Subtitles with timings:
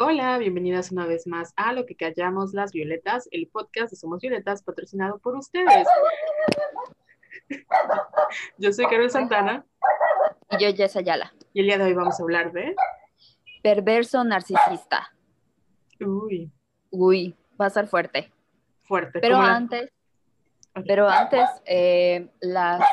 [0.00, 4.20] Hola, bienvenidas una vez más a Lo que callamos las violetas, el podcast de Somos
[4.20, 5.88] Violetas patrocinado por ustedes.
[8.58, 9.66] Yo soy Carol Santana.
[10.50, 11.34] Y yo, Jess Ayala.
[11.52, 12.76] Y el día de hoy vamos a hablar de...
[13.60, 15.12] Perverso narcisista.
[15.98, 16.52] Uy.
[16.90, 18.32] Uy, va a ser fuerte.
[18.84, 19.18] Fuerte.
[19.18, 19.90] Pero antes,
[20.86, 22.84] pero antes, eh, las...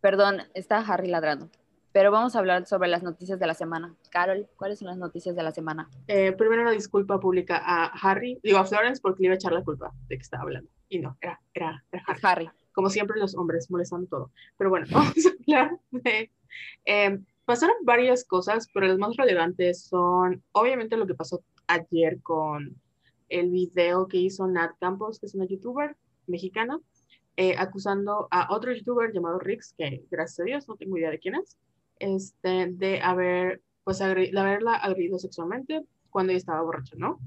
[0.00, 1.50] Perdón, está Harry ladrando.
[1.92, 3.94] Pero vamos a hablar sobre las noticias de la semana.
[4.10, 5.90] Carol, ¿cuáles son las noticias de la semana?
[6.08, 9.52] Eh, primero una disculpa pública a Harry, digo a Florence porque le iba a echar
[9.52, 10.70] la culpa de que estaba hablando.
[10.88, 11.84] Y no, era, era,
[12.22, 12.50] Harry.
[12.72, 14.30] Como siempre los hombres molestando todo.
[14.56, 16.30] Pero bueno, vamos a hablar de...
[16.86, 22.74] Eh, pasaron varias cosas, pero las más relevantes son obviamente lo que pasó ayer con
[23.28, 26.78] el video que hizo Nat Campos, que es una youtuber mexicana,
[27.36, 31.18] eh, acusando a otro youtuber llamado Rix, que gracias a Dios no tengo idea de
[31.18, 31.58] quién es,
[32.02, 37.18] este, de haber, pues, de haberla agredido sexualmente cuando ella estaba borracha, ¿no?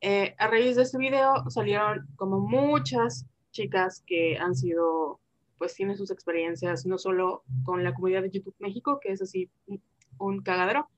[0.00, 5.18] Eh, a raíz de este video salieron como muchas chicas que han sido,
[5.58, 9.48] pues tienen sus experiencias no solo con la comunidad de YouTube México, que es así
[10.18, 10.88] un cagadero,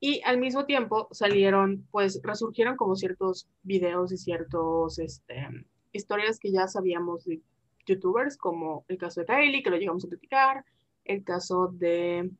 [0.00, 5.46] y al mismo tiempo salieron, pues resurgieron como ciertos videos y ciertos, este,
[5.92, 7.42] historias que ya sabíamos de
[7.86, 10.64] youtubers, como el caso de Kylie, que lo llegamos a criticar,
[11.04, 12.30] el caso de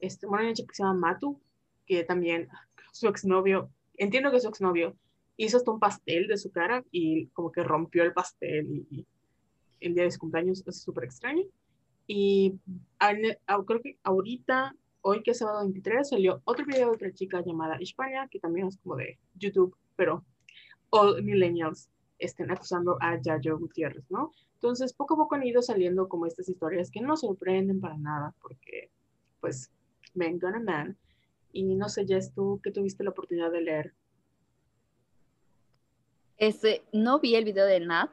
[0.00, 1.40] este, una chica que se llama Matu,
[1.86, 2.48] que también
[2.92, 4.96] su exnovio, entiendo que su exnovio
[5.36, 9.06] hizo hasta un pastel de su cara y como que rompió el pastel y,
[9.80, 11.44] el día de su cumpleaños es súper extraño.
[12.06, 12.58] Y
[12.98, 17.76] creo que ahorita, hoy que es sábado 23, salió otro video de otra chica llamada
[17.80, 20.24] Hispania, que también es como de YouTube, pero
[20.90, 24.32] all millennials estén acusando a Yayo Gutiérrez, ¿no?
[24.64, 28.34] Entonces, poco a poco han ido saliendo como estas historias que no sorprenden para nada,
[28.40, 28.90] porque,
[29.38, 29.70] pues,
[30.14, 30.96] Men Gonna Man.
[31.52, 33.92] Y no sé, Jess, tú que tuviste la oportunidad de leer.
[36.38, 38.10] Este, no vi el video de Nat,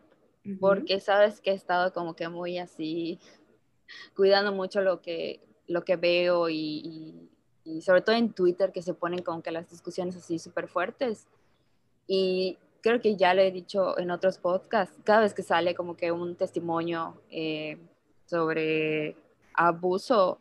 [0.60, 3.18] porque sabes que he estado como que muy así,
[4.14, 7.30] cuidando mucho lo que, lo que veo y,
[7.64, 11.28] y sobre todo en Twitter que se ponen como que las discusiones así súper fuertes.
[12.08, 15.96] Y creo que ya lo he dicho en otros podcasts, cada vez que sale como
[15.96, 17.78] que un testimonio eh,
[18.26, 19.16] sobre
[19.54, 20.40] abuso,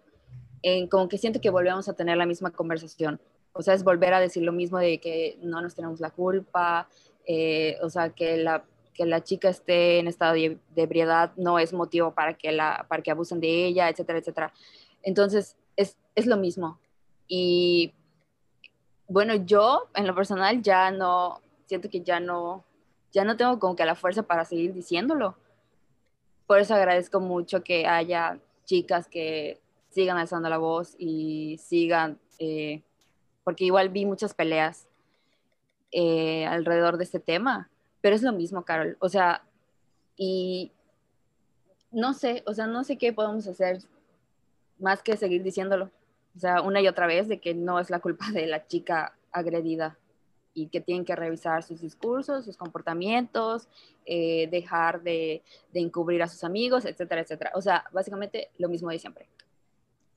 [0.62, 3.20] en, como que siento que volvemos a tener la misma conversación.
[3.52, 6.88] O sea, es volver a decir lo mismo de que no nos tenemos la culpa,
[7.26, 8.64] eh, o sea, que la,
[8.94, 13.02] que la chica esté en estado de, ebriedad no es motivo para que, la, para
[13.02, 14.52] que abusen de ella, etcétera, etcétera.
[15.02, 16.78] Entonces, es, es lo mismo.
[17.26, 17.92] Y
[19.08, 21.40] bueno, yo en lo personal ya no,
[21.70, 22.64] siento que ya no,
[23.12, 25.36] ya no tengo como que la fuerza para seguir diciéndolo.
[26.48, 32.82] Por eso agradezco mucho que haya chicas que sigan alzando la voz y sigan, eh,
[33.44, 34.88] porque igual vi muchas peleas
[35.92, 37.70] eh, alrededor de este tema,
[38.00, 38.96] pero es lo mismo, Carol.
[38.98, 39.44] O sea,
[40.16, 40.72] y
[41.92, 43.78] no sé, o sea, no sé qué podemos hacer
[44.80, 45.92] más que seguir diciéndolo.
[46.36, 49.14] O sea, una y otra vez de que no es la culpa de la chica
[49.30, 49.99] agredida
[50.60, 53.68] y que tienen que revisar sus discursos, sus comportamientos,
[54.04, 57.52] eh, dejar de, de, encubrir a sus amigos, etcétera, etcétera.
[57.54, 59.28] O sea, básicamente lo mismo de siempre.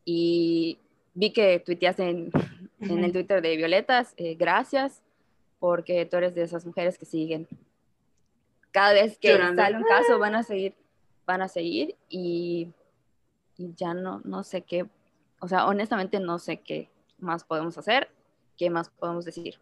[0.05, 0.79] Y
[1.13, 2.31] vi que tuiteaste en,
[2.81, 5.01] en el Twitter de Violetas, eh, gracias,
[5.59, 7.47] porque tú eres de esas mujeres que siguen.
[8.71, 10.73] Cada vez que sale un caso van a seguir,
[11.25, 12.73] van a seguir y,
[13.57, 14.87] y ya no, no sé qué,
[15.39, 16.89] o sea, honestamente no sé qué
[17.19, 18.09] más podemos hacer,
[18.57, 19.59] qué más podemos decir.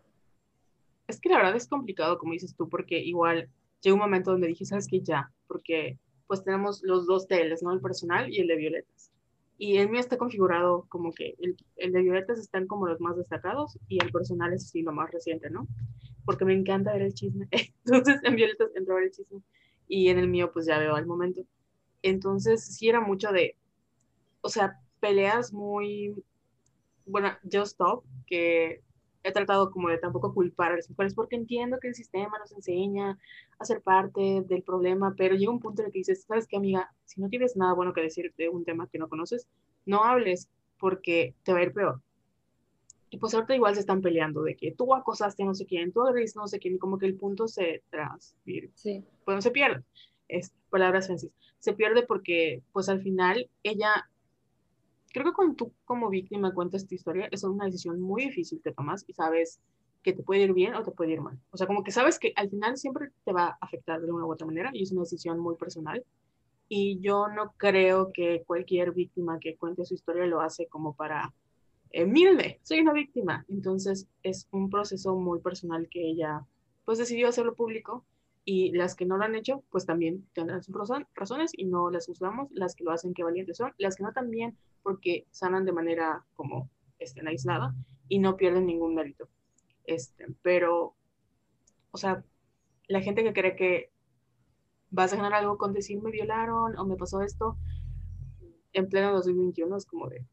[1.12, 3.50] Es que la verdad es complicado, como dices tú, porque igual
[3.82, 5.02] llegó un momento donde dije, ¿sabes qué?
[5.02, 7.74] Ya, porque pues tenemos los dos teles, ¿no?
[7.74, 9.12] El personal y el de violetas.
[9.58, 13.18] Y el mío está configurado como que el, el, de violetas están como los más
[13.18, 15.68] destacados y el personal es así lo más reciente, ¿no?
[16.24, 17.50] Porque me encanta ver el chisme.
[17.86, 19.42] Entonces en violetas entro a ver el chisme
[19.90, 21.42] y en el mío pues ya veo al momento.
[22.02, 23.58] Entonces sí era mucho de,
[24.40, 26.16] o sea, peleas muy,
[27.06, 28.82] bueno, Just Stop, que
[29.24, 32.52] he tratado como de tampoco culpar a las mujeres porque entiendo que el sistema nos
[32.52, 33.20] enseña
[33.60, 36.58] a ser parte del problema, pero llega un punto en el que dices, ¿sabes qué,
[36.58, 36.92] amiga?
[37.06, 39.48] Si no tienes nada bueno que decir de un tema que no conoces,
[39.86, 40.50] no hables
[40.80, 42.02] porque te va a ir peor.
[43.10, 45.92] Y pues ahorita igual se están peleando de que tú acosaste a no sé quién,
[45.92, 48.72] tú agrediste no sé quién, y como que el punto se transfiere.
[48.76, 49.04] Sí.
[49.26, 49.84] Pues se pierde.
[50.30, 51.36] Es, palabras sencillas.
[51.60, 54.10] Se pierde porque, pues al final, ella
[55.14, 58.72] creo que cuando tú como víctima cuentas tu historia, es una decisión muy difícil que
[58.72, 59.60] tomas y sabes
[60.04, 61.40] que te puede ir bien o te puede ir mal.
[61.52, 64.26] O sea, como que sabes que al final siempre te va a afectar de una
[64.26, 66.04] u otra manera y es una decisión muy personal.
[66.68, 71.34] Y yo no creo que cualquier víctima que cuente su historia lo hace como para
[71.92, 73.46] eh, soy una víctima.
[73.50, 76.46] Entonces es un proceso muy personal que ella
[76.86, 78.06] pues decidió hacerlo público
[78.44, 80.76] y las que no lo han hecho pues también tendrán sus
[81.14, 84.14] razones y no las juzgamos, las que lo hacen que valientes son, las que no
[84.14, 87.76] también porque sanan de manera como estén aislada
[88.08, 89.30] y no pierden ningún mérito.
[89.86, 90.96] Este, pero,
[91.92, 92.24] o sea,
[92.88, 93.92] la gente que cree que
[94.90, 97.58] vas a ganar algo con decir me violaron o me pasó esto
[98.74, 100.26] en pleno 2021 es como de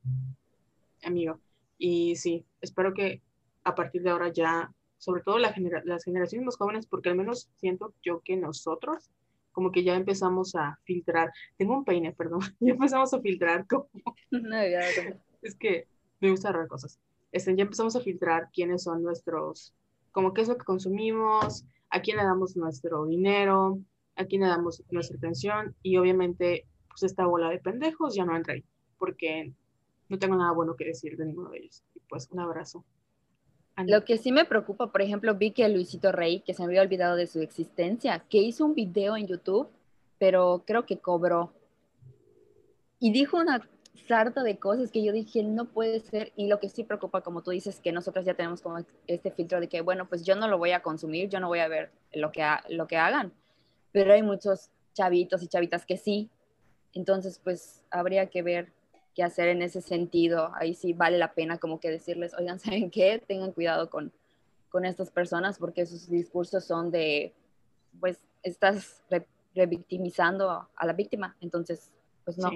[1.04, 1.40] amigo.
[1.78, 3.22] Y sí, espero que
[3.64, 5.54] a partir de ahora ya, sobre todo la
[5.84, 9.10] las generaciones más jóvenes, porque al menos siento yo que nosotros
[9.52, 11.32] como que ya empezamos a filtrar.
[11.56, 12.40] Tengo un peine, perdón.
[12.60, 13.88] Ya empezamos a filtrar como...
[15.42, 15.88] es que
[16.20, 17.00] me gusta agarrar cosas.
[17.32, 19.74] Este, ya empezamos a filtrar quiénes son nuestros,
[20.12, 23.80] como qué es lo que consumimos, a quién le damos nuestro dinero,
[24.14, 28.36] a quién le damos nuestra atención y obviamente pues esta bola de pendejos ya no
[28.36, 28.64] entra ahí
[28.98, 29.52] porque
[30.08, 31.84] no tengo nada bueno que decir de ninguno de ellos.
[31.94, 32.84] Y pues un abrazo.
[33.86, 36.82] Lo que sí me preocupa, por ejemplo, vi que Luisito Rey, que se me había
[36.82, 39.68] olvidado de su existencia, que hizo un video en YouTube,
[40.18, 41.52] pero creo que cobró.
[42.98, 43.68] Y dijo una
[44.08, 46.32] sarta de cosas que yo dije, no puede ser.
[46.36, 49.60] Y lo que sí preocupa, como tú dices, que nosotros ya tenemos como este filtro
[49.60, 51.90] de que, bueno, pues yo no lo voy a consumir, yo no voy a ver
[52.12, 53.32] lo que, lo que hagan
[53.92, 56.30] pero hay muchos chavitos y chavitas que sí.
[56.92, 58.72] Entonces, pues habría que ver
[59.18, 60.52] qué hacer en ese sentido.
[60.54, 63.20] Ahí sí vale la pena como que decirles, oigan, ¿saben qué?
[63.26, 64.12] Tengan cuidado con,
[64.68, 67.34] con estas personas porque sus discursos son de,
[67.98, 69.02] pues, estás
[69.56, 71.36] revictimizando a la víctima.
[71.40, 71.90] Entonces,
[72.24, 72.52] pues no.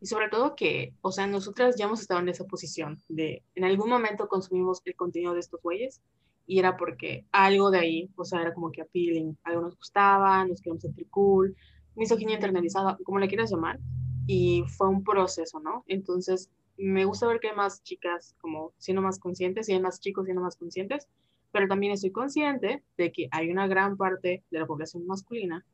[0.00, 3.64] Y sobre todo que, o sea, nosotras ya hemos estado en esa posición de, en
[3.64, 6.00] algún momento consumimos el contenido de estos güeyes
[6.46, 10.42] y era porque algo de ahí, o sea, era como que appealing, algo nos gustaba,
[10.46, 11.54] nos queríamos sentir cool,
[11.94, 13.78] misoginia internalizada, como le quieras llamar,
[14.26, 15.84] y fue un proceso, ¿no?
[15.86, 20.00] Entonces, me gusta ver que hay más chicas como siendo más conscientes y hay más
[20.00, 21.08] chicos siendo más conscientes,
[21.52, 25.64] pero también estoy consciente de que hay una gran parte de la población masculina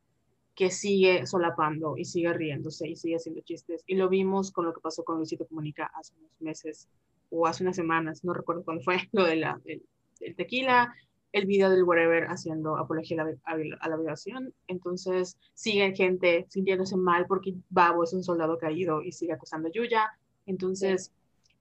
[0.55, 3.83] que sigue solapando y sigue riéndose y sigue haciendo chistes.
[3.87, 6.89] Y lo vimos con lo que pasó con Luisito Comunica hace unos meses
[7.31, 10.95] o hace unas semanas, no recuerdo cuándo fue, lo de la, el tequila,
[11.33, 13.57] el video del whatever haciendo apología a
[13.89, 14.55] la, violación.
[14.67, 19.73] Entonces siguen gente sintiéndose mal porque Babo es un soldado caído y sigue acusando a
[19.73, 20.11] Yuya.
[20.47, 21.13] Entonces,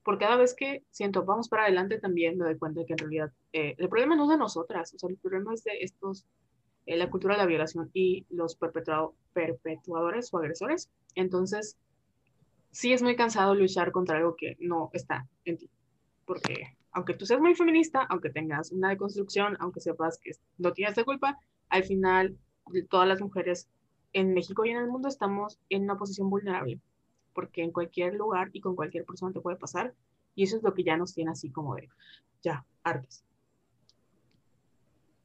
[0.04, 3.32] por cada vez que siento vamos para adelante también me doy cuenta que en realidad
[3.54, 6.26] eh, el problema no es de nosotras, o sea, el problema es de estos,
[6.86, 10.90] eh, la cultura de la violación y los perpetuadores o agresores.
[11.16, 11.78] Entonces,
[12.72, 15.70] sí es muy cansado luchar contra algo que no está en ti,
[16.26, 20.96] porque aunque tú seas muy feminista, aunque tengas una deconstrucción, aunque sepas que no tienes
[20.96, 21.38] de culpa,
[21.70, 22.38] al final
[22.90, 23.68] todas las mujeres
[24.14, 26.80] en México y en el mundo estamos en una posición vulnerable,
[27.34, 29.94] porque en cualquier lugar y con cualquier persona te puede pasar,
[30.36, 31.90] y eso es lo que ya nos tiene así como de,
[32.42, 33.24] ya, artes.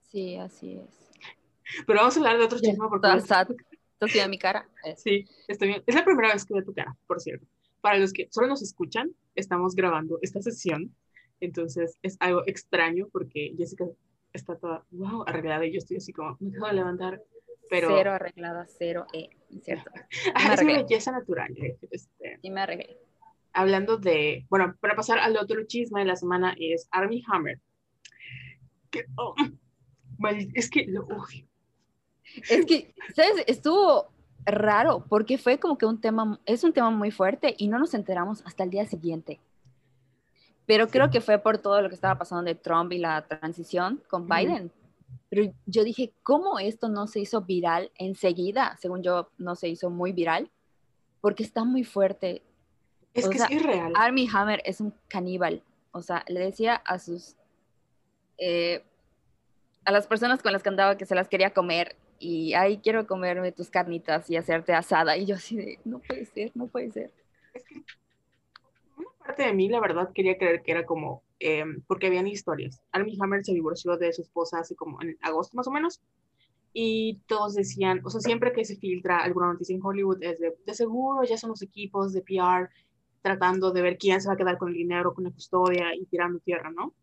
[0.03, 1.11] Sí, así es.
[1.87, 3.09] Pero vamos a hablar de otro chisme porque...
[3.99, 4.69] Estoy a mi cara.
[4.97, 5.83] Sí, estoy bien.
[5.87, 7.47] Es la primera vez que veo tu cara, por cierto.
[7.81, 10.95] Para los que solo nos escuchan, estamos grabando esta sesión
[11.41, 13.87] entonces es algo extraño porque Jessica
[14.33, 17.23] está toda, wow, arreglada y yo estoy así como, me dejo de levantar,
[17.69, 17.89] pero...
[17.89, 19.31] Cero arreglada, cero, eh,
[19.63, 19.91] ¿cierto?
[20.53, 21.53] es mi belleza natural.
[21.57, 22.99] Eh, este, y me arreglé.
[23.53, 27.59] Hablando de, bueno, para pasar al otro chisme de la semana es Army Hammer.
[28.91, 29.35] Que, oh,
[30.55, 31.47] es que lo odio.
[32.49, 33.45] Es que, ¿sabes?
[33.47, 34.11] Estuvo
[34.45, 37.95] raro porque fue como que un tema, es un tema muy fuerte y no nos
[37.95, 39.41] enteramos hasta el día siguiente.
[40.67, 44.03] Pero creo que fue por todo lo que estaba pasando de Trump y la transición
[44.09, 44.73] con Biden.
[45.29, 48.77] Pero yo dije, ¿cómo esto no se hizo viral enseguida?
[48.81, 50.51] Según yo, no se hizo muy viral,
[51.21, 52.43] porque está muy fuerte.
[53.15, 53.93] Es que es irreal.
[53.97, 55.63] Army Hammer es un caníbal.
[55.93, 57.37] O sea, le decía a sus.
[58.39, 58.85] Eh,
[59.85, 63.07] a las personas con las que andaba que se las quería comer y ahí quiero
[63.07, 65.17] comerme tus carnitas y hacerte asada.
[65.17, 67.13] Y yo así de, no puede ser, no puede ser.
[67.55, 67.83] Es que
[69.27, 72.81] parte de mí, la verdad, quería creer que era como, eh, porque habían historias.
[72.93, 76.01] Armie Hammer se divorció de su esposa así como en agosto más o menos,
[76.73, 80.55] y todos decían, o sea, siempre que se filtra alguna noticia en Hollywood es de,
[80.65, 82.69] de seguro ya son los equipos de PR
[83.23, 86.05] tratando de ver quién se va a quedar con el dinero, con la custodia y
[86.05, 86.95] tirando tierra, ¿no?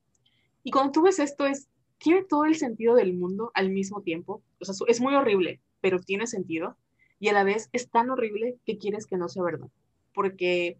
[0.64, 4.44] Y cuando tú ves esto es, tiene todo el sentido del mundo al mismo tiempo,
[4.62, 6.78] o sea, es muy horrible, pero tiene sentido,
[7.20, 9.70] y a la vez es tan horrible que quieres que no sea verdad,
[10.14, 10.78] porque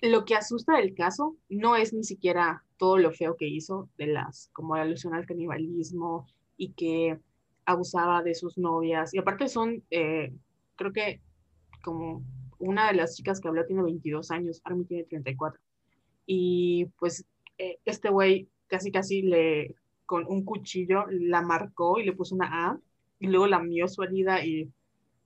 [0.00, 4.08] lo que asusta del caso no es ni siquiera todo lo feo que hizo de
[4.08, 6.26] las, como alusión al canibalismo
[6.56, 7.18] y que
[7.64, 9.14] abusaba de sus novias.
[9.14, 10.32] Y aparte son, eh,
[10.76, 11.20] creo que
[11.82, 12.22] como
[12.58, 15.60] una de las chicas que habló tiene 22 años, Army tiene 34.
[16.26, 17.24] y pues
[17.58, 19.74] eh, este güey casi casi le,
[20.04, 22.78] con un cuchillo, la marcó y le puso una A
[23.18, 24.68] y luego la mió su herida y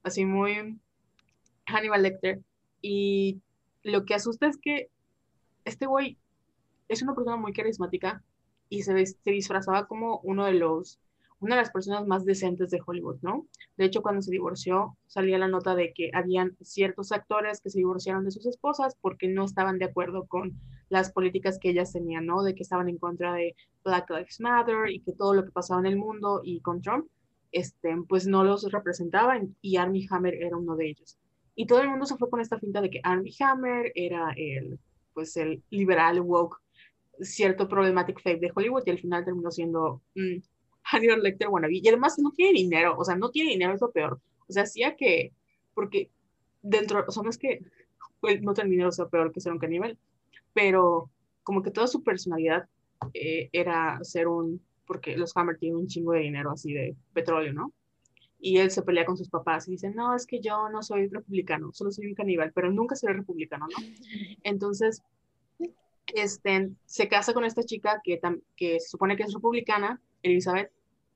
[0.02, 0.78] así muy
[1.66, 2.40] Hannibal Lecter.
[2.82, 3.40] Y
[3.82, 4.90] lo que asusta es que
[5.64, 6.18] este güey
[6.88, 8.22] es una persona muy carismática
[8.68, 8.94] y se,
[9.24, 10.98] disfrazaba como uno de los
[11.40, 13.46] una de las personas más decentes de Hollywood, ¿no?
[13.78, 17.78] De hecho, cuando se divorció, salía la nota de que habían ciertos actores que se
[17.78, 20.60] divorciaron de sus esposas porque no estaban de acuerdo con
[20.90, 22.42] las políticas que ellas tenían, ¿no?
[22.42, 25.80] De que estaban en contra de Black Lives Matter y que todo lo que pasaba
[25.80, 27.06] en el mundo y con Trump,
[27.52, 31.16] este, pues no los representaban y Armie Hammer era uno de ellos.
[31.60, 34.78] Y todo el mundo se fue con esta finta de que Armie Hammer era el,
[35.12, 36.56] pues el liberal woke,
[37.20, 40.38] cierto problematic fake de Hollywood y al final terminó siendo mm,
[40.84, 41.74] Hannibal Lecter wannabe.
[41.74, 44.22] Y además no tiene dinero, o sea, no tiene dinero, es lo peor.
[44.48, 45.34] O sea, hacía que,
[45.74, 46.10] porque
[46.62, 47.60] dentro, o sea, no es que
[48.40, 49.98] no tener dinero sea peor que ser un caníbal,
[50.54, 51.10] pero
[51.42, 52.70] como que toda su personalidad
[53.12, 57.52] eh, era ser un, porque los Hammer tienen un chingo de dinero así de petróleo,
[57.52, 57.70] ¿no?
[58.40, 61.08] Y él se pelea con sus papás y dice, no, es que yo no soy
[61.08, 63.76] republicano, solo soy un caníbal, pero nunca seré republicano, ¿no?
[64.42, 65.02] Entonces,
[66.14, 68.20] este, se casa con esta chica que,
[68.56, 70.70] que se supone que es republicana, Elizabeth,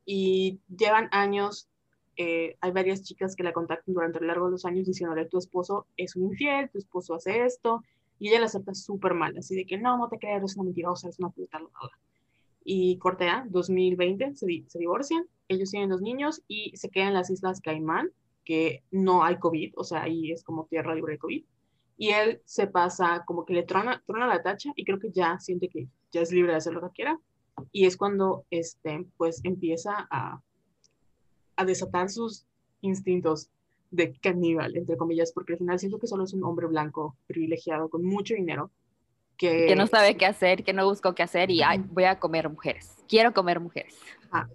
[0.05, 1.69] y llevan años,
[2.17, 5.39] eh, hay varias chicas que la contactan durante el largo de los años diciéndole, tu
[5.39, 7.83] esposo es un infiel, tu esposo hace esto,
[8.19, 10.65] y ella la acepta súper mal, así de que no, no te creas, es una
[10.65, 11.61] mentirosa, es una puta
[12.65, 17.31] Y Cortea, 2020, se, se divorcian, ellos tienen dos niños y se quedan en las
[17.31, 18.11] Islas Caimán,
[18.45, 21.45] que no hay COVID, o sea, ahí es como tierra libre de COVID.
[21.97, 25.69] Y él se pasa como que le trona, la tacha y creo que ya siente
[25.69, 27.21] que ya es libre de hacer lo que quiera
[27.73, 30.41] y es cuando este, pues empieza a,
[31.65, 32.47] desatar sus
[32.81, 33.49] instintos
[33.93, 37.89] de caníbal, entre comillas, porque al final siento que solo es un hombre blanco privilegiado
[37.89, 38.73] con mucho dinero.
[39.37, 41.61] Que, no sabe qué hacer, que no busco qué hacer y
[41.91, 42.97] voy a comer mujeres.
[43.09, 43.97] Quiero comer mujeres.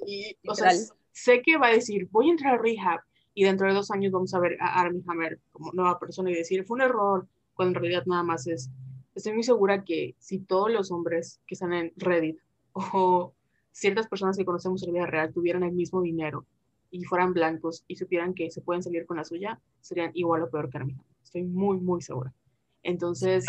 [0.05, 0.71] Y, o sea,
[1.11, 2.99] sé que va a decir, voy a entrar a rehab
[3.33, 6.35] y dentro de dos años vamos a ver a Armie Hammer como nueva persona y
[6.35, 8.69] decir, fue un error, cuando en realidad nada más es.
[9.15, 12.39] Estoy muy segura que si todos los hombres que están en Reddit
[12.73, 13.33] o
[13.71, 16.45] ciertas personas que conocemos en la vida real tuvieran el mismo dinero
[16.91, 20.49] y fueran blancos y supieran que se pueden salir con la suya, serían igual o
[20.49, 20.95] peor que mí.
[21.23, 22.33] Estoy muy, muy segura.
[22.81, 23.45] Entonces,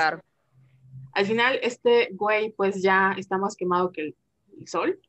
[1.12, 4.16] al final, este güey pues ya está más quemado que el,
[4.66, 5.00] sol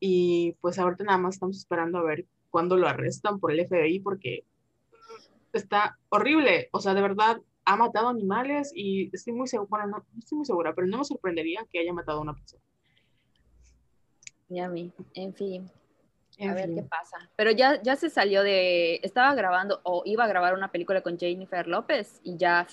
[0.00, 4.00] y pues ahorita nada más estamos esperando a ver cuándo lo arrestan por el FBI
[4.00, 4.44] porque
[5.52, 6.68] está horrible.
[6.72, 10.46] O sea, de verdad, ha matado animales y estoy muy segura, bueno, no, estoy muy
[10.46, 12.62] segura, pero no me sorprendería que haya matado a una persona.
[14.48, 15.70] Ya mí, en fin.
[16.40, 17.30] a ver qué pasa.
[17.36, 18.96] Pero ya, ya se salió de.
[19.02, 22.66] Estaba grabando o iba a grabar una película con Jennifer López y ya.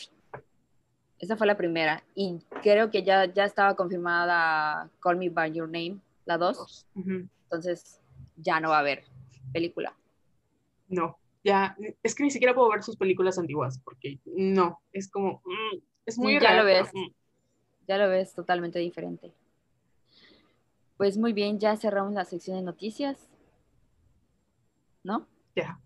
[1.19, 2.03] Esa fue la primera.
[2.15, 6.85] Y creo que ya, ya estaba confirmada Call Me By Your Name, la dos.
[6.95, 7.99] Entonces
[8.35, 9.05] ya no va a haber
[9.51, 9.95] película.
[10.89, 11.75] No, ya.
[12.03, 15.41] Es que ni siquiera puedo ver sus películas antiguas porque no, es como.
[15.45, 16.89] Mm, es muy Ya lo ves.
[16.93, 17.11] Mm.
[17.87, 19.33] Ya lo ves totalmente diferente.
[20.97, 23.29] Pues muy bien, ya cerramos la sección de noticias.
[25.03, 25.25] ¿No?
[25.55, 25.79] Ya.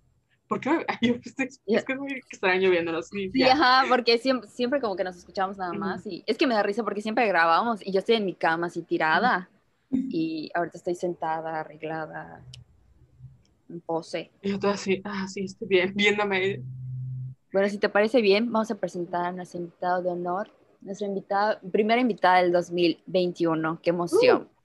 [0.47, 0.85] ¿Por qué?
[1.37, 3.09] es, que es muy extraño viéndonos.
[3.09, 6.05] Sí, ajá, porque siempre, siempre, como que nos escuchamos nada más.
[6.07, 8.67] Y es que me da risa porque siempre grabamos y yo estoy en mi cama
[8.67, 9.49] así tirada.
[9.91, 12.43] Y ahorita estoy sentada, arreglada,
[13.69, 14.31] en pose.
[14.41, 16.61] Y yo estoy así, ah, sí, estoy bien, viéndome.
[17.51, 20.49] Bueno, si te parece bien, vamos a presentar a nuestro invitado de honor,
[20.81, 23.81] nuestra invitada, primera invitada del 2021.
[23.81, 24.43] ¡Qué emoción!
[24.43, 24.61] Uh.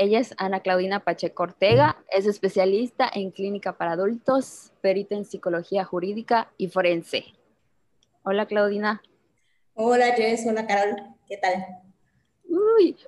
[0.00, 5.84] Ella es Ana Claudina Pacheco Ortega, es especialista en clínica para adultos, perita en psicología
[5.84, 7.24] jurídica y forense.
[8.22, 9.02] Hola Claudina.
[9.74, 11.87] Hola Jess, hola Carol, ¿qué tal?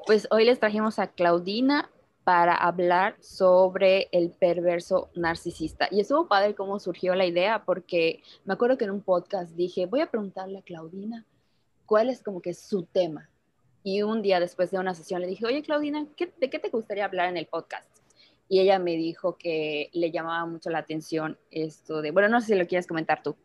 [0.07, 1.91] Pues hoy les trajimos a Claudina
[2.25, 5.89] para hablar sobre el perverso narcisista.
[5.91, 9.87] Y estuvo padre cómo surgió la idea, porque me acuerdo que en un podcast dije,
[9.87, 11.25] voy a preguntarle a Claudina
[11.87, 13.31] cuál es como que su tema,
[13.83, 17.05] y un día después de una sesión le dije, oye Claudina, ¿de qué te gustaría
[17.05, 17.89] hablar en el podcast?
[18.49, 22.49] Y ella me dijo que le llamaba mucho la atención esto de, bueno, no sé
[22.49, 23.37] si lo quieres comentar tú,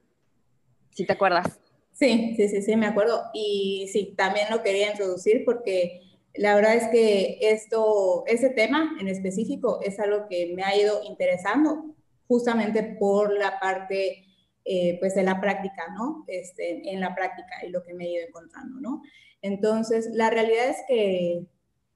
[0.90, 1.60] si te acuerdas.
[1.96, 3.24] Sí, sí, sí, sí, me acuerdo.
[3.34, 6.02] Y sí, también lo quería introducir porque
[6.34, 11.02] la verdad es que esto, ese tema en específico es algo que me ha ido
[11.04, 11.96] interesando
[12.28, 14.26] justamente por la parte,
[14.66, 16.26] eh, pues, de la práctica, ¿no?
[16.28, 19.02] Este, en la práctica y lo que me he ido encontrando, ¿no?
[19.42, 21.46] Entonces, la realidad es que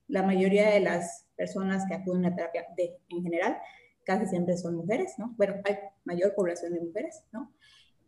[0.07, 3.57] la mayoría de las personas que acuden a terapia de, en general
[4.05, 5.33] casi siempre son mujeres, ¿no?
[5.35, 5.75] Bueno, hay
[6.05, 7.51] mayor población de mujeres, ¿no?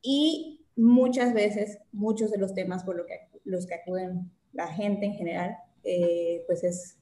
[0.01, 5.05] Y muchas veces, muchos de los temas por lo que, los que acuden la gente
[5.05, 6.97] en general eh, pues es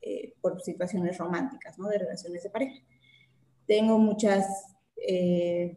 [0.00, 1.88] eh, por situaciones románticas, ¿no?
[1.88, 2.82] De relaciones de pareja.
[3.66, 5.76] Tengo muchas eh,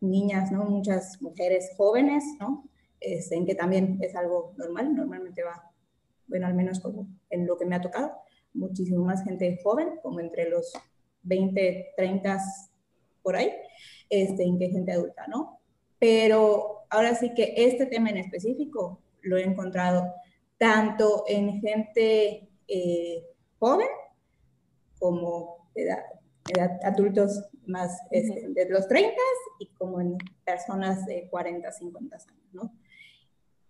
[0.00, 0.64] niñas, ¿no?
[0.64, 2.68] Muchas mujeres jóvenes, ¿no?
[3.00, 5.70] Este, en que también es algo normal, normalmente va,
[6.28, 8.12] bueno, al menos como en lo que me ha tocado,
[8.54, 10.72] muchísimo más gente joven, como entre los
[11.24, 12.38] 20, 30
[13.22, 13.50] por ahí,
[14.08, 15.53] este, en que gente adulta, ¿no?
[16.04, 20.12] Pero ahora sí que este tema en específico lo he encontrado
[20.58, 23.24] tanto en gente eh,
[23.58, 23.88] joven
[24.98, 26.04] como edad,
[26.82, 29.14] adultos más este, de los 30
[29.58, 32.74] y como en personas de 40, 50 años, ¿no?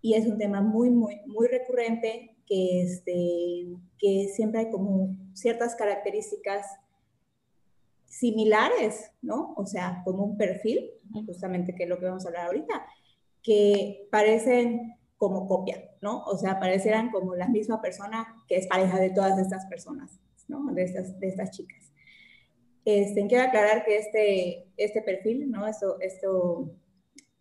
[0.03, 5.77] Y es un tema muy, muy, muy recurrente que, este, que siempre hay como ciertas
[5.77, 6.67] características
[8.19, 9.55] similares, ¿no?
[9.57, 10.91] O sea, como un perfil,
[11.27, 12.87] justamente que es lo que vamos a hablar ahorita,
[13.43, 16.23] que parecen como copia, ¿no?
[16.25, 20.65] O sea, parecieran como la misma persona que es pareja de todas estas personas, ¿no?
[20.73, 21.93] De estas, de estas chicas.
[22.85, 25.67] Este, quiero aclarar que este, este perfil, ¿no?
[25.67, 26.71] Esto, esto,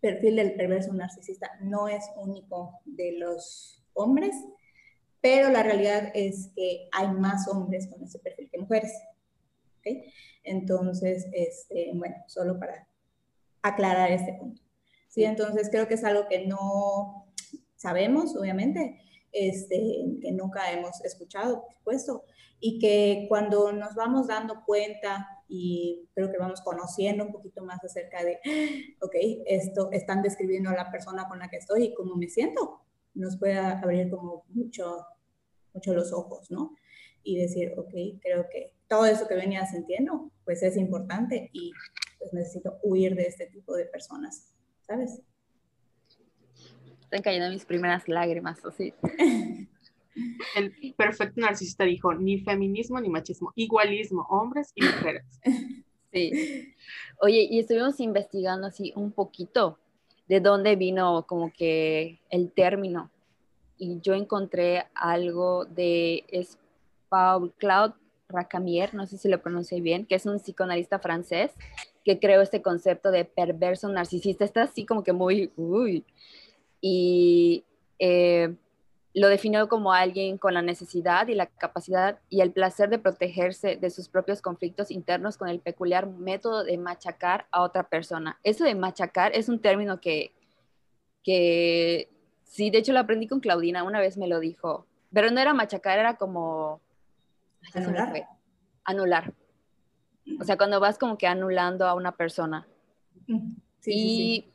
[0.00, 4.34] perfil del perverso narcisista no es único de los hombres,
[5.20, 8.92] pero la realidad es que hay más hombres con ese perfil que mujeres.
[9.84, 10.12] ¿Okay?
[10.42, 12.88] Entonces, este, bueno, solo para
[13.62, 14.62] aclarar este punto.
[15.08, 17.32] Sí, entonces creo que es algo que no
[17.76, 19.00] sabemos, obviamente,
[19.32, 19.76] este,
[20.20, 22.24] que nunca hemos escuchado, por supuesto,
[22.60, 27.82] y que cuando nos vamos dando cuenta y creo que vamos conociendo un poquito más
[27.84, 28.38] acerca de,
[29.00, 29.14] ok,
[29.46, 32.80] esto están describiendo a la persona con la que estoy y cómo me siento,
[33.14, 35.06] nos puede abrir como mucho,
[35.72, 36.74] mucho los ojos, ¿no?
[37.22, 41.72] Y decir, ok, creo que todo eso que venía sintiendo, pues es importante y
[42.18, 44.54] pues necesito huir de este tipo de personas,
[44.86, 45.20] ¿sabes?
[47.02, 48.94] Están cayendo mis primeras lágrimas, así.
[50.54, 55.24] El perfecto narcisista dijo, ni feminismo ni machismo, igualismo, hombres y mujeres.
[56.12, 56.72] Sí.
[57.20, 59.80] Oye, y estuvimos investigando así un poquito
[60.28, 63.10] de dónde vino como que el término.
[63.78, 66.56] Y yo encontré algo de es
[67.08, 67.94] Paul Claude
[68.28, 71.52] Racamier, no sé si lo pronuncié bien, que es un psicoanalista francés
[72.04, 74.44] que creó este concepto de perverso narcisista.
[74.44, 76.04] Está así como que muy, uy.
[76.80, 77.64] Y
[77.98, 78.54] eh,
[79.14, 83.76] lo definió como alguien con la necesidad y la capacidad y el placer de protegerse
[83.76, 88.38] de sus propios conflictos internos con el peculiar método de machacar a otra persona.
[88.42, 90.32] Eso de machacar es un término que,
[91.22, 92.08] que
[92.42, 95.54] sí, de hecho lo aprendí con Claudina, una vez me lo dijo, pero no era
[95.54, 96.80] machacar, era como...
[97.72, 98.28] Anular.
[98.84, 99.34] Anular.
[100.40, 102.66] O sea, cuando vas como que anulando a una persona.
[103.80, 104.52] Sí, y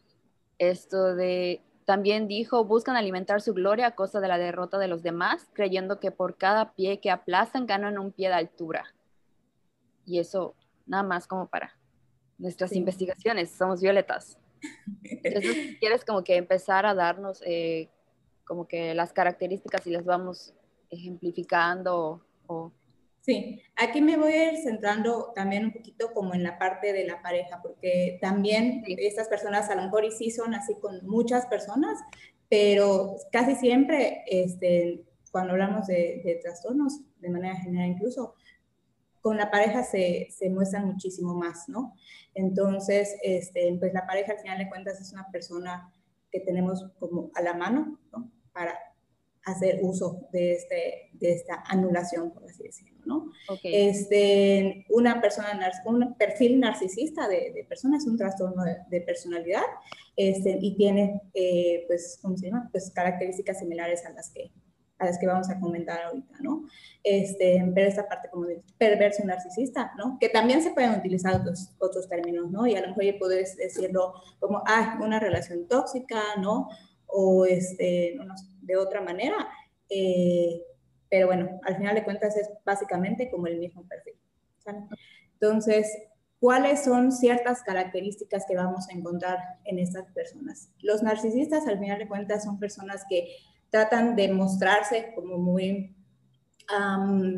[0.57, 5.01] esto de también dijo, buscan alimentar su gloria a costa de la derrota de los
[5.01, 8.93] demás, creyendo que por cada pie que aplastan ganan un pie de altura.
[10.05, 11.75] Y eso nada más como para
[12.37, 14.37] nuestras investigaciones, somos violetas.
[15.03, 17.89] Entonces, quieres como que empezar a darnos eh,
[18.45, 20.53] como que las características y las vamos
[20.89, 22.71] ejemplificando o
[23.29, 27.05] Sí, aquí me voy a ir centrando también un poquito como en la parte de
[27.05, 31.45] la pareja, porque también estas personas a lo mejor y sí son así con muchas
[31.45, 31.99] personas,
[32.49, 38.33] pero casi siempre este, cuando hablamos de, trastornos, de manera general incluso,
[39.21, 41.93] con la pareja se, se muestran muchísimo más, ¿no?
[42.33, 45.93] Entonces, este, pues la pareja al final de cuentas es una persona
[46.31, 48.31] que tenemos como a la mano, ¿no?
[48.53, 48.75] Para
[49.45, 53.31] hacer uso de, este, de esta anulación, por así decirlo, ¿no?
[53.63, 59.63] Este, una persona, un perfil narcisista de, de persona es un trastorno de, personalidad
[60.15, 62.69] este, y tiene, eh, pues, ¿cómo se llama?
[62.71, 64.51] Pues características similares a las que
[64.99, 66.67] a las que vamos a comentar ahorita, ¿no?
[67.03, 70.17] Este, pero esta parte como de perverso narcisista, ¿no?
[70.19, 72.67] Que también se pueden utilizar otros, otros términos, ¿no?
[72.67, 76.67] Y a lo mejor puedes decirlo como, ah, una relación tóxica, ¿no?
[77.09, 78.17] O este,
[78.61, 79.49] de otra manera.
[79.89, 80.61] Eh,
[81.09, 84.13] pero bueno, al final de cuentas es básicamente como el mismo perfil.
[85.33, 85.91] Entonces,
[86.39, 90.71] ¿cuáles son ciertas características que vamos a encontrar en estas personas?
[90.81, 93.35] Los narcisistas, al final de cuentas, son personas que
[93.69, 95.95] tratan de mostrarse como muy,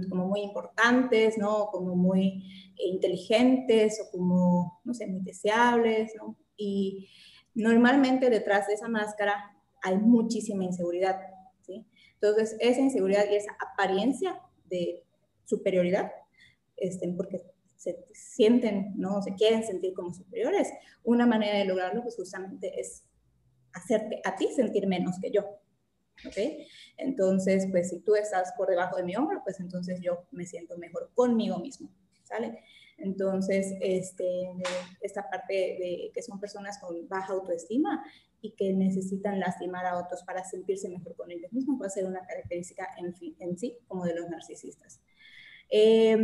[0.09, 1.67] como muy importantes, ¿no?
[1.71, 6.35] Como muy inteligentes o como, no sé, muy deseables, ¿no?
[6.57, 7.09] Y
[7.53, 11.19] normalmente detrás de esa máscara hay muchísima inseguridad,
[11.61, 11.85] ¿sí?
[12.13, 15.03] Entonces, esa inseguridad y esa apariencia de
[15.45, 16.11] superioridad,
[16.77, 17.41] este, porque
[17.75, 19.21] se sienten, ¿no?
[19.21, 20.71] Se quieren sentir como superiores,
[21.03, 23.03] una manera de lograrlo, pues justamente es
[23.73, 25.41] hacerte a ti sentir menos que yo,
[26.25, 26.37] ¿ok?
[26.97, 30.77] Entonces, pues si tú estás por debajo de mi hombro, pues entonces yo me siento
[30.77, 31.89] mejor conmigo mismo,
[32.23, 32.63] ¿sale?
[32.97, 34.53] Entonces, este,
[35.01, 38.03] esta parte de que son personas con baja autoestima
[38.41, 42.25] y que necesitan lastimar a otros para sentirse mejor con ellos mismos, puede ser una
[42.25, 45.01] característica en, en sí como de los narcisistas.
[45.69, 46.17] Eh,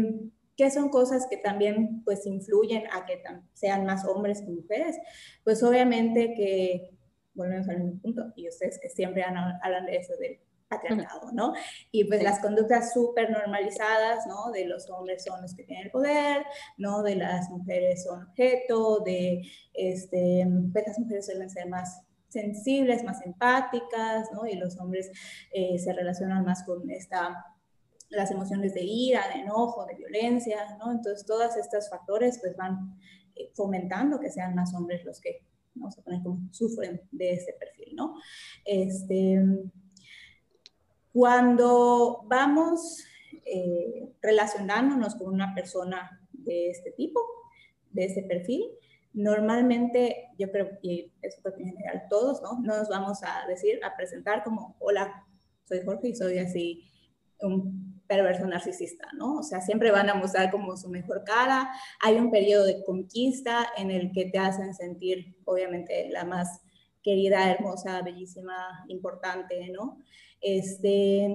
[0.58, 3.21] ¿Qué son cosas que también pues influyen a que
[3.53, 4.97] sean más hombres que mujeres?
[5.43, 6.97] Pues obviamente que,
[7.36, 11.53] volvemos al mismo punto, y ustedes que siempre hablan de eso del patriarcado, ¿no?
[11.91, 14.51] Y pues las conductas súper normalizadas, ¿no?
[14.51, 16.43] De los hombres son los que tienen el poder,
[16.77, 17.03] ¿no?
[17.03, 22.01] De las mujeres son objeto, de, este, pues las mujeres suelen ser más
[22.38, 24.45] sensibles, más empáticas, ¿no?
[24.45, 25.12] Y los hombres
[25.52, 27.45] eh, se relacionan más con esta
[28.10, 30.91] las emociones de ira, de enojo, de violencia, ¿no?
[30.91, 32.97] Entonces, todos estos factores pues van
[33.36, 35.43] eh, fomentando que sean más hombres los que,
[35.76, 37.97] vamos a poner como, sufren de este perfil.
[38.65, 39.43] Este,
[41.12, 43.04] cuando vamos
[43.45, 47.19] eh, relacionándonos con una persona de este tipo,
[47.91, 48.63] de este perfil,
[49.17, 52.60] normalmente, yo creo, y eso en general todos, ¿no?
[52.62, 55.25] No nos vamos a decir, a presentar como, hola,
[55.67, 56.84] soy Jorge y soy así
[57.41, 59.39] un perverso narcisista, ¿no?
[59.39, 61.67] O sea, siempre van a mostrar como su mejor cara.
[61.99, 66.62] Hay un periodo de conquista en el que te hacen sentir, obviamente, la más
[67.01, 69.97] querida, hermosa, bellísima, importante, ¿no?
[70.41, 71.27] Este,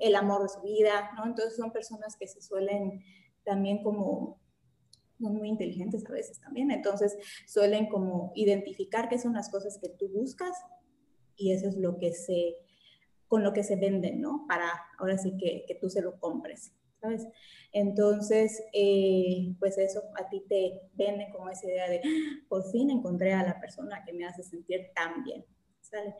[0.00, 1.26] el amor de su vida, ¿no?
[1.26, 3.04] Entonces son personas que se suelen
[3.44, 4.40] también como
[5.28, 10.08] muy inteligentes a veces también, entonces suelen como identificar qué son las cosas que tú
[10.08, 10.56] buscas
[11.36, 12.56] y eso es lo que se
[13.28, 14.44] con lo que se venden, ¿no?
[14.48, 17.28] Para ahora sí que, que tú se lo compres, ¿sabes?
[17.72, 22.90] Entonces, eh, pues eso a ti te vende como esa idea de, ah, por fin
[22.90, 25.44] encontré a la persona que me hace sentir tan bien,
[25.80, 26.16] ¿sale?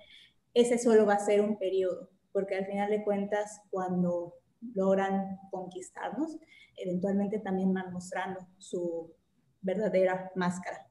[0.54, 4.39] Ese solo va a ser un periodo, porque al final de cuentas, cuando
[4.74, 6.38] logran conquistarnos,
[6.76, 9.12] eventualmente también van mostrando su
[9.60, 10.88] verdadera máscara,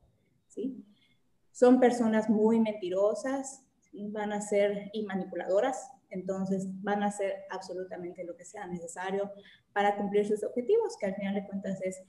[0.48, 0.86] ¿sí?
[1.52, 8.36] Son personas muy mentirosas, van a ser y manipuladoras, entonces van a hacer absolutamente lo
[8.36, 9.32] que sea necesario
[9.74, 12.02] para cumplir sus objetivos, que al final de cuentas es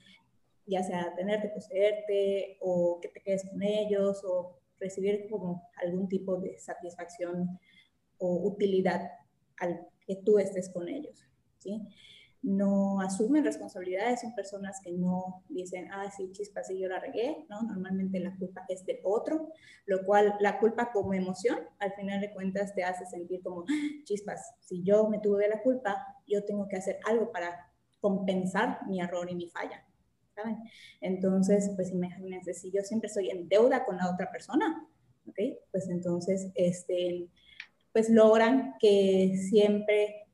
[0.65, 6.37] ya sea tenerte, poseerte o que te quedes con ellos o recibir como algún tipo
[6.37, 7.59] de satisfacción
[8.17, 9.11] o utilidad
[9.57, 11.25] al que tú estés con ellos,
[12.43, 17.45] no asumen responsabilidades, son personas que no dicen, ah, sí, chispa, sí, yo la regué,
[17.49, 17.61] ¿no?
[17.61, 19.49] Normalmente la culpa es de otro,
[19.85, 24.03] lo cual la culpa como emoción, al final de cuentas, te hace sentir como, ah,
[24.05, 28.99] chispas, si yo me tuve la culpa, yo tengo que hacer algo para compensar mi
[28.99, 29.85] error y mi falla,
[30.33, 30.57] ¿saben?
[30.99, 34.87] Entonces, pues imagínense, si yo siempre estoy en deuda con la otra persona,
[35.27, 35.39] ¿ok?
[35.71, 37.27] Pues entonces, este,
[37.93, 40.30] pues logran que siempre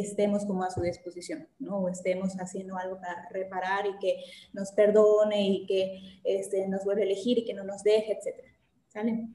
[0.00, 1.78] estemos como a su disposición, ¿no?
[1.78, 7.02] O estemos haciendo algo para reparar y que nos perdone y que este, nos vuelva
[7.02, 8.48] a elegir y que no nos deje, etcétera,
[8.88, 9.28] ¿sale?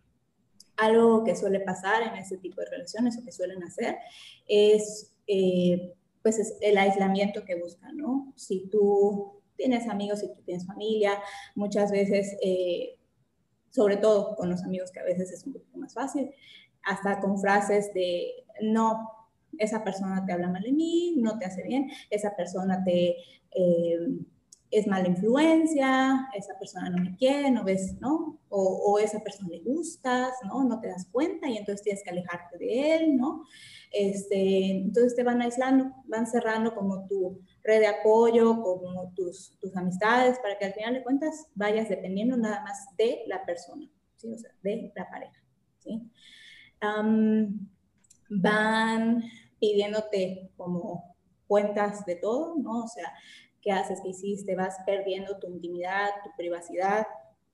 [0.78, 3.98] Algo que suele pasar en este tipo de relaciones o que suelen hacer
[4.48, 8.34] es, eh, pues, es el aislamiento que buscan, ¿no?
[8.36, 11.22] Si tú tienes amigos, si tú tienes familia,
[11.56, 12.98] muchas veces, eh,
[13.70, 16.32] sobre todo con los amigos que a veces es un poco más fácil,
[16.84, 19.21] hasta con frases de, no,
[19.58, 23.16] esa persona te habla mal de mí, no te hace bien, esa persona te
[23.52, 24.08] eh,
[24.72, 28.40] es mala influencia, esa persona no me quiere, no ves, ¿no?
[28.48, 30.64] O, o, esa persona le gustas, ¿no?
[30.64, 33.44] No te das cuenta y entonces tienes que alejarte de él, ¿no?
[33.92, 39.76] Este, entonces te van aislando, van cerrando como tu red de apoyo, como tus, tus
[39.76, 44.32] amistades, para que al final de cuentas vayas dependiendo nada más de la persona, ¿sí?
[44.32, 45.44] O sea, de la pareja,
[45.80, 46.10] ¿sí?
[48.30, 49.24] van
[49.62, 51.16] pidiéndote como
[51.48, 52.84] cuentas de todo, ¿no?
[52.84, 53.14] O sea,
[53.62, 57.06] qué haces, qué hiciste, vas perdiendo tu intimidad, tu privacidad,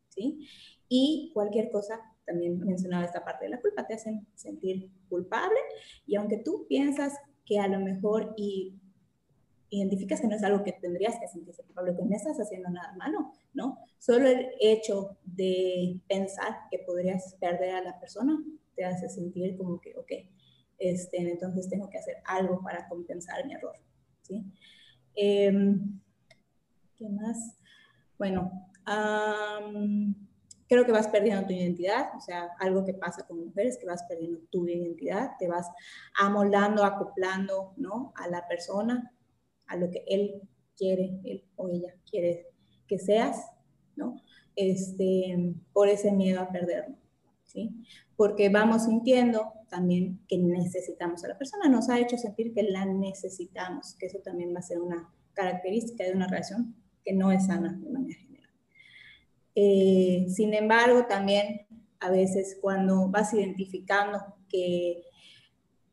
[0.10, 0.48] ¿sí?
[0.88, 5.60] Y cualquier cosa, también mencionaba esta parte de la culpa, te hacen sentir culpable
[6.06, 7.14] y aunque tú piensas
[7.46, 8.74] que a lo mejor y
[9.70, 12.94] identificas que no es algo que tendrías que sentirse culpable, que no estás haciendo nada
[12.98, 13.80] malo, ¿no?
[13.98, 18.42] Solo el hecho de pensar que podrías perder a la persona
[18.76, 20.12] te hace sentir como que, ok,
[20.78, 23.76] este, entonces tengo que hacer algo para compensar mi error.
[24.22, 24.46] ¿sí?
[25.16, 26.00] Em,
[26.96, 27.58] ¿Qué más?
[28.18, 28.52] Bueno,
[30.68, 34.04] creo que vas perdiendo tu identidad, o sea, algo que pasa con mujeres, que vas
[34.04, 35.70] perdiendo tu identidad, te vas
[36.20, 38.14] amoldando, acoplando, ¿no?
[38.16, 39.14] A la persona,
[39.68, 40.42] a lo que él
[40.76, 42.48] quiere, él o ella quiere
[42.88, 43.46] que seas,
[43.96, 44.22] ¿no?
[44.56, 46.96] Este, por ese miedo a perderlo,
[47.48, 47.72] ¿sí?
[48.16, 52.86] Porque vamos sintiendo también que necesitamos a la persona, nos ha hecho sentir que la
[52.86, 57.48] necesitamos, que eso también va a ser una característica de una relación que no es
[57.48, 58.50] sana de manera general.
[59.56, 61.66] Eh, sin embargo, también
[62.00, 65.04] a veces cuando vas identificando que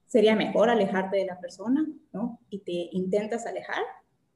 [0.06, 2.40] sería mejor alejarte de la persona, ¿no?
[2.50, 3.82] Y te intentas alejar,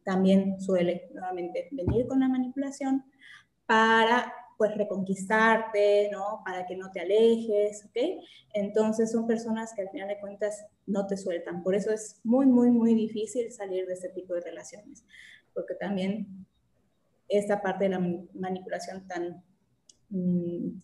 [0.04, 3.04] también suele nuevamente venir con la manipulación
[3.66, 6.42] para pues reconquistarte, ¿no?
[6.44, 8.24] Para que no te alejes, ¿ok?
[8.52, 11.62] Entonces son personas que al final de cuentas no te sueltan.
[11.62, 15.04] Por eso es muy, muy, muy difícil salir de este tipo de relaciones,
[15.54, 16.44] porque también
[17.28, 18.00] esta parte de la
[18.34, 19.44] manipulación tan
[20.10, 20.80] mm,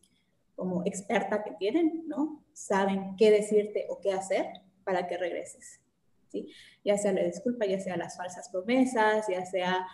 [0.54, 2.44] como experta que tienen, ¿no?
[2.52, 4.46] Saben qué decirte o qué hacer
[4.84, 5.80] para que regreses,
[6.28, 6.48] ¿sí?
[6.84, 9.84] Ya sea la disculpa, ya sea las falsas promesas, ya sea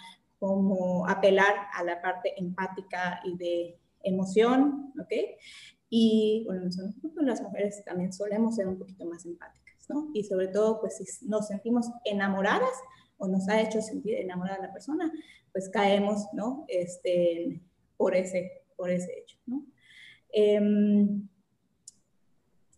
[0.40, 5.12] como apelar a la parte empática y de emoción, ¿ok?
[5.90, 6.68] Y bueno,
[7.22, 10.11] las mujeres también solemos ser un poquito más empáticas, ¿no?
[10.14, 12.72] Y sobre todo, pues si nos sentimos enamoradas
[13.18, 15.12] o nos ha hecho sentir enamorada la persona,
[15.53, 16.64] pues caemos, ¿no?
[16.68, 17.61] Este,
[17.96, 19.66] por, ese, por ese hecho, ¿no?
[20.33, 21.29] Em,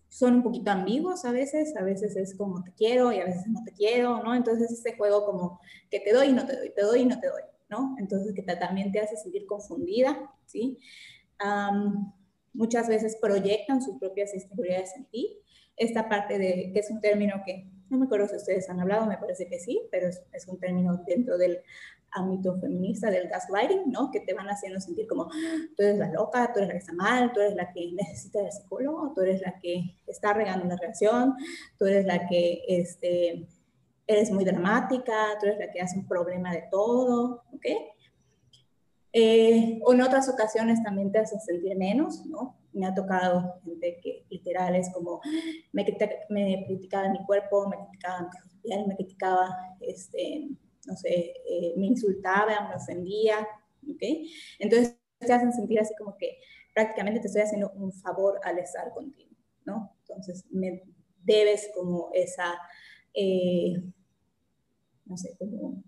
[0.08, 3.46] son un poquito ambiguos a veces, a veces es como te quiero y a veces
[3.46, 4.34] no te quiero, ¿no?
[4.34, 7.18] Entonces este juego como que te doy y no te doy, te doy y no
[7.20, 7.42] te doy,
[7.72, 7.96] ¿no?
[7.98, 10.78] Entonces que también te hace sentir confundida, ¿sí?
[12.52, 15.38] muchas veces proyectan sus propias inseguridades en ti.
[15.76, 19.06] Esta parte de, que es un término que no me acuerdo si ustedes han hablado,
[19.06, 21.58] me parece que sí, pero es, es un término dentro del
[22.12, 24.10] ámbito feminista del gaslighting, ¿no?
[24.10, 25.28] Que te van haciendo sentir como,
[25.76, 28.40] tú eres la loca, tú eres la que está mal, tú eres la que necesita
[28.40, 31.34] el psicólogo, tú eres la que está regando una relación,
[31.78, 33.48] tú eres la que este,
[34.12, 37.66] eres muy dramática, tú eres la que hace un problema de todo, ¿ok?
[39.14, 42.56] Eh, en otras ocasiones también te hace sentir menos, ¿no?
[42.72, 45.20] Me ha tocado gente que literal es como,
[45.72, 45.84] me,
[46.30, 48.30] me criticaba mi cuerpo, me criticaba
[48.86, 50.48] me criticaba este,
[50.86, 53.38] no sé, eh, me insultaba, me ofendía,
[53.88, 54.02] ¿ok?
[54.58, 56.38] Entonces te hacen sentir así como que
[56.74, 59.94] prácticamente te estoy haciendo un favor al estar contigo, ¿no?
[60.00, 60.82] Entonces me
[61.22, 62.54] debes como esa,
[63.14, 63.82] eh,
[65.04, 65.82] no sé, como,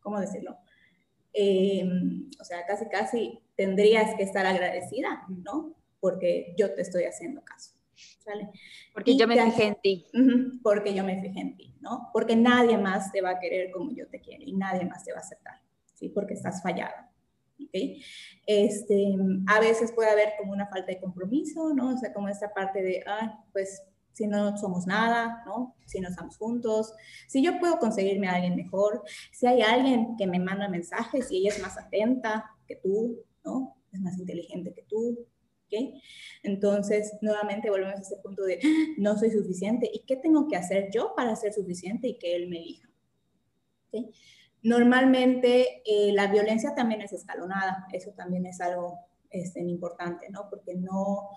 [0.00, 0.56] ¿cómo decirlo?
[1.32, 5.74] Em, o sea, casi, casi tendrías que estar agradecida, ¿no?
[6.00, 7.72] Porque yo te estoy haciendo caso.
[8.18, 8.48] ¿Sale?
[8.92, 10.06] Porque yo me fijé en ti.
[10.62, 12.10] porque yo me fijé en ti, ¿no?
[12.12, 15.12] Porque nadie más te va a querer como yo te quiero y nadie más te
[15.12, 15.60] va a aceptar,
[15.94, 16.08] ¿sí?
[16.08, 16.94] Porque estás fallado.
[17.60, 17.74] ¿ok?
[18.46, 19.14] Este,
[19.46, 21.94] a veces puede haber como una falta de compromiso, ¿no?
[21.94, 23.82] O sea, como esta parte de, ah, pues
[24.16, 25.76] si no somos nada, ¿no?
[25.84, 26.94] Si no estamos juntos,
[27.28, 31.36] si yo puedo conseguirme a alguien mejor, si hay alguien que me manda mensajes y
[31.36, 33.76] ella es más atenta que tú, ¿no?
[33.92, 35.18] Es más inteligente que tú,
[35.66, 36.00] ¿ok?
[36.44, 38.58] Entonces, nuevamente volvemos a ese punto de
[38.96, 39.90] no soy suficiente.
[39.92, 42.88] ¿Y qué tengo que hacer yo para ser suficiente y que él me elija?
[44.62, 48.98] Normalmente eh, la violencia también es escalonada, eso también es algo
[49.28, 50.48] este, importante, ¿no?
[50.48, 51.28] Porque no...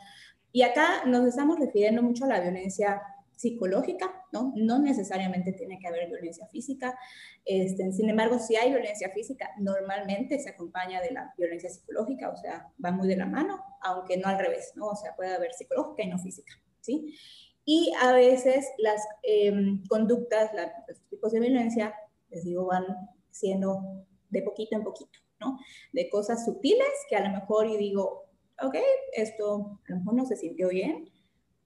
[0.51, 3.01] Y acá nos estamos refiriendo mucho a la violencia
[3.39, 4.51] psicológica, ¿no?
[4.57, 6.99] No necesariamente tiene que haber violencia física.
[7.45, 12.35] Este, sin embargo, si hay violencia física, normalmente se acompaña de la violencia psicológica, o
[12.35, 14.87] sea, va muy de la mano, aunque no al revés, ¿no?
[14.87, 17.15] O sea, puede haber psicológica y no física, ¿sí?
[17.63, 20.51] Y a veces las em, conductas,
[20.87, 21.95] los tipos de violencia,
[22.29, 22.83] les digo, van
[23.31, 25.57] siendo de poquito en poquito, ¿no?
[25.93, 28.28] De cosas sutiles que a lo mejor yo digo,
[28.61, 28.75] ok,
[29.13, 31.09] esto a lo mejor no se sintió bien,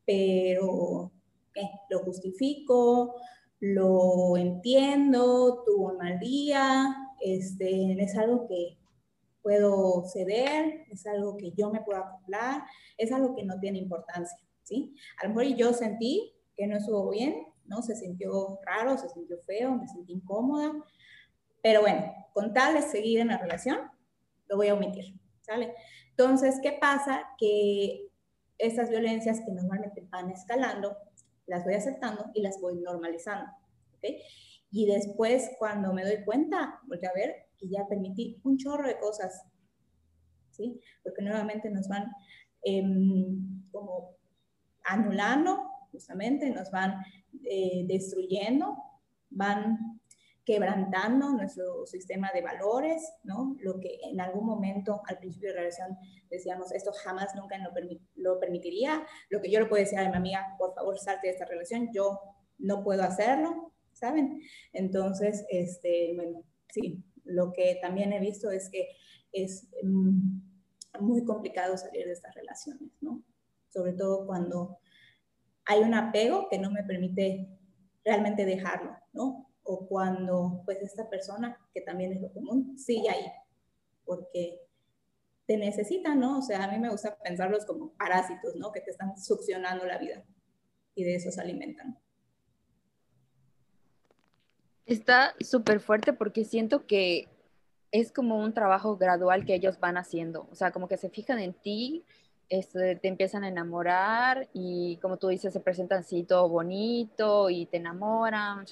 [0.06, 1.12] pero
[1.90, 3.16] lo justifico,
[3.60, 8.78] lo entiendo, tuvo un mal día, este, es algo que
[9.42, 12.64] puedo ceder, es algo que yo me puedo acoplar,
[12.98, 14.96] es algo que no tiene importancia, ¿sí?
[15.22, 17.82] A lo mejor yo sentí que no estuvo bien, ¿no?
[17.82, 20.74] Se sintió raro, se sintió feo, me sentí incómoda,
[21.62, 23.78] pero bueno, con tal de seguir en la relación,
[24.48, 25.74] lo voy a omitir, ¿sale?
[26.18, 27.24] Entonces, ¿qué pasa?
[27.38, 28.08] Que
[28.58, 30.96] estas violencias que normalmente van escalando,
[31.48, 33.52] las voy aceptando y las voy normalizando.
[33.98, 34.22] ¿okay?
[34.72, 39.00] Y después, cuando me doy cuenta, voy a ver que ya permití un chorro de
[39.00, 39.44] cosas,
[40.52, 40.80] ¿sí?
[41.04, 42.12] Porque nuevamente nos van
[42.64, 44.16] em, como
[44.84, 47.04] anulando, justamente, nos van
[47.44, 48.78] eh, destruyendo,
[49.30, 50.00] van
[50.46, 53.56] quebrantando nuestro sistema de valores, ¿no?
[53.62, 55.98] Lo que en algún momento al principio de la relación
[56.30, 57.58] decíamos, esto jamás nunca
[58.16, 61.34] lo, permitiría, lo que yo le puedo decir a mi amiga, por favor, salte de
[61.34, 62.20] esta relación, yo
[62.58, 64.42] no puedo hacerlo, ¿saben?
[64.74, 68.90] Entonces, este, bueno, sí, lo que también he visto es que
[69.32, 70.40] es mm,
[71.00, 73.24] muy complicado salir de estas relaciones, ¿no?
[73.74, 74.78] sobre todo cuando
[75.66, 77.50] hay un apego que no me permite
[78.06, 79.50] realmente dejarlo, ¿no?
[79.64, 83.26] O cuando pues esta persona, que también es lo común, sigue ahí,
[84.06, 84.60] porque
[85.46, 86.40] te necesitan, ¿no?
[86.40, 88.72] O sea, a mí me gusta pensarlos como parásitos, ¿no?
[88.72, 90.24] Que te están succionando la vida
[90.96, 91.98] y de eso se alimentan.
[94.86, 97.30] Está súper fuerte porque siento que
[97.92, 101.40] es como un trabajo gradual que ellos van haciendo, o sea, como que se fijan
[101.40, 102.04] en ti,
[102.50, 107.66] este, te empiezan a enamorar y como tú dices, se presentan así todo bonito y
[107.66, 108.66] te enamoran,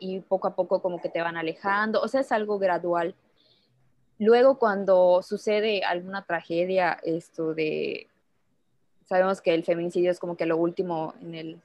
[0.00, 3.14] y poco a poco como que te van alejando, o sea, es algo gradual.
[4.18, 8.08] Luego cuando sucede alguna tragedia, esto de,
[9.06, 11.60] sabemos que el feminicidio es como que lo último en, el,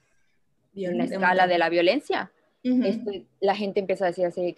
[0.75, 2.31] en la escala de la violencia,
[2.65, 4.55] este, la gente empieza a decir así,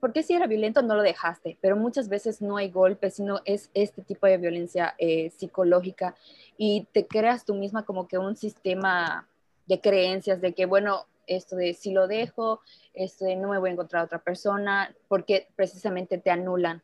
[0.00, 1.56] ¿por qué, si era violento no lo dejaste?
[1.60, 6.16] Pero muchas veces no hay golpes, sino es este tipo de violencia eh, psicológica
[6.56, 9.28] y te creas tú misma como que un sistema
[9.66, 12.60] de creencias de que, bueno, esto de si lo dejo,
[12.92, 16.82] este, no me voy a encontrar a otra persona, porque precisamente te anulan.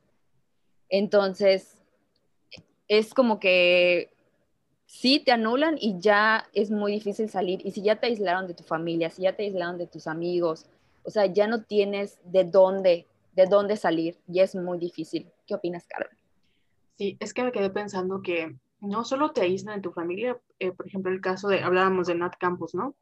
[0.89, 1.83] Entonces,
[2.87, 4.14] es como que
[4.95, 7.61] sí te anulan y ya es muy difícil salir.
[7.67, 10.67] Y si ya te aislaron de tu familia, si ya te aislaron de tus amigos,
[11.03, 15.27] o sea, ya no tienes de dónde, de dónde salir y es muy difícil.
[15.47, 16.17] ¿Qué opinas, Carmen?
[16.97, 20.71] Sí, es que me quedé pensando que no solo te aíslan de tu familia, eh,
[20.71, 22.95] por ejemplo, el caso de, hablábamos de Nat Campos, ¿no?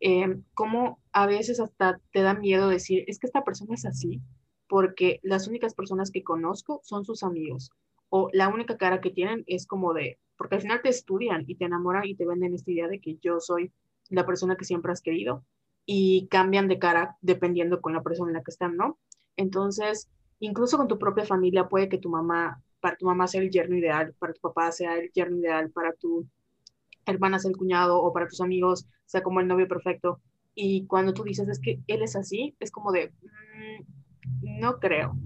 [0.00, 4.20] Eh, como a veces hasta te da miedo decir, es que esta persona es así,
[4.68, 7.70] porque las únicas personas que conozco son sus amigos,
[8.10, 11.54] o la única cara que tienen es como de, porque al final te estudian y
[11.56, 13.72] te enamoran y te venden esta idea de que yo soy
[14.10, 15.44] la persona que siempre has querido
[15.86, 18.98] y cambian de cara dependiendo con la persona en la que están, ¿no?
[19.36, 20.08] Entonces,
[20.40, 23.76] incluso con tu propia familia puede que tu mamá, para tu mamá sea el yerno
[23.76, 26.26] ideal, para tu papá sea el yerno ideal, para tu
[27.06, 30.20] hermana sea el cuñado o para tus amigos sea como el novio perfecto.
[30.54, 35.16] Y cuando tú dices es que él es así, es como de, mm, no creo.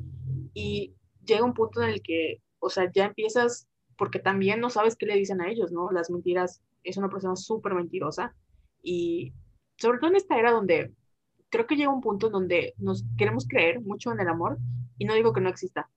[0.55, 4.97] Y llega un punto en el que, o sea, ya empiezas porque también no sabes
[4.97, 5.91] qué le dicen a ellos, ¿no?
[5.91, 8.35] Las mentiras, es una persona súper mentirosa
[8.83, 9.33] y
[9.77, 10.93] sobre todo en esta era donde
[11.49, 14.59] creo que llega un punto en donde nos queremos creer mucho en el amor
[14.99, 15.91] y no digo que no exista,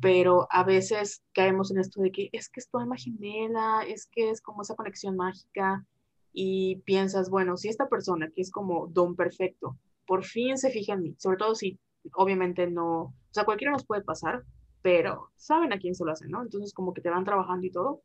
[0.00, 4.06] pero a veces caemos en esto de que es que es tu alma gemela, es
[4.06, 5.84] que es como esa conexión mágica
[6.32, 10.94] y piensas, bueno, si esta persona que es como don perfecto, por fin se fija
[10.94, 11.78] en mí, sobre todo si
[12.12, 14.44] obviamente no, o sea, cualquiera nos puede pasar,
[14.86, 16.40] pero saben a quién se lo hacen, ¿no?
[16.42, 18.02] Entonces como que te van trabajando y todo,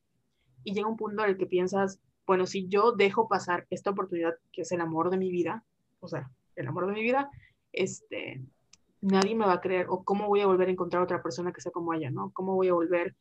[0.64, 4.34] y llega un punto en el que piensas, bueno, si yo dejo pasar esta oportunidad,
[4.52, 5.64] que es el amor de mi vida,
[6.00, 7.30] o sea, el amor de mi vida,
[7.72, 8.44] este,
[9.00, 11.62] nadie me va a creer, o cómo voy a volver a encontrar otra persona que
[11.62, 12.32] sea como ella, ¿no?
[12.34, 13.16] ¿Cómo voy a volver?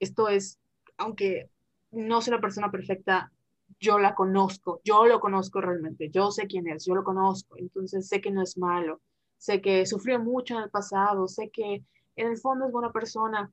[0.00, 0.58] Esto es,
[0.96, 1.48] aunque
[1.92, 3.30] no sea la persona perfecta,
[3.78, 8.08] yo la conozco, yo lo conozco realmente, yo sé quién es, yo lo conozco, entonces
[8.08, 9.00] sé que no es malo,
[9.38, 11.84] sé que sufrió mucho en el pasado, sé que
[12.16, 13.50] en el fondo es buena persona,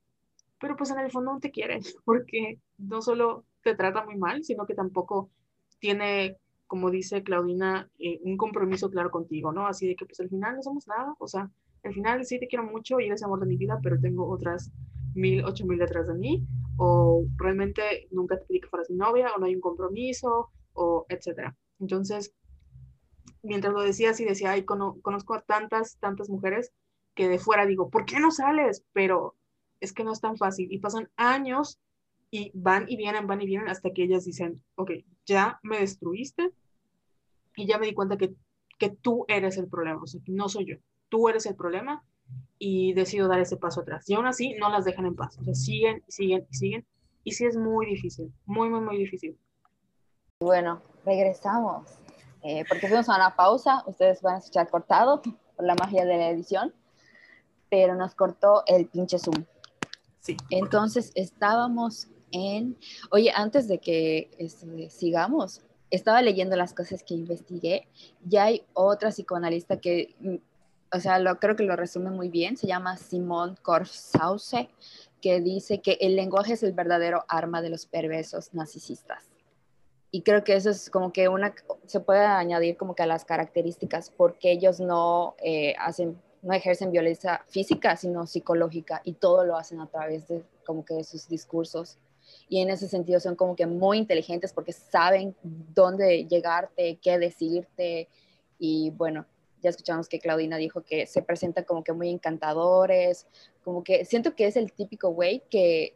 [0.60, 4.44] pero pues en el fondo no te quiere, porque no solo te trata muy mal,
[4.44, 5.30] sino que tampoco
[5.80, 9.68] tiene, como dice Claudina, eh, un compromiso claro contigo, ¿no?
[9.68, 11.50] Así de que pues al final no somos nada, o sea,
[11.84, 14.72] al final sí te quiero mucho y eres amor de mi vida, pero tengo otras
[15.16, 16.48] mil, ocho mil detrás de mí,
[16.78, 21.06] o realmente nunca te pedí que fueras mi novia, o no hay un compromiso, o
[21.10, 21.56] etcétera.
[21.80, 22.34] Entonces,
[23.44, 26.72] mientras lo decía, sí decía, ay, conozco a tantas, tantas mujeres
[27.16, 28.84] que de fuera digo, ¿por qué no sales?
[28.94, 29.36] Pero
[29.80, 31.80] es que no es tan fácil y pasan años
[32.32, 34.92] y van y vienen, van y vienen hasta que ellas dicen, ok,
[35.26, 36.52] ya me destruiste
[37.56, 38.34] y ya me di cuenta que,
[38.80, 40.78] que tú eres el problema, o sea, no soy yo,
[41.10, 42.04] tú eres el problema
[42.58, 44.10] y decido dar ese paso atrás.
[44.10, 46.86] Y aún así no las dejan en paz, o sea, siguen, siguen, siguen
[47.24, 49.38] y sí es muy difícil, muy, muy, muy difícil.
[50.40, 51.88] Bueno, regresamos.
[52.42, 56.18] Eh, porque fuimos a una pausa, ustedes van a escuchar cortado por la magia de
[56.18, 56.74] la edición
[57.74, 59.46] pero nos cortó el pinche Zoom.
[60.20, 60.38] Sí.
[60.52, 62.78] Entonces estábamos en,
[63.10, 67.88] oye, antes de que este, sigamos, estaba leyendo las cosas que investigué,
[68.24, 70.36] ya hay otra psicoanalista que, mm,
[70.96, 74.70] o sea, lo, creo que lo resume muy bien, se llama Simone Korsause,
[75.20, 79.32] que dice que el lenguaje es el verdadero arma de los perversos narcisistas.
[80.12, 81.56] Y creo que eso es como que una,
[81.88, 86.92] se puede añadir como que a las características, porque ellos no eh, hacen no ejercen
[86.92, 91.28] violencia física, sino psicológica, y todo lo hacen a través de como que de sus
[91.28, 91.98] discursos.
[92.48, 98.08] Y en ese sentido son como que muy inteligentes porque saben dónde llegarte, qué decirte.
[98.60, 99.26] Y bueno,
[99.62, 103.26] ya escuchamos que Claudina dijo que se presentan como que muy encantadores,
[103.64, 105.96] como que siento que es el típico güey que,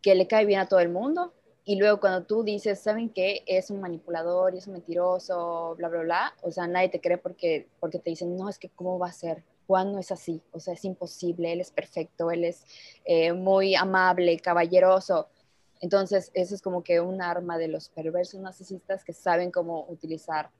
[0.00, 1.32] que le cae bien a todo el mundo,
[1.64, 3.44] y luego cuando tú dices, ¿saben qué?
[3.46, 6.34] Es un manipulador y es un mentiroso, bla, bla, bla.
[6.42, 9.12] O sea, nadie te cree porque, porque te dicen, no, es que ¿cómo va a
[9.12, 9.44] ser?
[9.72, 10.42] Juan no es así.
[10.50, 11.50] O sea, es imposible.
[11.50, 12.30] Él es perfecto.
[12.30, 12.66] Él es
[13.06, 15.30] eh, muy amable, caballeroso.
[15.80, 20.50] Entonces, eso es como que un arma de los perversos narcisistas que saben cómo utilizar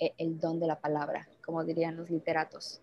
[0.00, 2.80] eh, el don de la palabra, como dirían los literatos.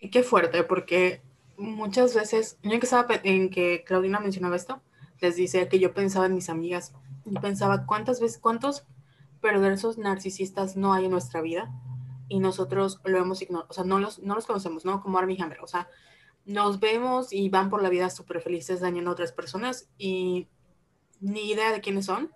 [0.00, 1.20] Y qué fuerte, porque
[1.58, 4.80] muchas veces, yo que estaba en que Claudina mencionaba esto,
[5.20, 6.94] les dice que yo pensaba en mis amigas
[7.26, 8.86] y pensaba cuántas veces, cuántos
[9.42, 11.70] perversos narcisistas no hay en nuestra vida
[12.32, 15.02] y nosotros lo hemos ignorado, o sea, no los, no los conocemos, ¿no?
[15.02, 15.86] Como Armie Hammer, o sea,
[16.46, 20.48] nos vemos y van por la vida súper felices dañando a otras personas y
[21.20, 22.30] ni idea de quiénes son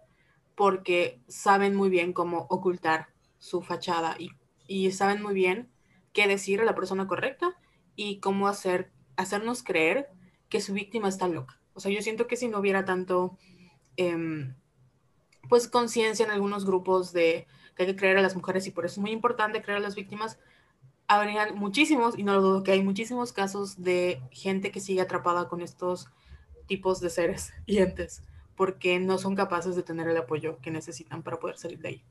[0.54, 4.32] porque saben muy bien cómo ocultar su fachada y,
[4.66, 5.70] y saben muy bien
[6.12, 7.56] qué decir a la persona correcta
[7.94, 10.10] y cómo hacer, hacernos creer
[10.50, 11.58] que su víctima está loca.
[11.72, 13.38] O sea, yo siento que si no hubiera tanto,
[13.96, 14.56] em,
[15.48, 17.46] pues, conciencia en algunos grupos de
[17.76, 19.82] que hay que creer a las mujeres y por eso es muy importante creer a
[19.82, 20.38] las víctimas,
[21.06, 25.48] habrían muchísimos, y no lo dudo que hay muchísimos casos de gente que sigue atrapada
[25.48, 26.08] con estos
[26.66, 28.22] tipos de seres y entes,
[28.56, 32.04] porque no son capaces de tener el apoyo que necesitan para poder salir de ahí.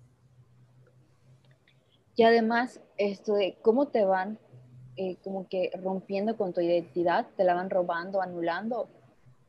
[2.15, 4.39] Y además, esto de cómo te van
[4.95, 8.87] eh, como que rompiendo con tu identidad, te la van robando, anulando,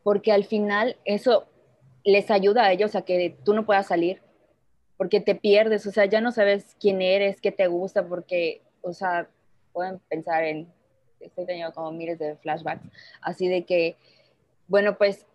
[0.03, 1.47] porque al final eso
[2.05, 4.23] les ayuda a ellos a que tú no puedas salir,
[4.97, 8.93] porque te pierdes, o sea, ya no sabes quién eres, qué te gusta, porque, o
[8.93, 9.29] sea,
[9.73, 10.73] pueden pensar en,
[11.21, 12.87] estoy teniendo como miles de flashbacks,
[13.21, 13.97] así de que,
[14.69, 15.27] bueno, pues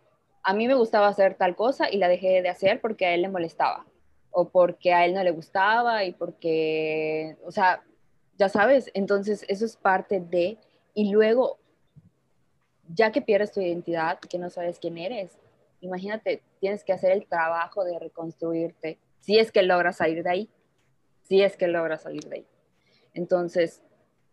[0.43, 3.22] a mí me gustaba hacer tal cosa y la dejé de hacer porque a él
[3.22, 3.86] le molestaba,
[4.32, 7.84] o porque a él no le gustaba y porque, o sea,
[8.38, 10.57] ya sabes, entonces eso es parte de,
[10.95, 11.59] y luego
[12.93, 15.38] ya que pierdes tu identidad, que no sabes quién eres,
[15.82, 20.49] imagínate, tienes que hacer el trabajo de reconstruirte, si es que logras salir de ahí,
[21.24, 22.47] si es que logras salir de ahí.
[23.13, 23.82] Entonces,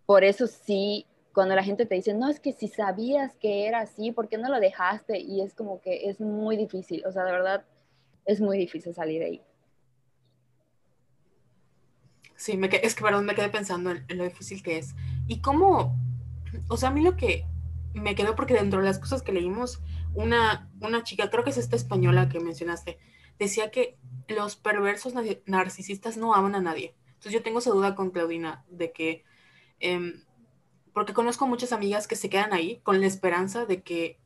[0.06, 3.80] por eso sí, cuando la gente te dice, no, es que si sabías que era
[3.80, 5.18] así, ¿por qué no lo dejaste?
[5.18, 7.64] Y es como que es muy difícil, o sea, de verdad,
[8.24, 9.42] es muy difícil salir de ahí.
[12.36, 14.94] Sí, me es que, perdón, me quedé pensando en, en lo difícil que es.
[15.26, 15.96] Y cómo,
[16.68, 17.44] o sea, a mí lo que
[17.94, 19.80] me quedó porque dentro de las cosas que leímos,
[20.14, 22.98] una, una chica, creo que es esta española que mencionaste,
[23.38, 23.96] decía que
[24.28, 25.14] los perversos
[25.46, 26.94] narcisistas no aman a nadie.
[27.06, 29.24] Entonces yo tengo esa duda con Claudina de que,
[29.80, 30.24] em,
[30.92, 34.18] porque conozco muchas amigas que se quedan ahí con la esperanza de que,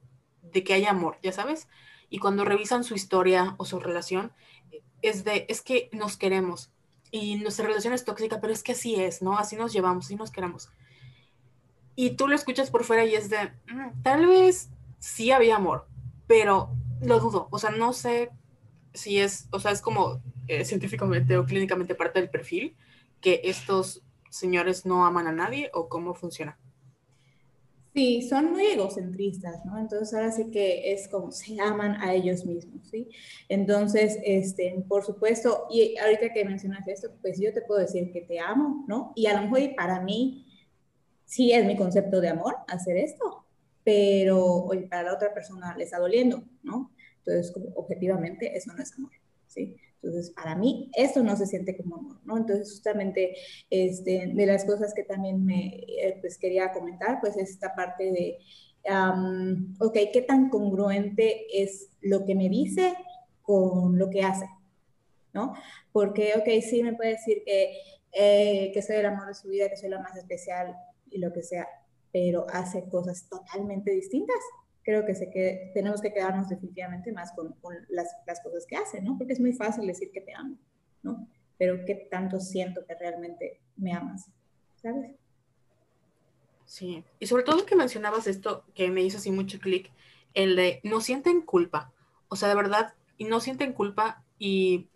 [0.43, 1.69] de que haya amor, ya sabes,
[2.11, 4.33] y cuando revisan su historia o su relación,
[5.03, 6.71] es de, es que nos queremos
[7.11, 9.39] y nuestra relación es tóxica, pero es que así es, ¿no?
[9.39, 10.71] Así nos llevamos, así nos queremos
[11.95, 15.87] y tú lo escuchas por fuera y es de, mm, tal vez sí había amor,
[16.27, 18.31] pero lo dudo, o sea, no sé
[18.95, 22.77] si es, o sea, es como eh, científicamente o clínicamente parte del perfil
[23.21, 26.59] que estos señores no aman a nadie o cómo funciona.
[27.95, 29.79] Sí, son muy egocentristas, ¿no?
[29.79, 33.11] Entonces ahora sí que es como se aman a ellos mismos, ¿sí?
[33.51, 38.23] Entonces, este, por supuesto, y ahorita que mencionas esto, pues yo te puedo decir que
[38.23, 39.13] te amo, ¿no?
[39.15, 40.47] Y a lo mejor para mí
[41.27, 43.45] sí es mi concepto de amor hacer esto,
[43.85, 46.92] pero para la otra persona le está doliendo, ¿no?
[47.25, 49.13] Entonces, objetivamente, eso no es amor,
[49.47, 49.77] ¿sí?
[50.03, 52.37] Entonces, para mí, esto no se siente como amor, ¿no?
[52.37, 53.37] Entonces, justamente,
[53.71, 58.11] este, de las cosas que también me, eh, pues, quería comentar, pues, es esta parte
[58.11, 58.39] de,
[59.79, 62.95] ok, ¿qué tan congruente es lo que me dice
[63.43, 64.47] con lo que hace?
[65.33, 65.55] ¿No?
[65.93, 67.77] Porque, ok, sí me puede decir que,
[68.13, 70.77] eh, que soy el amor de su vida, que soy la más especial,
[71.13, 71.69] y lo que sea,
[72.13, 74.39] pero hace cosas totalmente distintas.
[74.85, 77.55] Creo que, tenemos que quedarnos definitivamente más con,
[77.89, 79.17] las, cosas que hace, ¿no?
[79.17, 80.57] Porque es muy fácil decir que te amo,
[81.03, 81.29] ¿no?
[81.59, 84.29] Pero qué tanto siento que realmente me amas,
[84.77, 85.13] ¿sabes?
[86.65, 89.91] Sí, y sobre todo que mencionabas esto que me hizo así mucho clic,
[90.35, 91.93] el de no sienten culpa,
[92.29, 94.89] o sea, de verdad, y no sienten culpa y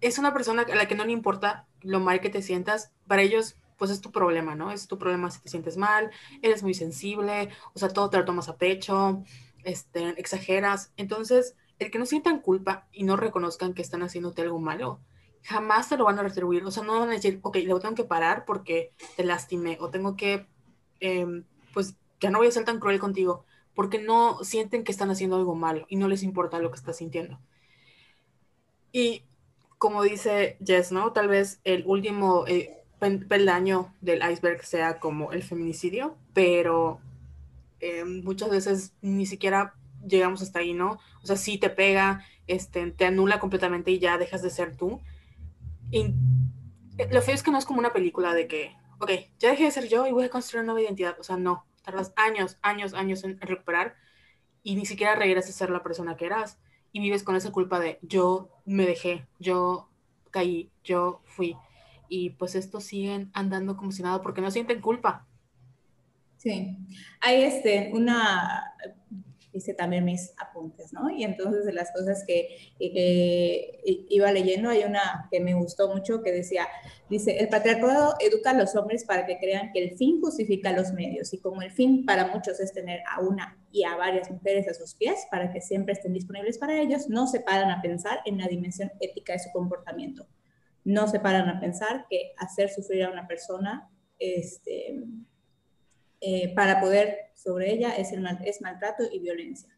[0.00, 3.22] es una persona a la que no le importa lo mal que te sientas, para
[3.22, 4.70] ellos pues es tu problema, ¿no?
[4.70, 8.24] Es tu problema si te sientes mal, eres muy sensible, o sea, todo te lo
[8.24, 9.24] tomas a pecho,
[9.64, 10.92] este, exageras.
[10.96, 15.00] Entonces, el que no sientan culpa y no reconozcan que están haciéndote algo malo,
[15.42, 16.64] jamás te lo van a retribuir.
[16.64, 19.90] O sea, no van a decir, ok, lo tengo que parar porque te lastimé, o
[19.90, 20.46] tengo que,
[21.00, 21.42] em,
[21.74, 25.34] pues ya no voy a ser tan cruel contigo, porque no sienten que están haciendo
[25.34, 27.40] algo malo y no les importa lo que estás sintiendo.
[28.92, 29.24] Y
[29.76, 31.12] como dice Jess, ¿no?
[31.12, 32.81] Tal vez el último, eh,
[33.28, 37.00] peldaño del iceberg sea como el feminicidio, pero
[37.80, 39.74] eh, muchas veces ni siquiera
[40.06, 40.98] llegamos hasta ahí, ¿no?
[41.22, 45.00] O sea, sí te pega, este, te anula completamente y ya dejas de ser tú.
[45.90, 46.14] Y
[47.10, 49.70] lo feo es que no es como una película de que, ok, ya dejé de
[49.70, 51.16] ser yo y voy a construir una nueva identidad.
[51.18, 53.96] O sea, no, tardas años, años, años en, recuperar
[54.62, 56.58] y ni siquiera regresas a ser la persona que eras.
[56.92, 59.88] Y vives con esa culpa de yo me dejé, yo
[60.30, 61.56] caí, yo fui.
[62.14, 65.26] Y pues estos siguen andando como si nada porque no sienten culpa.
[66.36, 66.76] Sí,
[67.22, 68.74] hay este, una,
[69.54, 71.08] hice también mis apuntes, ¿no?
[71.08, 76.32] Y entonces de las cosas que, iba leyendo, hay una que me gustó mucho que
[76.32, 76.68] decía,
[77.08, 80.92] dice, el patriarcado educa a los hombres para que crean que el fin justifica los
[80.92, 84.68] medios y como el fin para muchos es tener a una y a varias mujeres
[84.68, 88.20] a sus pies para que siempre estén disponibles para ellos, no se paran a pensar
[88.26, 90.26] en la dimensión ética de su comportamiento.
[90.84, 95.02] No se paran a pensar que hacer sufrir a una persona, este,
[96.20, 99.76] eh, para poder sobre ella es, es maltrato y violencia.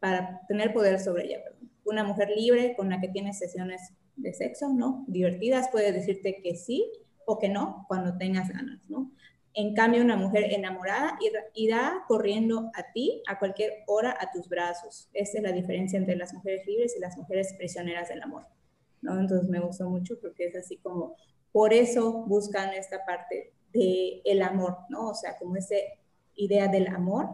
[0.00, 1.40] Para tener poder sobre ella,
[1.84, 5.04] Una mujer libre con la que tienes sesiones de sexo, ¿no?
[5.06, 6.90] Divertidas, puede decirte que sí
[7.26, 9.12] o que no cuando tengas ganas, ¿no?
[9.54, 11.18] En cambio, una mujer enamorada
[11.54, 15.08] irá corriendo a ti a cualquier hora a tus brazos.
[15.14, 18.46] Esa es la diferencia entre las mujeres libres y las mujeres prisioneras del amor.
[19.06, 19.18] ¿No?
[19.18, 21.16] Entonces me gustó mucho porque es así como,
[21.52, 23.54] por eso buscan esta parte
[24.24, 25.08] el amor, ¿no?
[25.08, 25.74] O sea, como esa
[26.34, 27.28] idea del amor,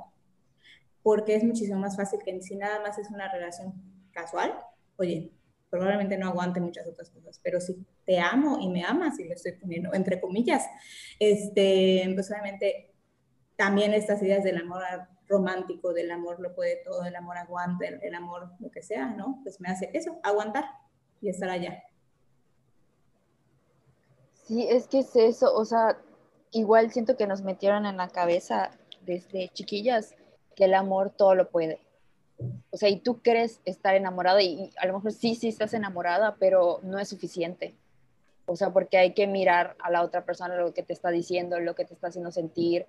[1.03, 3.75] porque es muchísimo más fácil que si nada más es una relación
[4.13, 4.55] casual,
[4.97, 5.33] oye,
[5.71, 9.35] probablemente no aguante muchas otras cosas, pero si te amo y me amas, y lo
[9.35, 10.67] estoy poniendo entre comillas,
[11.19, 12.95] este, pues obviamente
[13.57, 14.83] también estas ideas del amor
[15.27, 19.41] romántico, del amor lo puede todo, el amor aguanta, el amor lo que sea, ¿no?
[19.43, 20.65] Pues me hace eso, aguantar
[21.23, 21.83] y estar allá.
[24.45, 25.97] Sí, es que es eso, o sea,
[26.51, 28.71] igual siento que nos metieron en la cabeza
[29.07, 30.15] desde chiquillas
[30.55, 31.81] que el amor todo lo puede.
[32.71, 36.37] O sea, y tú crees estar enamorada y, a lo mejor sí, sí estás enamorada,
[36.39, 37.77] pero no es suficiente.
[38.47, 41.61] O sea, porque hay que mirar a la otra persona lo que te está diciendo,
[41.61, 42.87] lo que te está haciendo sentir,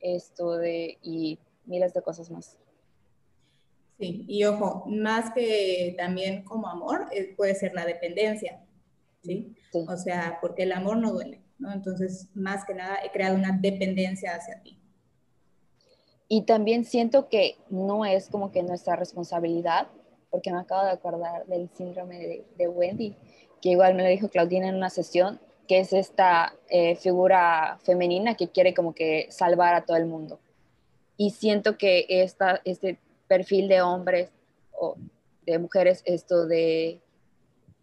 [0.00, 2.58] esto de, y miles de cosas más.
[3.98, 8.62] Sí, y ojo, más que también como amor, eh, puede ser la dependencia,
[9.22, 9.56] ¿sí?
[9.72, 9.86] sí.
[9.88, 11.40] O sea, porque el amor no duele.
[11.72, 14.78] Entonces, más que nada, he creado una dependencia hacia ti.
[16.28, 19.88] Y también siento que no es como que nuestra responsabilidad,
[20.30, 23.16] porque me acabo de acordar del síndrome de, Wendy,
[23.62, 28.34] que igual me lo dijo Claudina en una sesión, que es esta eh, figura femenina
[28.34, 30.38] que quiere como que salvar a todo el mundo.
[31.16, 32.98] Y siento que esta, este
[33.28, 34.30] perfil de hombres
[34.72, 34.96] o
[35.44, 37.00] de mujeres, esto de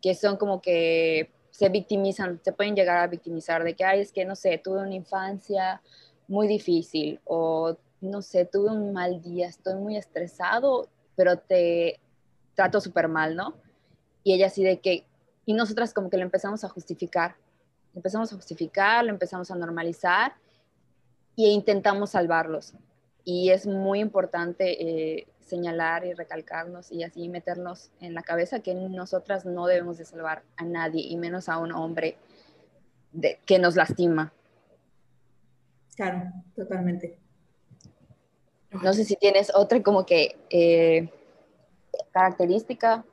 [0.01, 4.11] que son como que se victimizan, se pueden llegar a victimizar de que, ay, es
[4.11, 5.81] que, no sé, tuve una infancia
[6.27, 11.99] muy difícil o, no sé, tuve un mal día, estoy muy estresado, pero te
[12.55, 13.53] trato súper mal, ¿no?
[14.23, 15.05] Y ella así de que,
[15.45, 17.35] y nosotras como que lo empezamos a justificar,
[17.93, 20.33] empezamos a justificar, lo empezamos a normalizar
[21.37, 22.73] e intentamos salvarlos.
[23.23, 28.73] Y es muy importante eh, señalar y recalcarnos y así meternos en la cabeza que
[28.73, 32.17] nosotras no debemos de salvar a nadie y menos a un hombre
[33.11, 34.33] de, que nos lastima.
[35.95, 37.19] Claro, totalmente.
[38.71, 41.09] No sé si tienes otra como que eh,
[42.11, 43.05] característica.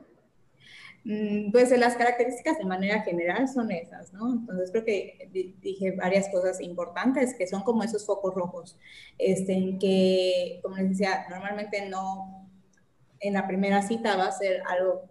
[1.03, 4.33] Mm, pues las características de manera general son esas, ¿no?
[4.33, 5.29] Entonces creo que
[5.61, 8.77] dije varias cosas importantes que son como esos focos rojos,
[9.17, 12.47] este, en que, como les decía, normalmente no,
[13.19, 15.03] en la primera cita va a ser algo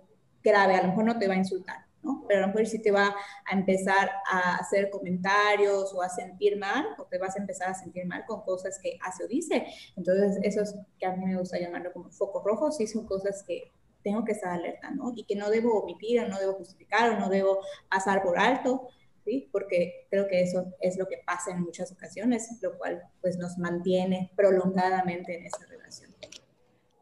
[0.44, 2.24] grave, a lo mejor no te va a insultar, ¿no?
[2.28, 3.08] Pero a lo mejor sí te va
[3.46, 7.74] a empezar a hacer comentarios o a sentir mal, o te vas a empezar a
[7.74, 9.66] sentir mal con cosas que hace o dice.
[9.96, 13.72] Entonces, esos que a mí me gusta llamarlo como focos rojos, sí son cosas que
[14.02, 15.12] tengo que estar alerta, ¿no?
[15.14, 18.88] Y que no debo omitir, o no debo justificar, o no debo pasar por alto,
[19.24, 19.48] ¿sí?
[19.52, 23.58] Porque creo que eso es lo que pasa en muchas ocasiones, lo cual pues nos
[23.58, 26.14] mantiene prolongadamente en esa relación.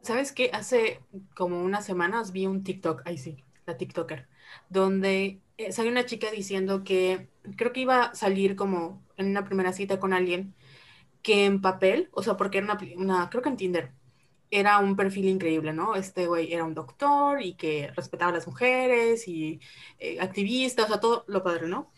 [0.02, 0.50] ¿Sabes qué?
[0.52, 1.00] Hace
[1.36, 4.26] como unas semanas vi un TikTok, ahí sí, la TikToker,
[4.70, 9.44] donde eh, salió una chica diciendo que creo que iba a salir como en una
[9.44, 10.54] primera cita con alguien
[11.22, 13.92] que en papel, o sea, porque era una, una creo que en Tinder,
[14.50, 15.94] era un perfil increíble, ¿no?
[15.94, 19.60] Este güey era un doctor y que respetaba a las mujeres y
[19.98, 21.90] eh, activista, o sea, todo lo padre, ¿no?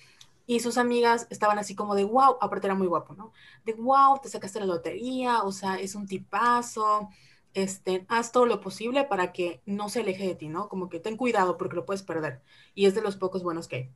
[0.46, 3.32] Y sus amigas estaban así como de, wow, aparte era muy guapo, ¿no?
[3.64, 7.08] De, wow, te sacaste la lotería, o sea, es un tipazo,
[7.54, 10.68] este, haz todo lo posible para que no se aleje de ti, ¿no?
[10.68, 12.42] Como que ten cuidado porque lo puedes perder.
[12.74, 13.90] Y es de los pocos buenos que hay.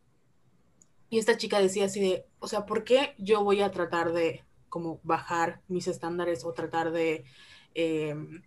[1.11, 4.45] Y esta chica decía así de, o sea, ¿por qué yo voy a tratar de
[4.69, 7.25] como bajar mis estándares o tratar de
[7.75, 8.43] Em,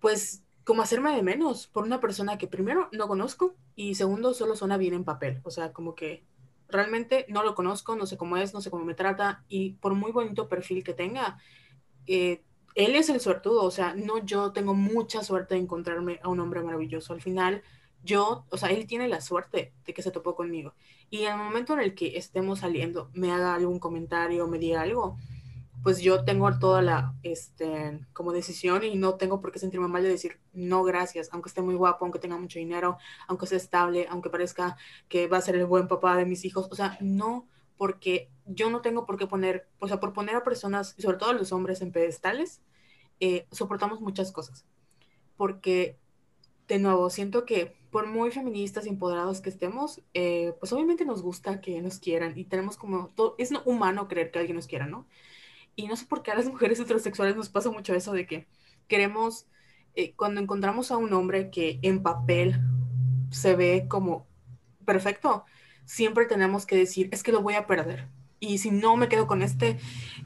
[0.00, 4.56] pues como hacerme de menos por una persona que primero no conozco y segundo solo
[4.56, 5.40] suena bien en papel.
[5.44, 6.24] O sea, como que
[6.68, 9.94] realmente no lo conozco, no sé cómo es, no sé cómo me trata y por
[9.94, 11.38] muy bonito perfil que tenga,
[12.06, 12.42] eh,
[12.74, 16.40] él es el suertudo, o sea, no yo tengo mucha suerte de encontrarme a un
[16.40, 17.12] hombre maravilloso.
[17.12, 17.62] Al final,
[18.02, 20.74] yo, o sea, él tiene la suerte de que se topó conmigo.
[21.10, 24.80] Y en el momento en el que estemos saliendo, me haga algún comentario, me diga
[24.82, 25.18] algo,
[25.82, 30.02] pues yo tengo toda la, este, como decisión y no tengo por qué sentirme mal
[30.02, 34.06] de decir no gracias, aunque esté muy guapo, aunque tenga mucho dinero, aunque sea estable,
[34.08, 34.76] aunque parezca
[35.08, 38.70] que va a ser el buen papá de mis hijos, o sea, no, porque yo
[38.70, 41.52] no tengo por qué poner, o sea, por poner a personas, sobre todo a los
[41.52, 42.62] hombres en pedestales,
[43.20, 44.66] eh, soportamos muchas cosas,
[45.36, 45.98] porque,
[46.68, 51.22] de nuevo, siento que por muy feministas y empoderados que estemos, eh, pues obviamente nos
[51.22, 54.86] gusta que nos quieran y tenemos como, todo, es humano creer que alguien nos quiera,
[54.86, 55.06] ¿no?
[55.76, 58.46] Y no sé por qué a las mujeres heterosexuales nos pasa mucho eso de que
[58.88, 59.46] queremos,
[59.94, 62.60] eh, cuando encontramos a un hombre que en papel
[63.30, 64.26] se ve como
[64.84, 65.44] perfecto,
[65.84, 68.08] siempre tenemos que decir, es que lo voy a perder.
[68.40, 69.78] Y si no me quedo con este,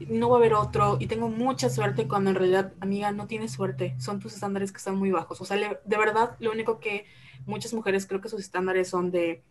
[0.09, 0.97] no va a haber otro.
[0.99, 3.95] Y tengo mucha suerte cuando en realidad, amiga, no tienes suerte.
[3.99, 5.39] Son tus estándares que están muy bajos.
[5.39, 7.05] O sea, de verdad, lo único que
[7.45, 9.43] muchas mujeres creo que sus estándares son de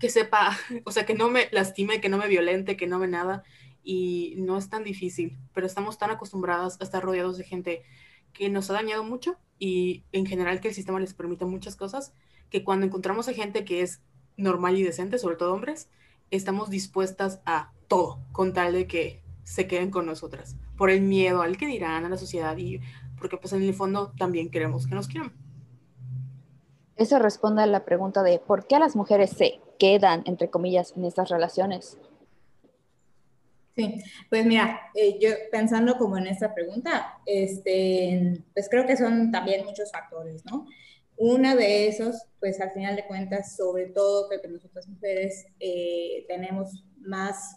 [0.00, 3.08] que sepa, o sea, que no me lastime, que no me violente, que no me
[3.08, 3.44] nada
[3.86, 7.82] y no es tan difícil, pero estamos tan acostumbradas a estar rodeados de gente
[8.32, 12.12] que nos ha dañado mucho y en general que el sistema les permite muchas cosas,
[12.50, 14.02] que cuando encontramos a gente que es
[14.36, 15.88] normal y decente, sobre todo hombres,
[16.32, 21.42] estamos dispuestas a todo con tal de que se queden con nosotras, por el miedo
[21.42, 22.80] al que dirán a la sociedad y
[23.20, 25.32] porque pues en el fondo también queremos que nos quieran.
[26.96, 31.04] Eso responde a la pregunta de por qué las mujeres se quedan, entre comillas, en
[31.04, 31.98] estas relaciones.
[33.76, 39.30] Sí, pues mira, eh, yo pensando como en esta pregunta, este, pues creo que son
[39.30, 40.66] también muchos factores, ¿no?
[41.18, 46.84] Uno de esos, pues al final de cuentas, sobre todo que nosotras mujeres eh, tenemos
[47.00, 47.56] más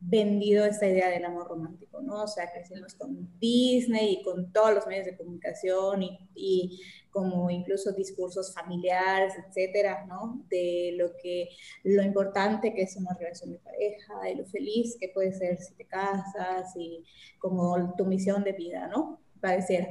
[0.00, 2.22] vendido esta idea del amor romántico, ¿no?
[2.22, 6.80] O sea, crecimos con Disney y con todos los medios de comunicación y, y,
[7.10, 10.44] como incluso discursos familiares, etcétera, ¿no?
[10.48, 11.48] De lo que,
[11.84, 15.74] lo importante que es una relación de pareja y lo feliz que puede ser si
[15.74, 17.04] te casas y
[17.38, 19.20] como tu misión de vida, ¿no?
[19.40, 19.88] Pareciera,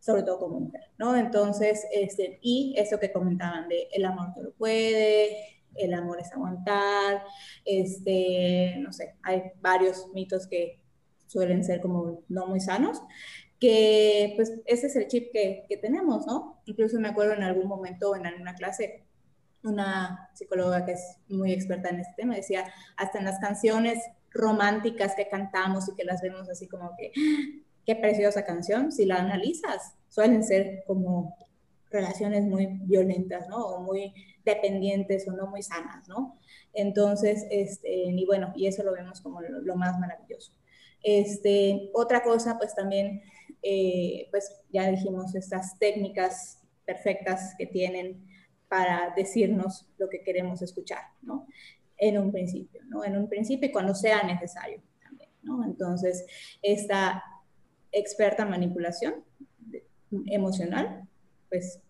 [0.00, 1.16] sobre todo como mujer, ¿no?
[1.16, 6.32] Entonces, este, y eso que comentaban de el amor te lo puede, el amor es
[6.32, 7.22] aguantar,
[7.64, 10.82] este, no sé, hay varios mitos que
[11.26, 13.00] suelen ser como no muy sanos,
[13.60, 16.60] que pues ese es el chip que, que tenemos, ¿no?
[16.66, 19.04] Incluso me acuerdo en algún momento en alguna clase,
[19.64, 22.64] una psicóloga que es muy experta en este tema decía,
[22.96, 23.98] hasta en las canciones
[24.30, 27.62] románticas que cantamos y que las vemos así como que, ¡ah!
[27.84, 31.36] qué preciosa canción, si la analizas, suelen ser como
[31.90, 33.64] relaciones muy violentas, ¿no?
[33.66, 34.12] O muy
[34.44, 36.38] dependientes o no muy sanas, ¿no?
[36.72, 40.52] Entonces, este, y bueno, y eso lo vemos como lo, más maravilloso.
[41.02, 43.22] Este, otra cosa, pues también,
[43.62, 48.26] eh, pues ya dijimos, estas técnicas perfectas que tienen
[48.68, 51.46] para decirnos lo que queremos escuchar, ¿no?
[51.96, 53.04] En un principio, ¿no?
[53.04, 55.64] En un principio y cuando sea necesario también, ¿no?
[55.64, 56.26] Entonces,
[56.62, 57.22] esta
[57.92, 59.24] experta manipulación
[60.26, 61.08] emocional,
[61.48, 61.80] pues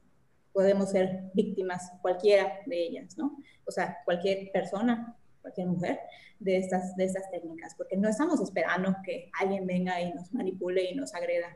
[0.52, 3.36] podemos ser víctimas, cualquiera de ellas, ¿no?
[3.64, 5.16] O sea, cualquier persona,
[5.48, 6.00] cualquier mujer,
[6.38, 10.90] de estas, de estas técnicas, porque no estamos esperando que alguien venga y nos manipule
[10.90, 11.48] y nos agreda.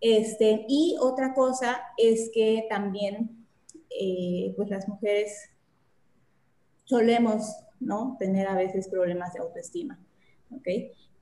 [0.00, 3.46] Este, y otra cosa es que también,
[3.90, 5.50] eh, pues las mujeres
[6.84, 8.16] solemos, ¿no?
[8.18, 9.98] Tener a veces problemas de autoestima,
[10.50, 10.68] ¿ok?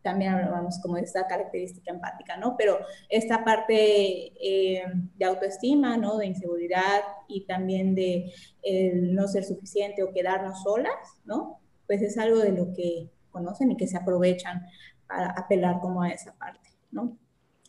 [0.07, 2.57] También hablamos como de esta característica empática, ¿no?
[2.57, 2.79] Pero
[3.09, 4.85] esta parte eh,
[5.17, 6.19] de autoestima, ¿no?
[6.19, 8.33] De inseguridad y también de
[8.95, 10.95] no ser suficiente o quedarnos solas,
[11.25, 11.61] ¿no?
[11.89, 14.65] Pues es algo de lo que conocen y que se aprovechan
[15.09, 17.19] para apelar como a esa parte, ¿no?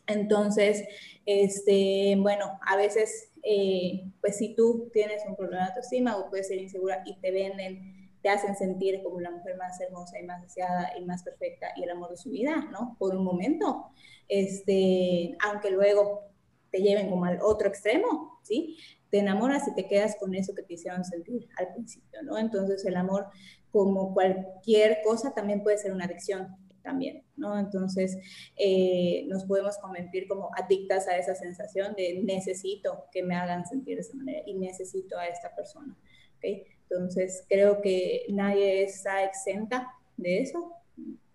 [0.06, 0.84] Entonces,
[1.26, 6.46] este, bueno, a veces, eh, pues si tú tienes un problema de autoestima o puedes
[6.46, 10.42] ser insegura y te venden te hacen sentir como la mujer más hermosa y más
[10.42, 12.96] deseada y más perfecta y el amor de su vida, ¿no?
[12.98, 13.86] Por un momento,
[14.28, 16.28] este, aunque luego
[16.70, 18.76] te lleven como al otro extremo, ¿sí?
[19.10, 22.38] Te enamoras y te quedas con eso que te hicieron sentir al principio, ¿no?
[22.38, 23.26] Entonces el amor,
[23.70, 27.58] como cualquier cosa, también puede ser una adicción también, ¿no?
[27.58, 28.18] Entonces
[28.56, 33.96] eh, nos podemos convertir como adictas a esa sensación de necesito que me hagan sentir
[33.96, 35.96] de esa manera y necesito a esta persona,
[36.36, 36.77] ¿ok?
[36.90, 40.72] Entonces, creo que nadie está exenta de eso,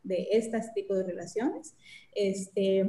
[0.03, 1.75] de estos tipos de relaciones.
[2.15, 2.85] Este,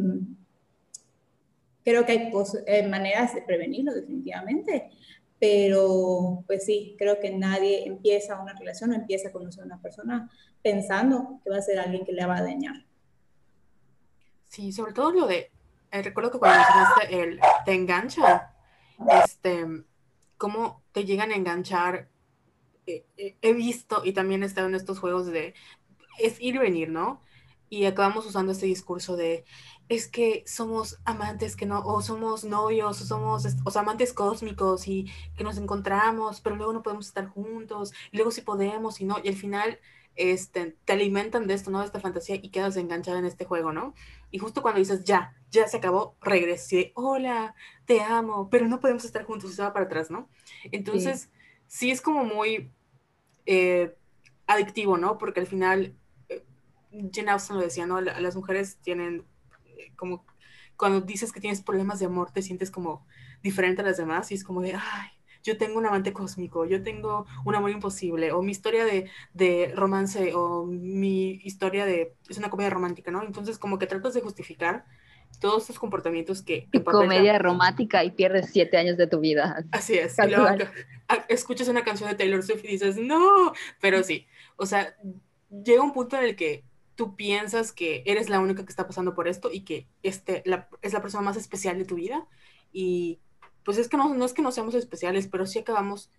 [1.84, 2.32] creo que hay
[2.66, 4.90] eh, maneras de prevenirlo definitivamente,
[5.38, 9.82] pero pues sí, creo que nadie empieza una relación o empieza a conocer a una
[9.82, 10.30] persona
[10.62, 12.86] pensando que va a ser alguien que le va a dañar.
[14.48, 15.50] Sí, sobre todo lo de,
[15.90, 18.54] eh, recuerdo que cuando mencionaste el te engancha,
[19.24, 19.66] este,
[20.38, 22.08] cómo te llegan a enganchar,
[22.86, 25.54] eh, he visto y también he estado en estos juegos de,
[26.18, 27.20] es ir y venir, ¿no?
[27.70, 29.44] Y acabamos usando este discurso de,
[29.88, 35.10] es que somos amantes que no, o somos novios, o somos o amantes cósmicos y
[35.36, 39.16] que nos encontramos, pero luego no podemos estar juntos, y luego sí podemos y no,
[39.22, 39.78] y al final
[40.16, 41.80] este, te alimentan de esto, ¿no?
[41.80, 43.94] De esta fantasía y quedas enganchada en este juego, ¿no?
[44.30, 47.54] Y justo cuando dices, ya, ya se acabó, regresé, hola,
[47.84, 50.28] te amo, pero no podemos estar juntos y se va para atrás, ¿no?
[50.70, 51.28] Entonces, sí,
[51.80, 52.70] es como muy
[53.46, 53.94] eh,
[54.46, 55.18] adictivo, ¿no?
[55.18, 55.94] Porque al final,
[56.28, 56.44] eh,
[57.12, 58.00] Jane Austen lo decía, ¿no?
[58.00, 59.24] las mujeres tienen
[59.96, 60.24] como
[60.76, 63.06] cuando dices que tienes problemas de amor, te sientes como
[63.42, 65.08] diferente a las demás y es como de, ay,
[65.42, 69.72] yo tengo un amante cósmico, yo tengo un amor imposible, o mi historia de, de,
[69.76, 73.22] romance, o mi historia de, es una comedia romántica, ¿no?
[73.22, 74.84] Entonces como que tratas de justificar
[75.40, 76.68] todos estos comportamientos que...
[76.72, 79.64] Y comedia romántica y pierdes siete años de tu vida.
[79.72, 80.16] Así es.
[80.18, 80.64] Y luego,
[81.28, 84.26] escuchas una canción de Taylor Swift y dices, no, pero sí,
[84.56, 84.96] o sea,
[85.50, 89.14] llega un punto en el que tú piensas que eres la única que está pasando
[89.14, 90.42] por esto y que este
[90.82, 92.26] es la persona más especial de tu vida.
[92.72, 93.18] Y
[93.64, 96.10] pues es que no, no es que no seamos especiales, pero sí acabamos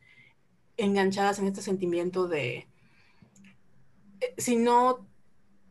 [0.78, 2.68] enganchadas en este sentimiento de,
[4.20, 5.08] eh, si no,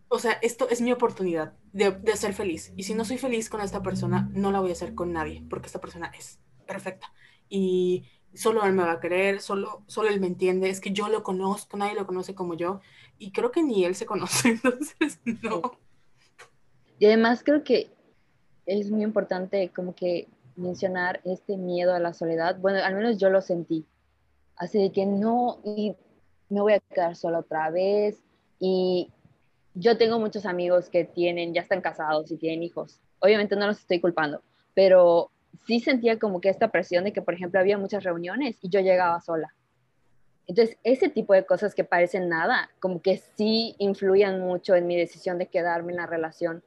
[0.08, 2.72] o sea, esto es mi oportunidad de, ser feliz.
[2.76, 5.44] Y si no soy feliz con esta persona, no la voy a hacer con nadie,
[5.50, 7.12] porque esta persona es perfecta.
[7.48, 8.04] Y
[8.34, 11.22] solo él me va a querer, solo, solo él me entiende, es que yo lo
[11.22, 12.80] conozco, nadie lo conoce como yo,
[13.18, 15.78] y creo que ni él se conoce, entonces no.
[16.98, 17.90] Y además creo que
[18.66, 23.30] es muy importante como que mencionar este miedo a la soledad, bueno, al menos yo
[23.30, 23.86] lo sentí,
[24.56, 25.94] así de que no, y
[26.48, 28.22] me voy a quedar sola otra vez,
[28.58, 29.10] y
[29.74, 33.80] yo tengo muchos amigos que tienen, ya están casados y tienen hijos, obviamente no los
[33.80, 34.42] estoy culpando,
[34.74, 35.30] pero
[35.66, 38.80] sí sentía como que esta presión de que, por ejemplo, había muchas reuniones y yo
[38.80, 39.54] llegaba sola.
[40.46, 44.96] Entonces, ese tipo de cosas que parecen nada, como que sí influían mucho en mi
[44.96, 46.62] decisión de quedarme en la relación.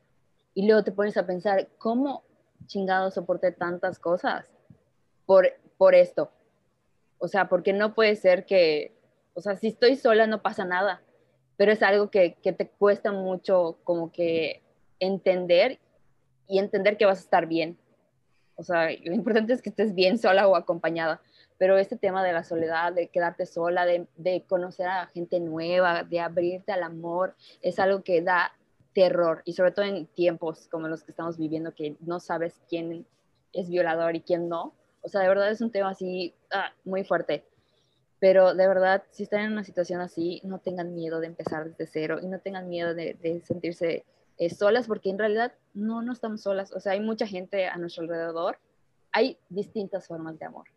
[0.55, 2.23] Y luego te pones a pensar, ¿cómo
[2.65, 4.49] chingado soporté tantas cosas
[5.27, 6.31] por, por esto?
[7.19, 8.95] O sea, porque no puede ser que,
[9.35, 11.01] o sea, si estoy sola no pasa nada,
[11.55, 14.63] pero es algo que, que te cuesta mucho como que
[14.99, 15.79] entender
[16.47, 17.77] y entender que vas a estar bien
[18.57, 21.21] o sea, lo importante es que estés bien sola o acompañada.
[21.59, 26.03] Pero este tema de la soledad, de quedarte sola, de, de conocer a gente nueva,
[26.03, 28.53] de abrirte al amor, es algo que da
[28.93, 29.43] terror.
[29.45, 33.05] Y sobre todo en tiempos como los que estamos viviendo, que no sabes quién
[33.53, 34.73] es violador y quién no.
[35.01, 37.45] O sea, de verdad es un tema así ah, muy fuerte.
[38.19, 41.85] Pero de verdad, si están en una situación así, no tengan miedo de empezar desde
[41.85, 44.03] cero y no tengan miedo de, de sentirse
[44.37, 46.71] eh, solas, porque en realidad no, no estamos solas.
[46.73, 48.59] O sea, hay mucha gente a nuestro alrededor.
[49.11, 50.67] Hay distintas formas de amor.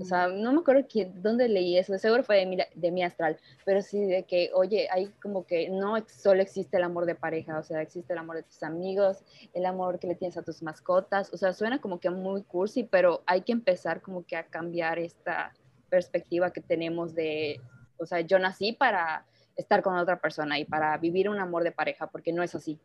[0.00, 3.02] O sea, no me acuerdo quién, dónde leí eso, seguro fue de mi, de mi
[3.02, 7.14] astral, pero sí de que, oye, hay como que no solo existe el amor de
[7.14, 10.42] pareja, o sea, existe el amor de tus amigos, el amor que le tienes a
[10.42, 14.36] tus mascotas, o sea, suena como que muy cursi, pero hay que empezar como que
[14.36, 15.52] a cambiar esta
[15.90, 17.60] perspectiva que tenemos de,
[17.98, 21.72] o sea, yo nací para estar con otra persona y para vivir un amor de
[21.72, 22.80] pareja, porque no es así.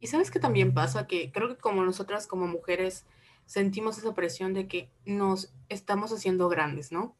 [0.00, 3.04] Y sabes que también pasa que creo que como nosotras como mujeres
[3.46, 7.16] sentimos esa presión de que nos estamos haciendo grandes, ¿no?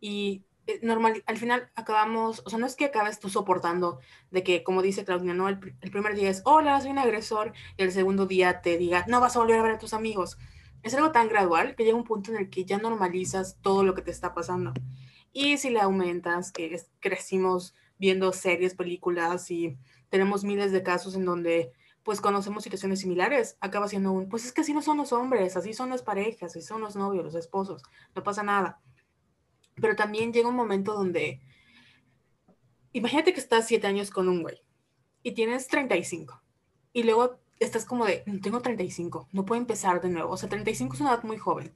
[0.00, 4.00] Y eh, normal, al final acabamos, o sea, no es que acabes tú soportando
[4.30, 5.48] de que, como dice Claudia, ¿no?
[5.48, 9.20] El, primer día es, hola, soy un agresor, y el segundo día te diga, no
[9.20, 10.38] vas a volver a ver a tus amigos.
[10.82, 13.94] Es algo tan gradual que llega un punto en el que ya normalizas todo lo
[13.94, 14.72] que te está pasando.
[15.32, 19.76] Y si le aumentas, que crecimos viendo series, películas y
[20.08, 21.72] tenemos miles de casos en donde
[22.02, 25.56] pues conocemos situaciones similares, acaba siendo un, pues es que así no son los hombres,
[25.56, 27.82] así son las parejas, así son los novios, los esposos,
[28.14, 28.80] no pasa nada.
[29.76, 31.40] Pero también llega un momento donde,
[32.92, 34.62] imagínate que estás siete años con un güey
[35.22, 36.42] y tienes 35
[36.92, 40.94] y luego estás como de, tengo 35, no puedo empezar de nuevo, o sea, 35
[40.94, 41.74] es una edad muy joven,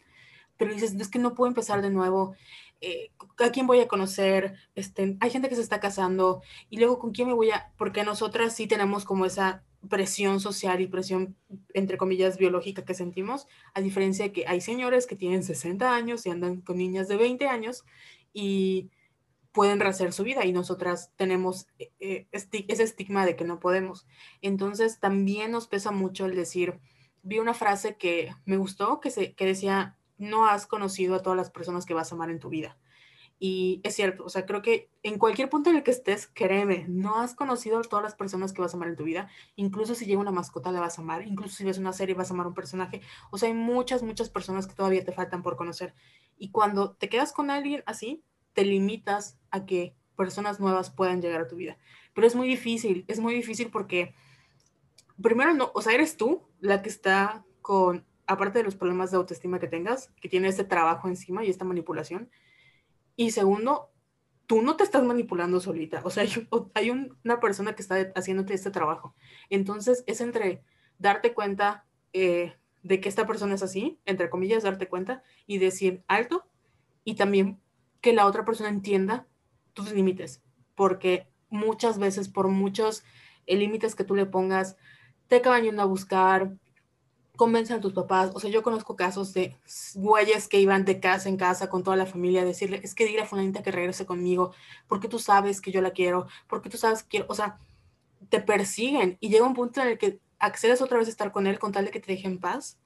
[0.57, 2.35] pero dices, es que no puedo empezar de nuevo,
[2.81, 4.57] eh, ¿a quién voy a conocer?
[4.75, 8.05] Este, hay gente que se está casando y luego con quién me voy a, porque
[8.05, 11.37] nosotras sí tenemos como esa presión social y presión,
[11.72, 16.26] entre comillas, biológica que sentimos, a diferencia de que hay señores que tienen 60 años
[16.26, 17.85] y andan con niñas de 20 años
[18.32, 18.91] y
[19.53, 24.07] pueden rehacer su vida y nosotras tenemos eh, eh, ese estigma de que no podemos.
[24.43, 26.80] Entonces también nos pesa mucho el decir,
[27.22, 31.37] vi una frase que me gustó, que, se, que decía, no has conocido a todas
[31.37, 32.76] las personas que vas a amar en tu vida.
[33.47, 36.86] Y es cierto, o sea, creo que en cualquier punto en el que estés, créeme,
[36.88, 39.28] no has conocido a todas las personas que vas a amar en tu vida.
[39.55, 41.26] Incluso si llega una mascota, la vas a amar.
[41.26, 43.03] Incluso si ves una serie, vas a amar un personaje.
[43.30, 45.92] O sea, hay muchas, muchas personas que todavía te faltan por conocer.
[46.38, 48.24] Y cuando te quedas con alguien así,
[48.55, 51.76] te limitas a que personas nuevas puedan llegar a tu vida.
[52.14, 54.14] Pero es muy difícil, es muy difícil porque,
[55.20, 59.18] primero, no, o sea, eres tú la que está con, aparte de los problemas de
[59.18, 62.30] autoestima que tengas, que tiene este trabajo encima y esta manipulación
[63.17, 63.91] y segundo,
[64.47, 66.03] tú no te estás manipulando solita.
[66.05, 66.25] O sea,
[66.75, 69.15] hay, una persona que está haciéndote este trabajo.
[69.51, 70.62] Entonces, es entre
[70.99, 76.03] darte cuenta eh, de que esta persona es así, entre comillas, darte cuenta y decir
[76.09, 76.47] alto
[77.05, 77.61] y también
[78.01, 79.27] que la otra persona entienda
[79.73, 80.43] tus límites.
[80.75, 83.05] Porque muchas veces, por muchos
[83.47, 84.77] eh, límites que tú le pongas,
[85.29, 86.55] te acaban yendo a buscar,
[87.37, 88.30] convencen a tus papás.
[88.35, 89.57] O sea, yo conozco casos de
[89.95, 93.07] güeyes que iban de casa en casa con toda la familia a decirle, es que
[93.07, 94.53] dile a fulanita que regrese conmigo,
[94.87, 97.59] porque tú sabes que yo la quiero, porque tú sabes que quiero, o sea,
[98.28, 101.47] te persiguen y llega un punto en el que accedes otra vez a estar con
[101.47, 102.78] él con tal de que te deje en paz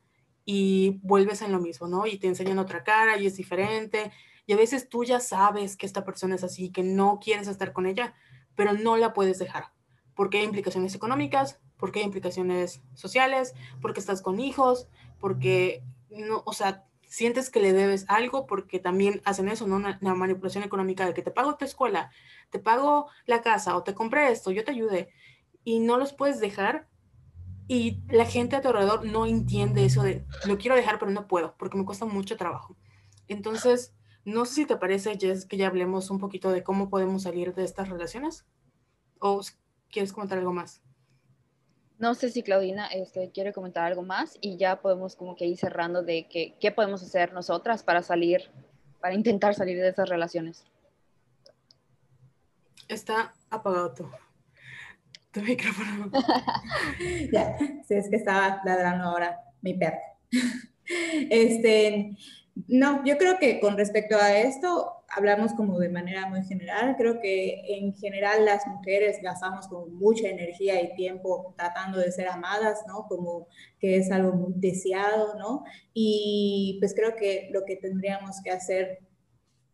[0.44, 2.07] y vuelves en lo mismo, ¿no?
[2.07, 4.12] Y te enseñan otra cara y es diferente.
[4.46, 7.72] Y a veces tú ya sabes que esta persona es así, que no quieres estar
[7.74, 8.14] con ella,
[8.55, 9.72] pero no la puedes dejar,
[10.14, 16.53] porque hay implicaciones económicas, porque hay implicaciones sociales, porque estás con hijos, porque no, o
[16.53, 19.76] sea, sientes que le debes algo porque también hacen eso, ¿no?
[19.76, 22.11] Una, manipulación económica de que te pago tu escuela,
[22.51, 25.11] te pago la casa o te compré esto, yo te ayudé
[25.64, 26.89] y no los puedes dejar
[27.66, 31.26] y la gente a tu alrededor no entiende eso de lo quiero dejar pero no
[31.26, 32.76] puedo porque me cuesta mucho trabajo.
[33.26, 37.22] Entonces, no sé si te parece, Jess, que ya hablemos un poquito de cómo podemos
[37.22, 38.47] salir de estas relaciones
[39.18, 39.41] o
[39.91, 40.83] quieres comentar algo más.
[41.99, 45.57] No sé si Claudina este, quiere comentar algo más y ya podemos como que ir
[45.57, 48.51] cerrando de que, qué podemos hacer nosotras para salir,
[49.01, 50.64] para intentar salir de esas relaciones.
[52.86, 54.11] Está apagado tu,
[55.32, 56.11] tu micrófono.
[57.32, 59.99] ya, sí, es que estaba ladrando ahora mi perro.
[61.30, 62.16] este,
[62.68, 66.96] no, yo creo que con respecto a esto, hablamos como de manera muy general.
[66.96, 72.80] Creo que en general las mujeres gastamos mucha energía y tiempo tratando de ser amadas,
[72.86, 73.06] ¿no?
[73.09, 73.48] Como
[73.78, 75.64] que es algo muy deseado, ¿no?
[75.94, 78.98] Y pues creo que lo que tendríamos que hacer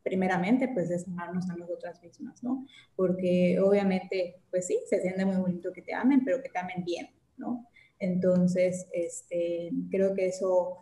[0.02, 2.66] primeramente, pues es amarnos a nosotras mismas, ¿no?
[2.94, 6.84] Porque obviamente, pues sí, se siente muy bonito que te amen, pero que te amen
[6.84, 7.08] bien,
[7.38, 7.66] ¿no?
[7.98, 10.78] Entonces, este, creo que eso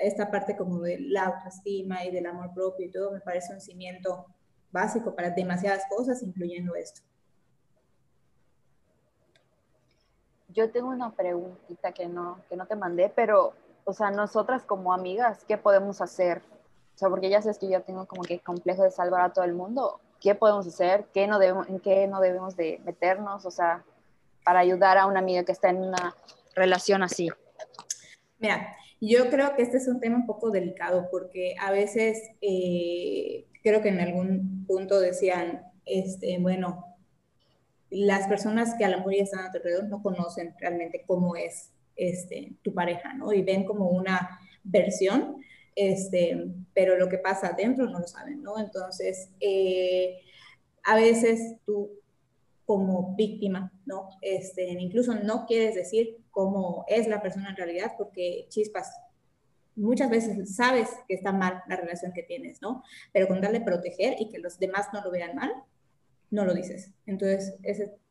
[0.00, 3.60] esta parte como de la autoestima y del amor propio y todo me parece un
[3.60, 4.26] cimiento
[4.70, 7.02] básico para demasiadas cosas, incluyendo esto.
[10.48, 14.92] Yo tengo una preguntita que no, que no te mandé, pero, o sea, nosotras como
[14.92, 16.42] amigas, ¿qué podemos hacer?
[16.94, 19.44] O sea, porque ya sabes que yo tengo como que complejo de salvar a todo
[19.44, 20.00] el mundo.
[20.20, 21.06] ¿Qué podemos hacer?
[21.14, 23.44] ¿Qué no debemos, ¿En qué no debemos de meternos?
[23.44, 23.84] O sea,
[24.44, 26.14] para ayudar a una amiga que está en una
[26.56, 27.28] relación así.
[28.38, 33.46] Mira, yo creo que este es un tema un poco delicado porque a veces eh,
[33.62, 36.96] creo que en algún punto decían, este, bueno,
[37.90, 41.36] las personas que a lo mejor ya están a tu alrededor no conocen realmente cómo
[41.36, 43.32] es este, tu pareja, ¿no?
[43.32, 45.36] Y ven como una versión,
[45.74, 48.58] este, pero lo que pasa adentro no lo saben, ¿no?
[48.58, 50.20] Entonces, eh,
[50.84, 51.90] a veces tú
[52.68, 54.10] como víctima, ¿no?
[54.20, 58.94] Este, incluso no quieres decir cómo es la persona en realidad, porque chispas,
[59.74, 62.82] muchas veces sabes que está mal la relación que tienes, ¿no?
[63.10, 65.50] Pero con darle proteger y que los demás no lo vean mal,
[66.30, 66.92] no lo dices.
[67.06, 67.54] Entonces,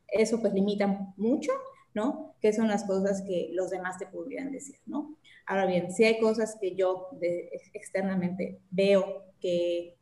[0.08, 1.52] eso pues limita mucho,
[1.94, 2.34] ¿no?
[2.40, 5.16] ¿Qué son las cosas que los demás te podrían decir, ¿no?
[5.46, 7.10] Ahora bien, si hay cosas que yo
[7.74, 9.97] externamente veo que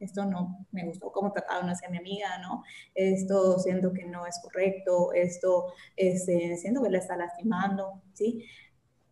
[0.00, 2.64] esto no me gustó, cómo trataron hacia mi amiga, ¿no?
[2.94, 8.44] Esto siento que no es correcto, esto este, siento que le está lastimando, ¿sí?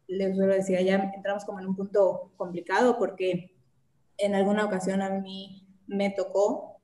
[0.07, 3.55] Les suelo decir, ya entramos como en un punto complicado porque
[4.17, 6.81] en alguna ocasión a mí me tocó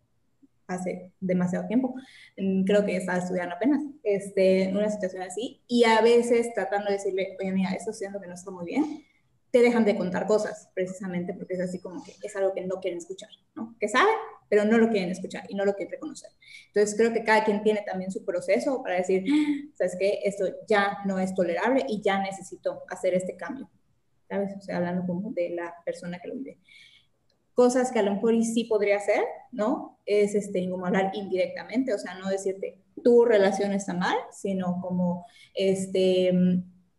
[0.67, 1.95] hace demasiado tiempo,
[2.37, 7.37] creo que estaba estudiando apenas, este, una situación así, y a veces tratando de decirle,
[7.39, 9.05] oye, mira, esto siento que no está muy bien,
[9.55, 12.81] te dejan de contar cosas, precisamente porque es así como que es algo que no
[12.81, 13.77] quieren escuchar, ¿no?
[13.79, 14.17] Que saben,
[14.49, 16.29] pero no lo quieren escuchar y no lo quieren reconocer.
[16.67, 19.23] Entonces creo que cada quien tiene también su proceso para decir,
[19.79, 20.19] ¿sabes qué?
[20.25, 23.71] Esto ya no es tolerable y ya necesito hacer este cambio,
[24.29, 24.57] ¿sabes?
[24.59, 26.59] O sea, hablando como de la persona que lo vive.
[27.53, 30.01] Cosas que a lo mejor sí podría hacer, ¿no?
[30.05, 35.27] Es este, como hablar indirectamente, o sea, no decirte tu relación está mal, sino como,
[35.55, 36.33] este,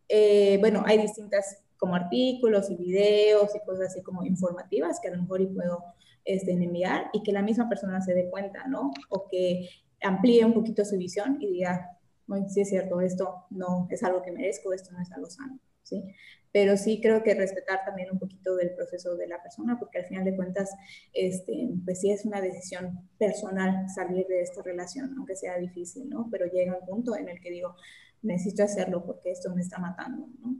[0.07, 5.11] eh, bueno, hay distintas como artículos y videos y cosas así como informativas que a
[5.11, 5.83] lo mejor y puedo
[6.23, 8.91] este, enviar y que la misma persona se dé cuenta, ¿no?
[9.09, 9.69] O que
[10.01, 11.97] amplíe un poquito su visión y diga,
[12.27, 15.59] bueno, sí es cierto, esto no es algo que merezco, esto no es algo sano,
[15.83, 16.03] ¿sí?
[16.51, 20.05] Pero sí creo que respetar también un poquito del proceso de la persona, porque al
[20.05, 20.73] final de cuentas,
[21.13, 26.27] este, pues sí es una decisión personal salir de esta relación, aunque sea difícil, ¿no?
[26.31, 27.75] Pero llega un punto en el que digo,
[28.21, 30.55] necesito hacerlo porque esto me está matando, ¿no?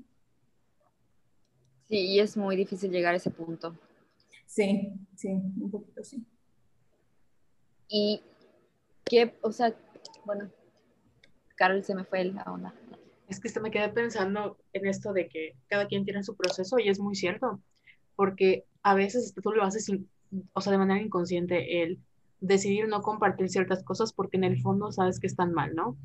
[1.88, 3.75] Sí, y es muy difícil llegar a ese punto.
[4.45, 6.25] Sí, sí, un poquito sí.
[7.88, 8.21] Y
[9.03, 9.73] qué, o sea,
[10.25, 10.49] bueno,
[11.55, 12.73] Carol se me fue la onda.
[13.27, 16.89] Es que me quedé pensando en esto de que cada quien tiene su proceso y
[16.89, 17.59] es muy cierto,
[18.15, 20.07] porque a veces tú lo haces, sin,
[20.53, 21.99] o sea, de manera inconsciente, el
[22.39, 25.97] decidir no compartir ciertas cosas porque en el fondo sabes que están mal, ¿no?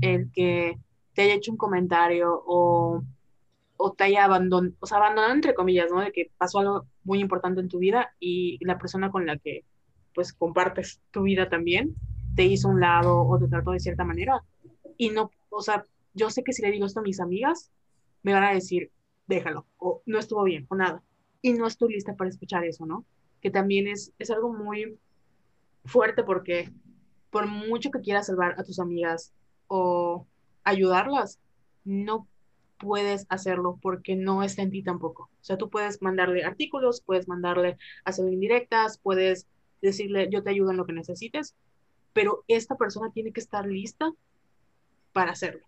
[0.00, 0.78] El que
[1.14, 3.02] te haya hecho un comentario o,
[3.78, 6.00] o te haya abandonado, o sea, abandonado entre comillas, ¿no?
[6.00, 9.64] De que pasó algo muy importante en tu vida y la persona con la que
[10.14, 11.94] pues compartes tu vida también
[12.34, 14.42] te hizo un lado o te trató de cierta manera
[14.96, 17.70] y no, o sea, yo sé que si le digo esto a mis amigas,
[18.22, 18.90] me van a decir,
[19.28, 21.02] déjalo, o no estuvo bien, o nada.
[21.40, 23.04] Y no estoy lista para escuchar eso, ¿no?
[23.40, 24.98] Que también es, es algo muy
[25.84, 26.72] fuerte porque
[27.30, 29.32] por mucho que quieras salvar a tus amigas
[29.68, 30.26] o
[30.64, 31.38] ayudarlas,
[31.84, 32.26] no
[32.78, 35.24] puedes hacerlo porque no está en ti tampoco.
[35.24, 39.46] O sea, tú puedes mandarle artículos, puedes mandarle hacer indirectas, puedes
[39.82, 41.54] decirle yo te ayudo en lo que necesites,
[42.12, 44.12] pero esta persona tiene que estar lista
[45.12, 45.66] para hacerlo.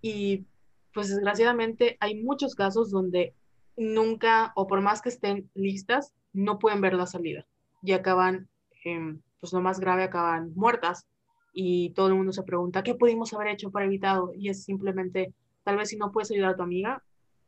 [0.00, 0.44] Y
[0.92, 3.34] pues desgraciadamente hay muchos casos donde
[3.76, 7.46] nunca, o por más que estén listas, no pueden ver la salida
[7.82, 8.48] y acaban,
[8.84, 11.06] em, pues lo más grave, acaban muertas
[11.52, 14.32] y todo el mundo se pregunta, ¿qué pudimos haber hecho para evitarlo?
[14.34, 15.32] Y es simplemente,
[15.64, 17.02] tal vez si no puedes ayudar a tu amiga,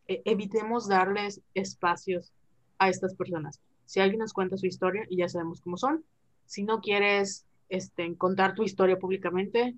[0.08, 2.32] e, evitemos darles espacios
[2.78, 3.60] a estas personas.
[3.84, 6.04] Si alguien nos cuenta su historia y ya sabemos cómo son,
[6.46, 9.76] si no quieres este, contar tu historia públicamente,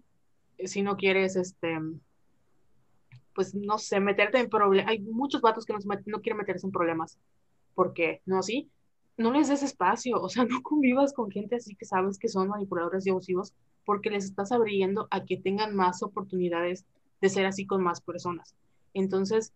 [0.65, 1.79] si no quieres, este,
[3.35, 4.91] pues no sé, meterte en problemas.
[4.91, 7.19] Hay muchos vatos que no, no quieren meterse en problemas.
[7.75, 8.43] porque ¿No?
[8.43, 8.71] ¿Sí?
[9.17, 12.49] No les des espacio, o sea, no convivas con gente así que sabes que son
[12.49, 16.85] manipuladores y abusivos porque les estás abriendo a que tengan más oportunidades
[17.21, 18.55] de ser así con más personas.
[18.95, 19.53] Entonces,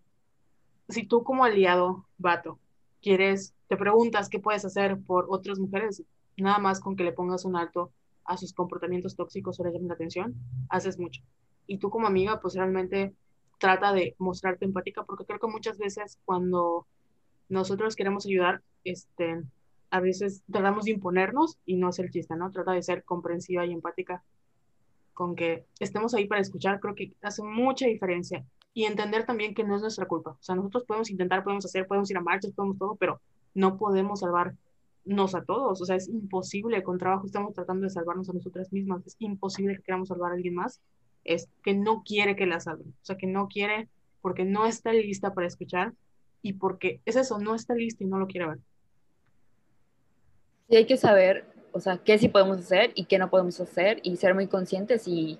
[0.88, 2.58] si tú como aliado, vato,
[3.00, 6.02] quieres, te preguntas qué puedes hacer por otras mujeres,
[6.36, 7.92] nada más con que le pongas un alto
[8.24, 10.34] a sus comportamientos tóxicos o le llames la atención,
[10.68, 11.22] haces mucho.
[11.66, 13.14] Y tú como amiga, pues realmente
[13.58, 16.86] trata de mostrarte empática, porque creo que muchas veces cuando
[17.48, 19.42] nosotros queremos ayudar, este,
[19.90, 22.50] a veces tratamos de imponernos y no es el chiste, ¿no?
[22.50, 24.24] Trata de ser comprensiva y empática
[25.14, 28.44] con que estemos ahí para escuchar, creo que hace mucha diferencia.
[28.74, 30.30] Y entender también que no es nuestra culpa.
[30.30, 33.20] O sea, nosotros podemos intentar, podemos hacer, podemos ir a marchas, podemos todo, pero
[33.54, 34.54] no podemos salvar
[35.04, 38.72] nos a todos, o sea, es imposible, con trabajo estamos tratando de salvarnos a nosotras
[38.72, 40.80] mismas, es imposible que queramos salvar a alguien más,
[41.24, 43.88] es que no quiere que la salven, o sea, que no quiere
[44.20, 45.92] porque no está lista para escuchar
[46.40, 48.58] y porque es eso, no está lista y no lo quiere ver.
[50.68, 54.00] Sí, hay que saber, o sea, qué sí podemos hacer y qué no podemos hacer
[54.02, 55.38] y ser muy conscientes y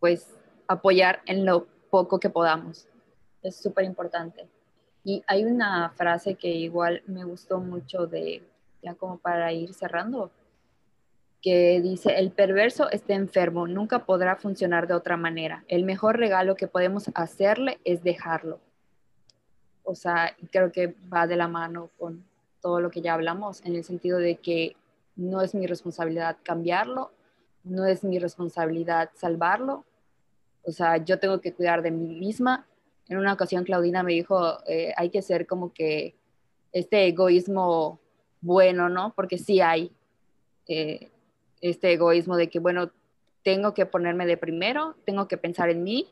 [0.00, 0.26] pues
[0.66, 2.86] apoyar en lo poco que podamos.
[3.42, 4.46] Es súper importante.
[5.04, 8.42] Y hay una frase que igual me gustó mucho de,
[8.82, 10.30] ya como para ir cerrando,
[11.40, 15.64] que dice, el perverso está enfermo, nunca podrá funcionar de otra manera.
[15.66, 18.60] El mejor regalo que podemos hacerle es dejarlo.
[19.82, 22.24] O sea, creo que va de la mano con
[22.60, 24.76] todo lo que ya hablamos, en el sentido de que
[25.16, 27.12] no es mi responsabilidad cambiarlo,
[27.64, 29.84] no es mi responsabilidad salvarlo.
[30.64, 32.66] O sea, yo tengo que cuidar de mí misma
[33.08, 36.14] en una ocasión Claudina me dijo, eh, hay que ser como que
[36.72, 38.00] este egoísmo
[38.40, 39.12] bueno, ¿no?
[39.14, 39.92] Porque sí hay
[40.66, 41.10] eh,
[41.60, 42.90] este egoísmo de que, bueno,
[43.42, 46.08] tengo que ponerme de primero, tengo que pensar en mí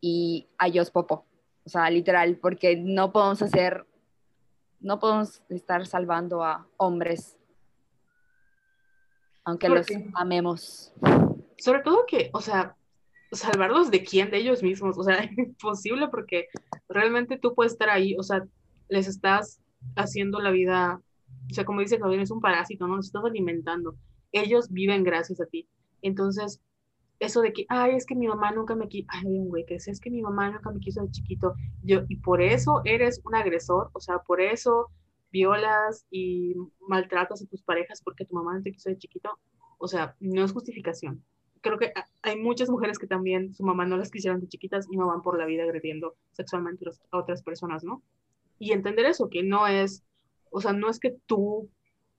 [0.00, 1.24] y a Dios popo.
[1.64, 3.86] O sea, literal, porque no podemos hacer,
[4.80, 7.35] no podemos estar salvando a hombres,
[9.46, 10.92] aunque los amemos.
[11.56, 12.76] Sobre todo que, o sea,
[13.32, 16.48] salvarlos de quién, de ellos mismos, o sea, imposible porque
[16.88, 18.44] realmente tú puedes estar ahí, o sea,
[18.88, 19.60] les estás
[19.94, 21.00] haciendo la vida,
[21.50, 22.96] o sea, como dice Claudia, es un parásito, ¿no?
[22.96, 23.96] Los estás alimentando.
[24.32, 25.68] Ellos viven gracias a ti.
[26.02, 26.60] Entonces,
[27.20, 29.86] eso de que, ay, es que mi mamá nunca me quiso, ay, güey, que es,
[29.86, 33.36] es que mi mamá nunca me quiso de chiquito, yo, y por eso eres un
[33.36, 34.90] agresor, o sea, por eso
[35.30, 39.38] violas y maltratas a tus parejas porque tu mamá no te quiso de chiquito,
[39.78, 41.22] o sea, no es justificación
[41.66, 44.96] creo que hay muchas mujeres que también su mamá no las quisieron de chiquitas y
[44.96, 48.02] no van por la vida agrediendo sexualmente a otras personas, ¿no?
[48.58, 50.04] Y entender eso, que no es,
[50.50, 51.68] o sea, no es que tú,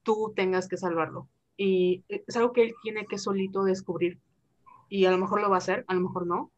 [0.02, 1.28] tú tengas que salvarlo.
[1.56, 4.20] Y es algo que él tiene que solito descubrir.
[4.88, 6.50] Y a lo mejor lo va a hacer, a lo mejor no,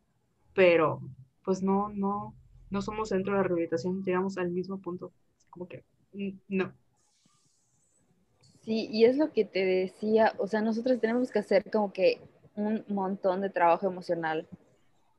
[0.55, 1.01] pero
[1.45, 2.35] pues no, no,
[2.71, 5.13] no somos dentro de la rehabilitación, llegamos al mismo punto.
[5.49, 5.85] Como que
[6.49, 6.73] no.
[8.61, 12.21] Sí, y es lo que te decía, o sea, nosotros tenemos que hacer como que
[12.57, 14.47] un montón de trabajo emocional.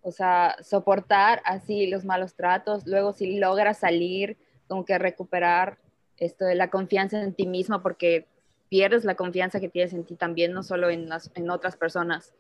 [0.04, 4.38] O sea, soportar así los malos tratos, luego si logras salir,
[4.68, 5.78] como que recuperar
[6.18, 8.28] esto de la confianza en ti misma, porque
[8.70, 12.34] pierdes la confianza que tienes en ti también, no solo en, las, en otras personas.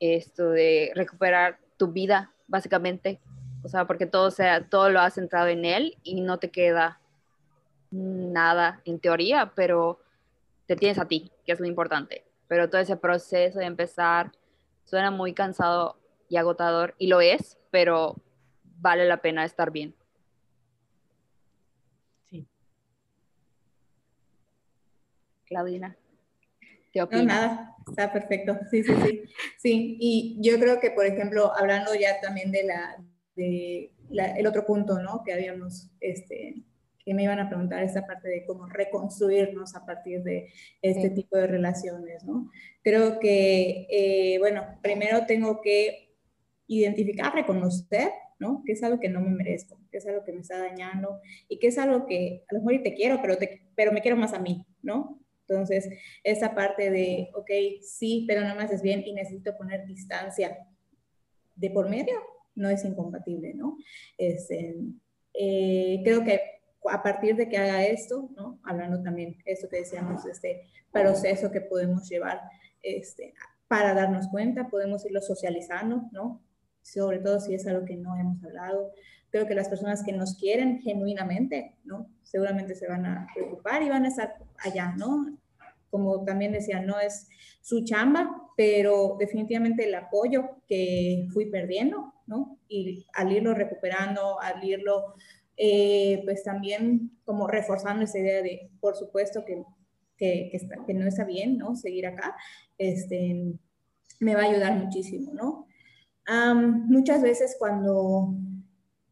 [0.00, 3.20] Esto de recuperar tu vida, básicamente.
[3.62, 6.98] O sea, porque todo, sea, todo lo has centrado en él y no te queda
[7.90, 10.00] nada en teoría, pero
[10.66, 14.32] te tienes a ti, que es lo importante pero todo ese proceso de empezar
[14.84, 18.16] suena muy cansado y agotador, y lo es, pero
[18.80, 19.94] vale la pena estar bien.
[22.28, 22.44] Sí.
[25.44, 25.96] Claudina,
[26.92, 27.24] ¿qué opinas?
[27.24, 28.58] No, nada, está perfecto.
[28.68, 29.22] Sí, sí, sí.
[29.56, 32.96] Sí, y yo creo que, por ejemplo, hablando ya también de la,
[33.36, 35.22] de el otro punto, ¿no?
[35.24, 36.64] Que habíamos este,
[37.04, 41.36] que me iban a preguntar esta parte de cómo reconstruirnos a partir de este tipo
[41.36, 42.50] de relaciones, ¿no?
[42.82, 46.14] Creo que, eh, bueno, primero tengo que
[46.66, 48.62] identificar, reconocer, ¿no?
[48.64, 51.58] Que es algo que no me merezco, que es algo que me está dañando y
[51.58, 54.32] que es algo que a lo mejor te quiero, pero, te, pero me quiero más
[54.32, 55.20] a mí, ¿no?
[55.48, 55.88] Entonces,
[56.22, 57.50] esa parte de, ok,
[57.82, 60.56] sí, pero no me haces bien y necesito poner distancia
[61.56, 62.14] de por medio,
[62.54, 63.76] no es incompatible, ¿no?
[64.16, 64.76] Este,
[65.34, 68.58] eh, creo que a partir de que haga esto, ¿no?
[68.64, 70.62] hablando también esto que decíamos, este
[70.92, 72.40] proceso que podemos llevar
[72.82, 73.34] este,
[73.68, 76.40] para darnos cuenta, podemos irlo socializando, ¿no?
[76.82, 78.92] sobre todo si es algo que no hemos hablado.
[79.30, 82.08] Creo que las personas que nos quieren genuinamente, ¿no?
[82.22, 85.38] seguramente se van a preocupar y van a estar allá, ¿no?
[85.90, 87.28] Como también decía, no es
[87.60, 92.58] su chamba, pero definitivamente el apoyo que fui perdiendo, ¿no?
[92.68, 95.14] Y al irlo recuperando, al irlo
[95.62, 99.62] eh, pues también como reforzando esa idea de, por supuesto que,
[100.16, 101.76] que, no está bien, ¿no?
[101.76, 102.34] Seguir acá,
[102.78, 103.58] este,
[104.20, 105.66] me va a ayudar muchísimo, ¿no?
[106.86, 108.32] muchas veces cuando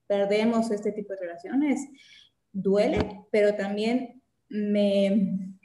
[0.07, 1.81] perdemos este tipo de relaciones,
[2.53, 5.57] duele, pero también me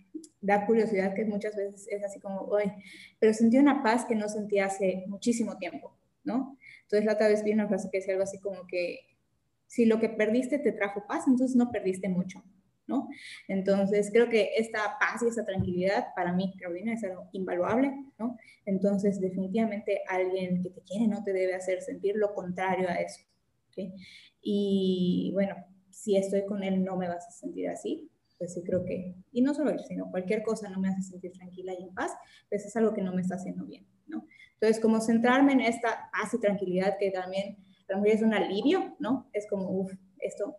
[0.42, 2.72] da curiosidad que muchas veces es así como, hoy
[3.20, 6.58] pero sentí una paz que no sentía hace muchísimo tiempo, ¿no?
[6.82, 9.13] Entonces la otra vez vi una frase que decía algo así como que
[9.74, 12.44] si lo que perdiste te trajo paz, entonces no perdiste mucho,
[12.86, 13.10] ¿no?
[13.48, 18.38] Entonces, creo que esta paz y esta tranquilidad para mí, Carolina, es algo invaluable, ¿no?
[18.68, 23.24] Entonces, definitivamente alguien que te quiere no te debe hacer sentir lo contrario a eso.
[24.44, 25.56] Y bueno,
[25.90, 28.08] si estoy con él no me vas a sentir así,
[28.38, 31.32] pues sí creo que, y no solo él, sino cualquier cosa no me hace sentir
[31.32, 32.12] tranquila y en paz,
[32.48, 34.28] pues es algo que no me está haciendo bien, ¿no?
[34.54, 37.58] Entonces, como centrarme en esta paz y tranquilidad que también
[38.06, 39.30] es un alivio, ¿no?
[39.34, 40.56] Es como, uff, esto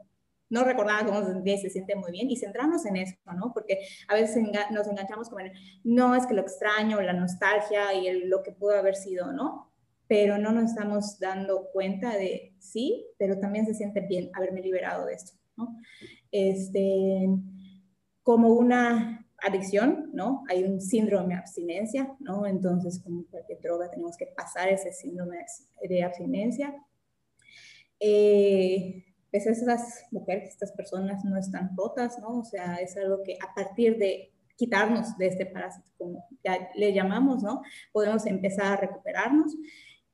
[0.50, 3.52] no recordaba cómo se se siente muy bien y centrarnos en eso, ¿no?
[3.52, 5.42] Porque a veces nos enganchamos con,
[5.82, 9.72] no, es que lo extraño, la nostalgia y lo que pudo haber sido, ¿no?
[10.06, 15.06] Pero no nos estamos dando cuenta de, sí, pero también se siente bien haberme liberado
[15.06, 15.76] de esto, ¿no?
[16.30, 17.28] Este,
[18.22, 20.44] como una adicción, ¿no?
[20.48, 22.46] Hay un síndrome de abstinencia, ¿no?
[22.46, 25.38] Entonces, como cualquier droga, tenemos que pasar ese síndrome
[25.88, 26.74] de abstinencia
[28.00, 32.38] eh, pues esas mujeres, estas personas no están rotas, ¿no?
[32.38, 36.92] O sea, es algo que a partir de quitarnos de este parásito, como ya le
[36.92, 37.62] llamamos, ¿no?
[37.92, 39.56] Podemos empezar a recuperarnos.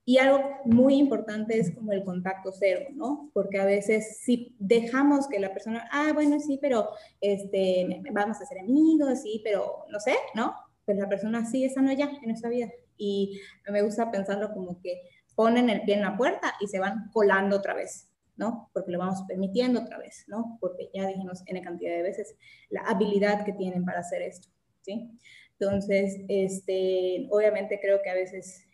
[0.05, 3.31] Y algo muy importante es como el contacto cero, ¿no?
[3.35, 6.89] Porque a veces si dejamos que la persona, ah, bueno, sí, pero
[7.21, 10.55] este, vamos a ser amigos, sí, pero no sé, ¿no?
[10.85, 12.71] Pues la persona está no ya en nuestra vida.
[12.97, 13.39] Y
[13.71, 15.03] me gusta pensarlo como que
[15.41, 18.69] ponen el pie en la puerta y se van colando otra vez, ¿no?
[18.75, 20.59] Porque lo vamos permitiendo otra vez, ¿no?
[20.61, 22.37] Porque ya dijimos N cantidad de veces
[22.69, 24.49] la habilidad que tienen para hacer esto,
[24.83, 25.19] ¿sí?
[25.59, 28.67] Entonces, este, obviamente creo que a veces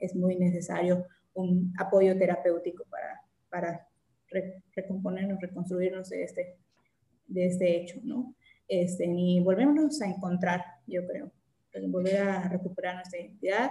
[0.00, 3.88] es muy necesario un apoyo terapéutico para, para
[4.74, 6.56] recomponernos, reconstruirnos de este,
[7.28, 8.34] de este hecho, ¿no?
[8.66, 11.30] Este, y volvernos a encontrar, yo creo,
[11.86, 13.70] volver a recuperar nuestra identidad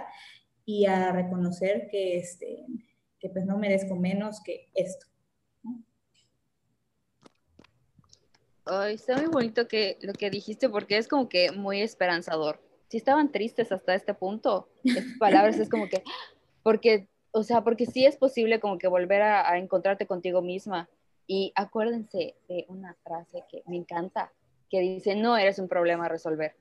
[0.68, 2.66] y a reconocer que, este,
[3.18, 5.06] que pues no merezco menos que esto.
[8.66, 12.60] Ay, está muy bonito que lo que dijiste porque es como que muy esperanzador.
[12.88, 14.68] sí estaban tristes hasta este punto.
[14.84, 16.04] Estas palabras es como que,
[16.62, 20.90] porque, o sea, porque sí es posible como que volver a, a encontrarte contigo misma.
[21.26, 24.34] Y acuérdense de una frase que me encanta,
[24.68, 26.56] que dice, no eres un problema a resolver.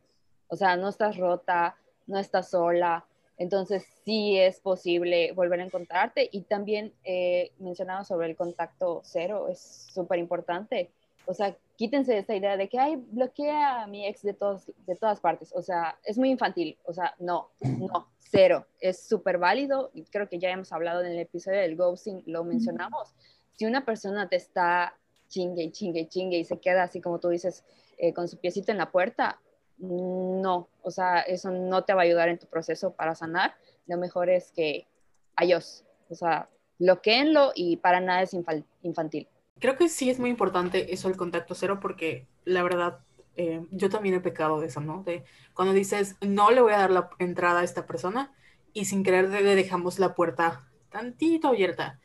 [0.48, 1.76] O sea, no estás rota,
[2.06, 3.06] no estás sola.
[3.38, 6.30] Entonces sí es posible volver a encontrarte.
[6.32, 9.60] Y también eh, mencionaba sobre el contacto cero, es
[9.94, 10.90] súper importante.
[11.26, 14.96] O sea, quítense esta idea de que, ay, bloquea a mi ex de, todos, de
[14.96, 15.52] todas partes.
[15.54, 16.78] O sea, es muy infantil.
[16.86, 18.66] O sea, no, no, cero.
[18.80, 19.92] Es súper válido.
[20.10, 23.14] Creo que ya hemos hablado en el episodio del ghosting, lo mencionamos.
[23.58, 24.96] Si una persona te está
[25.28, 27.64] chingue chingue chingue y se queda así como tú dices,
[27.98, 29.40] eh, con su piecito en la puerta,
[29.78, 33.56] no, o sea, eso no te va a ayudar en tu proceso para sanar.
[33.86, 34.88] Lo mejor es que,
[35.36, 36.50] adiós, o sea,
[36.80, 38.36] bloqueenlo y para nada es
[38.82, 39.28] infantil.
[39.60, 43.00] Creo que sí es muy importante eso, el contacto cero, porque la verdad,
[43.36, 45.04] eh, yo también he pecado de eso, ¿no?
[45.04, 45.24] De
[45.54, 48.34] cuando dices, no le voy a dar la entrada a esta persona
[48.74, 52.00] y sin querer le dejamos la puerta tantito abierta.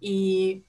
[0.00, 0.64] Y,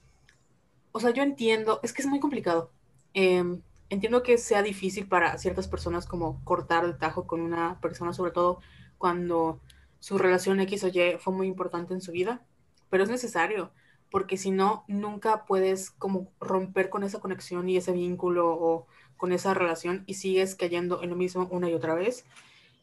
[0.92, 2.70] o sea, yo entiendo, es que es muy complicado.
[3.14, 8.12] Em, entiendo que sea difícil para ciertas personas como cortar el tajo con una persona,
[8.12, 8.60] sobre todo
[8.98, 9.60] cuando
[10.00, 12.44] su relación X o Y fue muy importante en su vida,
[12.90, 13.72] pero es necesario,
[14.10, 18.86] porque si no, nunca puedes como romper con esa conexión y ese vínculo o
[19.16, 22.24] con esa relación y sigues cayendo en lo mismo una y otra vez.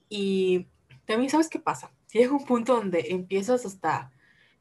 [0.09, 0.67] Y
[1.05, 1.91] también sabes qué pasa.
[2.13, 4.11] Llega un punto donde empiezas hasta,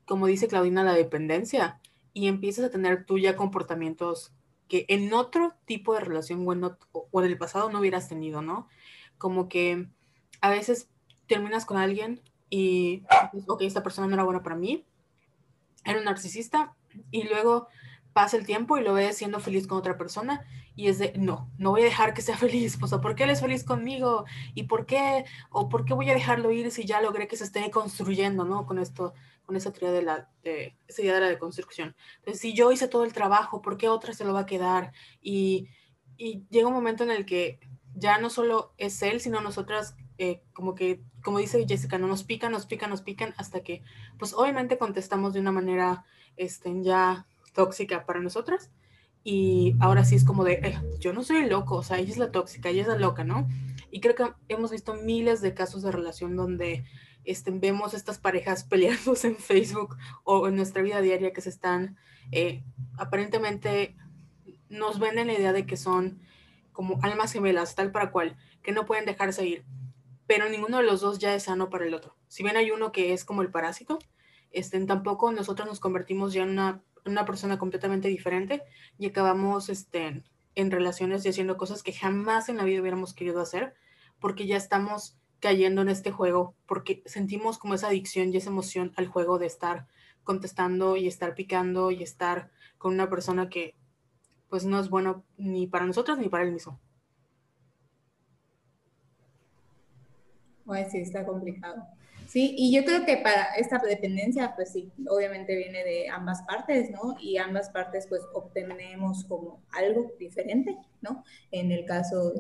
[0.06, 1.80] como dice Claudina, la dependencia
[2.14, 4.32] y empiezas a tener tú ya comportamientos
[4.72, 8.68] que en otro tipo de relación o en, el pasado no hubieras tenido, ¿no?
[9.18, 9.86] Como que
[10.40, 10.88] a veces
[11.26, 13.02] terminas con alguien y,
[13.48, 14.86] ok, esta persona no era buena para mí,
[15.84, 16.74] era un narcisista,
[17.10, 17.68] y luego
[18.12, 20.44] pasa el tiempo y lo ves siendo feliz con otra persona
[20.74, 23.30] y es de, no, no voy a dejar que sea feliz, pues, ¿por qué él
[23.30, 24.24] es feliz conmigo?
[24.54, 25.24] ¿Y por qué?
[25.50, 28.66] ¿O por qué voy a dejarlo ir si ya logré que se esté construyendo, ¿no?
[28.66, 29.14] Con esto,
[29.44, 31.94] con esa teoría de la, de, esa idea de la deconstrucción.
[32.18, 34.92] Entonces, si yo hice todo el trabajo, ¿por qué otra se lo va a quedar?
[35.20, 35.68] Y,
[36.16, 37.58] y llega un momento en el que
[37.94, 42.24] ya no solo es él, sino nosotras, eh, como que, como dice Jessica, no nos
[42.24, 43.82] pican, nos pican, nos pican, hasta que,
[44.18, 46.04] pues obviamente contestamos de una manera
[46.36, 48.70] este, ya tóxica para nosotras.
[49.24, 52.10] Y ahora sí es como de, eh, yo no soy el loco, o sea, ella
[52.10, 53.48] es la tóxica, ella es la loca, ¿no?
[53.90, 56.84] Y creo que hemos visto miles de casos de relación donde
[57.24, 61.96] este, vemos estas parejas peleándose en Facebook o en nuestra vida diaria que se están,
[62.32, 62.64] eh,
[62.98, 63.96] aparentemente
[64.68, 66.20] nos venden la idea de que son
[66.72, 69.64] como almas gemelas, tal para cual, que no pueden dejarse ir,
[70.26, 72.16] pero ninguno de los dos ya es sano para el otro.
[72.28, 73.98] Si bien hay uno que es como el parásito,
[74.50, 78.62] este, tampoco nosotros nos convertimos ya en una, una persona completamente diferente
[78.98, 80.22] y acabamos este,
[80.54, 83.74] en relaciones y haciendo cosas que jamás en la vida hubiéramos querido hacer,
[84.20, 88.92] porque ya estamos cayendo en este juego porque sentimos como esa adicción y esa emoción
[88.96, 89.88] al juego de estar
[90.22, 93.74] contestando y estar picando y estar con una persona que
[94.48, 96.78] pues no es bueno ni para nosotros ni para él mismo.
[100.90, 101.82] Sí, está complicado.
[102.32, 106.90] Sí, y yo creo que para esta dependencia, pues sí, obviamente viene de ambas partes,
[106.90, 107.14] ¿no?
[107.20, 111.24] Y ambas partes pues obtenemos como algo diferente, ¿no?
[111.50, 112.32] En el caso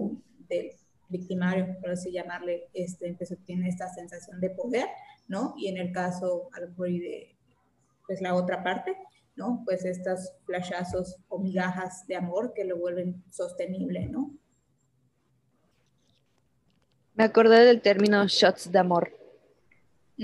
[0.48, 0.74] de
[1.10, 4.86] victimario, por así llamarle, este, pues tiene esta sensación de poder,
[5.28, 5.52] ¿no?
[5.58, 7.36] Y en el caso, a de,
[8.06, 8.96] pues la otra parte,
[9.36, 9.60] ¿no?
[9.66, 14.30] Pues estos flashazos o migajas de amor que lo vuelven sostenible, ¿no?
[17.14, 19.21] Me acordé del término shots de amor.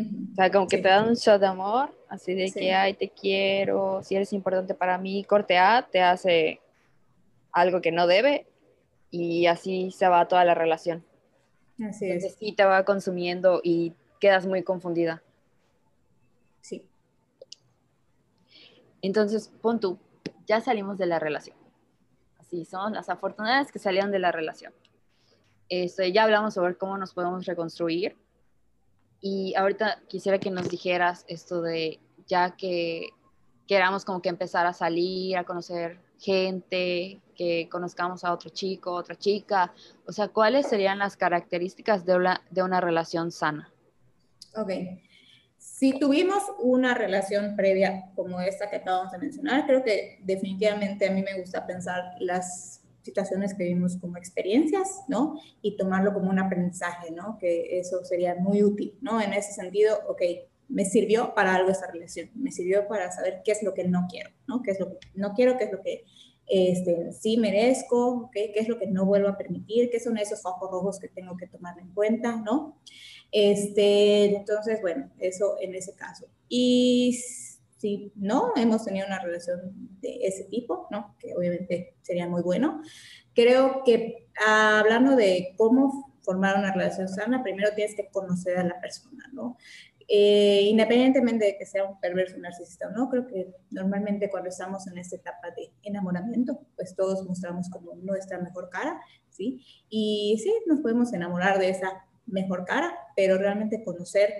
[0.00, 3.08] O sea, como que te dan un shot de amor, así de que, ay, te
[3.08, 6.60] quiero, si eres importante para mí, corte A, te hace
[7.52, 8.46] algo que no debe
[9.10, 11.04] y así se va toda la relación.
[11.84, 12.38] Así Entonces, es.
[12.38, 15.22] sí te va consumiendo y quedas muy confundida.
[16.60, 16.84] Sí.
[19.00, 19.98] Entonces, pon tú,
[20.46, 21.56] ya salimos de la relación.
[22.38, 24.72] Así son las afortunadas que salieron de la relación.
[25.68, 28.16] Este, ya hablamos sobre cómo nos podemos reconstruir.
[29.20, 33.08] Y ahorita quisiera que nos dijeras esto de ya que
[33.66, 39.16] queramos como que empezar a salir, a conocer gente, que conozcamos a otro chico, otra
[39.16, 39.72] chica?
[40.06, 43.72] O sea, ¿cuáles serían las características de una, de una relación sana?
[44.56, 44.70] Ok.
[45.56, 51.12] Si tuvimos una relación previa como esta que acabamos de mencionar, creo que definitivamente a
[51.12, 55.40] mí me gusta pensar las situaciones que vimos como experiencias, ¿no?
[55.62, 57.38] Y tomarlo como un aprendizaje, ¿no?
[57.38, 59.20] Que eso sería muy útil, ¿no?
[59.20, 60.22] En ese sentido, ok,
[60.68, 64.06] me sirvió para algo esa relación, me sirvió para saber qué es lo que no
[64.10, 64.62] quiero, ¿no?
[64.62, 66.04] Qué es lo que no quiero, qué es lo que
[66.46, 70.70] este, sí merezco, qué es lo que no vuelvo a permitir, qué son esos focos
[70.70, 72.78] rojos que tengo que tomar en cuenta, ¿no?
[73.30, 76.26] Este, entonces, bueno, eso en ese caso.
[76.48, 77.18] Y
[77.78, 81.16] si no hemos tenido una relación de ese tipo, ¿no?
[81.18, 82.82] Que obviamente sería muy bueno.
[83.34, 88.80] Creo que hablando de cómo formar una relación sana, primero tienes que conocer a la
[88.80, 89.56] persona, ¿no?
[90.10, 94.86] Eh, independientemente de que sea un perverso narcisista o no, creo que normalmente cuando estamos
[94.86, 98.98] en esta etapa de enamoramiento, pues todos mostramos como nuestra mejor cara,
[99.28, 99.62] ¿sí?
[99.90, 104.32] Y sí, nos podemos enamorar de esa mejor cara, pero realmente conocer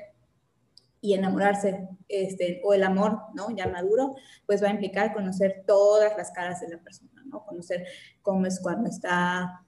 [1.01, 3.55] y enamorarse, este, o el amor, ¿no?
[3.55, 4.15] Ya maduro,
[4.47, 7.45] pues va a implicar conocer todas las caras de la persona, ¿no?
[7.45, 7.87] Conocer
[8.23, 9.62] cómo es cuando está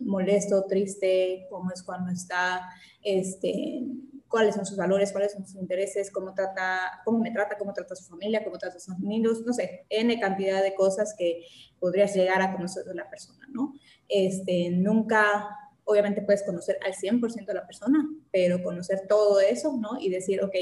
[0.00, 2.68] molesto, triste, cómo es cuando está,
[3.02, 3.84] este,
[4.28, 7.94] cuáles son sus valores, cuáles son sus intereses, cómo, trata, cómo me trata, cómo trata
[7.94, 11.42] a su familia, cómo trata a sus niños, no sé, N cantidad de cosas que
[11.78, 13.74] podrías llegar a conocer de la persona, ¿no?
[14.08, 15.48] Este, nunca,
[15.86, 19.98] obviamente puedes conocer al 100% de la persona, pero conocer todo eso, ¿no?
[20.00, 20.54] Y decir, ok,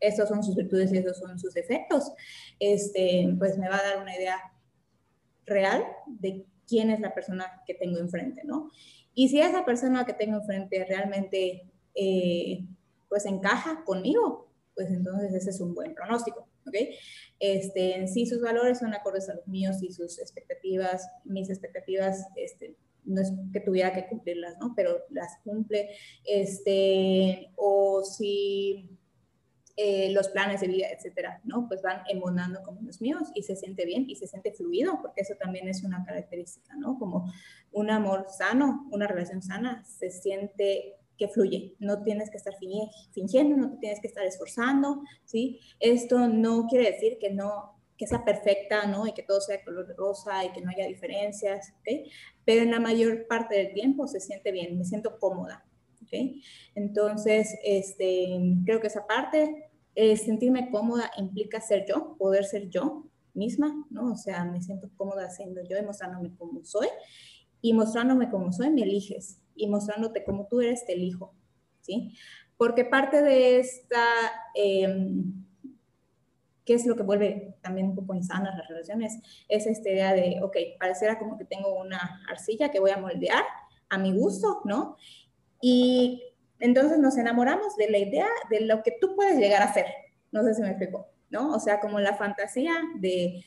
[0.00, 2.12] estos son sus virtudes y estos son sus defectos,
[2.58, 4.38] este, pues me va a dar una idea
[5.46, 8.70] real de quién es la persona que tengo enfrente, ¿no?
[9.14, 12.66] Y si esa persona que tengo enfrente realmente eh,
[13.08, 16.74] pues encaja conmigo, pues entonces ese es un buen pronóstico, ¿ok?
[17.38, 22.26] Este, en sí sus valores son acordes a los míos y sus expectativas, mis expectativas,
[22.34, 22.76] este,
[23.06, 24.74] no es que tuviera que cumplirlas, ¿no?
[24.76, 25.90] Pero las cumple,
[26.24, 28.90] este, o si
[29.76, 31.68] eh, los planes de vida, etcétera, ¿no?
[31.68, 35.20] Pues van emanando como los míos y se siente bien y se siente fluido, porque
[35.20, 36.98] eso también es una característica, ¿no?
[36.98, 37.30] Como
[37.72, 41.76] un amor sano, una relación sana, se siente que fluye.
[41.78, 42.54] No tienes que estar
[43.12, 45.60] fingiendo, no tienes que estar esforzando, ¿sí?
[45.78, 49.06] Esto no quiere decir que no que sea perfecta, ¿no?
[49.06, 52.08] Y que todo sea color rosa y que no haya diferencias, ¿ok?
[52.44, 55.64] Pero en la mayor parte del tiempo se siente bien, me siento cómoda,
[56.02, 56.12] ¿ok?
[56.74, 58.28] Entonces, este,
[58.64, 64.12] creo que esa parte, eh, sentirme cómoda implica ser yo, poder ser yo misma, ¿no?
[64.12, 66.88] O sea, me siento cómoda siendo yo y mostrándome como soy.
[67.62, 71.34] Y mostrándome como soy, me eliges, y mostrándote como tú eres, te elijo,
[71.80, 72.12] ¿sí?
[72.56, 74.04] Porque parte de esta,
[74.54, 75.45] em,
[76.66, 79.18] ¿qué es lo que vuelve también un poco insanas las relaciones?
[79.48, 83.44] Es esta idea de, ok, pareciera como que tengo una arcilla que voy a moldear
[83.88, 84.96] a mi gusto, ¿no?
[85.62, 86.22] Y
[86.58, 89.86] entonces nos enamoramos de la idea de lo que tú puedes llegar a ser.
[90.32, 91.54] No sé si me explico, ¿no?
[91.54, 93.44] O sea, como la fantasía de,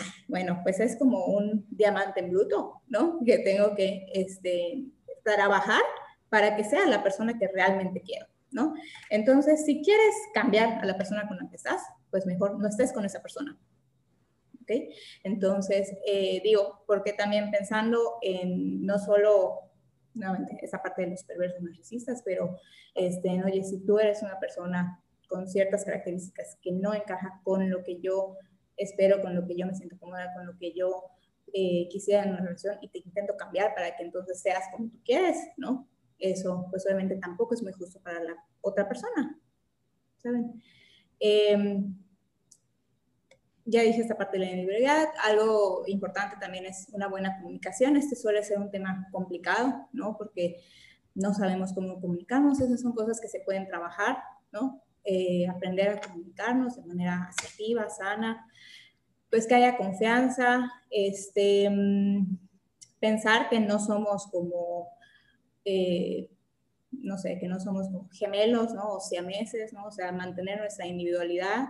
[0.00, 3.20] ah, bueno, pues es como un diamante en bruto, ¿no?
[3.24, 4.86] Que tengo que, este,
[5.22, 5.82] trabajar
[6.28, 8.74] para que sea la persona que realmente quiero, ¿no?
[9.10, 11.80] Entonces, si quieres cambiar a la persona con la que estás,
[12.14, 13.58] pues mejor no estés con esa persona.
[14.62, 14.70] ¿Ok?
[15.24, 19.72] Entonces, eh, digo, porque también pensando en no solo,
[20.14, 22.56] nuevamente, esa parte de los perversos narcisistas, pero,
[22.94, 27.82] este, oye, si tú eres una persona con ciertas características que no encaja con lo
[27.82, 28.36] que yo
[28.76, 31.06] espero, con lo que yo me siento cómoda, con lo que yo
[31.52, 35.00] eh, quisiera en una relación y te intento cambiar para que entonces seas como tú
[35.04, 35.88] quieres, ¿no?
[36.20, 39.36] Eso, pues obviamente tampoco es muy justo para la otra persona,
[40.18, 40.62] ¿saben?
[41.18, 42.03] Em,
[43.64, 47.96] ya dije esta parte de la individualidad, algo importante también es una buena comunicación.
[47.96, 50.16] Este suele ser un tema complicado, ¿no?
[50.18, 50.60] Porque
[51.14, 54.18] no sabemos cómo comunicarnos, esas son cosas que se pueden trabajar,
[54.52, 54.82] ¿no?
[55.04, 58.46] Eh, aprender a comunicarnos de manera asertiva, sana,
[59.30, 62.38] pues que haya confianza, este, mm,
[63.00, 64.88] pensar que no somos como,
[65.64, 66.30] eh,
[66.90, 68.94] no sé, que no somos gemelos, ¿no?
[68.94, 69.86] O siameses, ¿no?
[69.86, 71.66] O sea, mantener nuestra individualidad.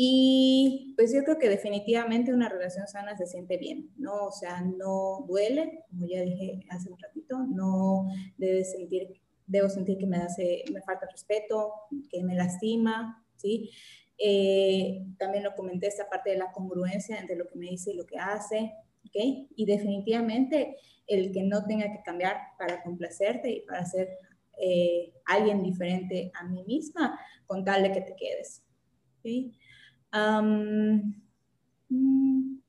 [0.00, 4.26] Y pues yo creo que definitivamente una relación sana se siente bien, ¿no?
[4.26, 8.06] O sea, no duele, como ya dije hace un ratito, no
[8.36, 11.72] debes sentir, debo sentir que me hace, me falta respeto,
[12.12, 13.72] que me lastima, ¿sí?
[14.18, 17.96] Eh, también lo comenté, esta parte de la congruencia entre lo que me dice y
[17.96, 18.72] lo que hace,
[19.04, 19.48] ¿ok?
[19.56, 20.76] Y definitivamente
[21.08, 24.10] el que no tenga que cambiar para complacerte y para ser
[24.60, 28.62] eh, alguien diferente a mí misma, con tal de que te quedes,
[29.18, 29.52] ¿ok?
[30.12, 31.12] Mm,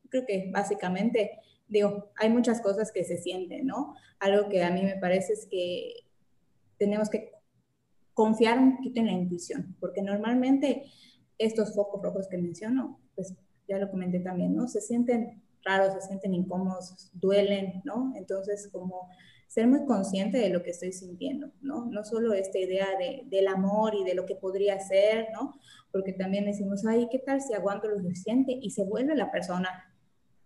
[0.09, 3.95] creo que básicamente, digo, hay muchas cosas que se sienten, ¿no?
[4.19, 5.93] Algo que a mí me parece es que
[6.77, 7.31] tenemos que
[8.13, 10.85] confiar un poquito en la intuición, porque normalmente
[11.37, 13.33] estos focos rojos que menciono, pues
[13.67, 14.67] ya lo comenté también, ¿no?
[14.67, 18.13] Se sienten raros, se sienten incómodos, duelen, ¿no?
[18.15, 19.09] Entonces, como
[19.49, 21.85] ser muy consciente de lo que estoy sintiendo, ¿no?
[21.85, 25.59] No solo esta idea de, del amor y de lo que podría ser, ¿no?
[25.91, 28.51] Porque también decimos, ay, ¿qué tal si aguanto lo suficiente?
[28.61, 29.91] Y se vuelve la persona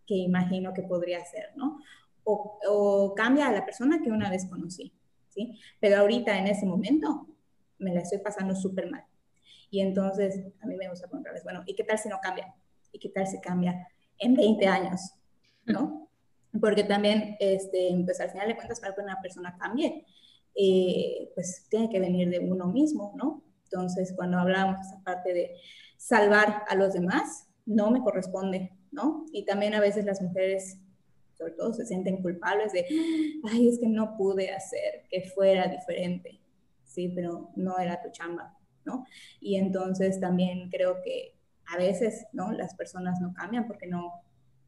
[0.07, 1.79] que imagino que podría ser, ¿no?
[2.23, 4.93] O, o cambia a la persona que una vez conocí,
[5.27, 5.59] ¿sí?
[5.81, 7.27] Pero ahorita, en ese momento,
[7.79, 9.03] me la estoy pasando súper mal.
[9.69, 12.55] Y entonces, a mí me gusta preguntarles, bueno, ¿y qué tal si no cambia?
[12.93, 13.85] ¿Y qué tal si cambia
[14.17, 15.11] en 20 años?
[15.65, 16.02] ¿No?
[16.59, 20.05] Porque también, este, pues al final de cuentas, para que una persona cambie,
[20.55, 23.43] eh, pues tiene que venir de uno mismo, ¿no?
[23.63, 25.55] Entonces, cuando hablamos de esa parte de
[25.97, 29.25] salvar a los demás, no me corresponde, ¿no?
[29.31, 30.77] Y también a veces las mujeres,
[31.35, 32.85] sobre todo, se sienten culpables de,
[33.51, 36.39] ay, es que no pude hacer que fuera diferente,
[36.85, 37.11] ¿sí?
[37.15, 38.55] Pero no era tu chamba,
[38.85, 39.05] ¿no?
[39.41, 41.35] Y entonces también creo que
[41.65, 42.51] a veces, ¿no?
[42.51, 44.21] Las personas no cambian porque no,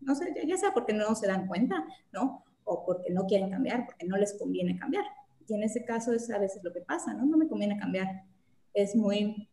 [0.06, 2.46] no sé, ya sea porque no se dan cuenta, ¿no?
[2.64, 5.04] O porque no quieren cambiar, porque no les conviene cambiar.
[5.48, 7.26] Y en ese caso es a veces lo que pasa, ¿no?
[7.26, 8.24] No me conviene cambiar.
[8.74, 9.50] Es muy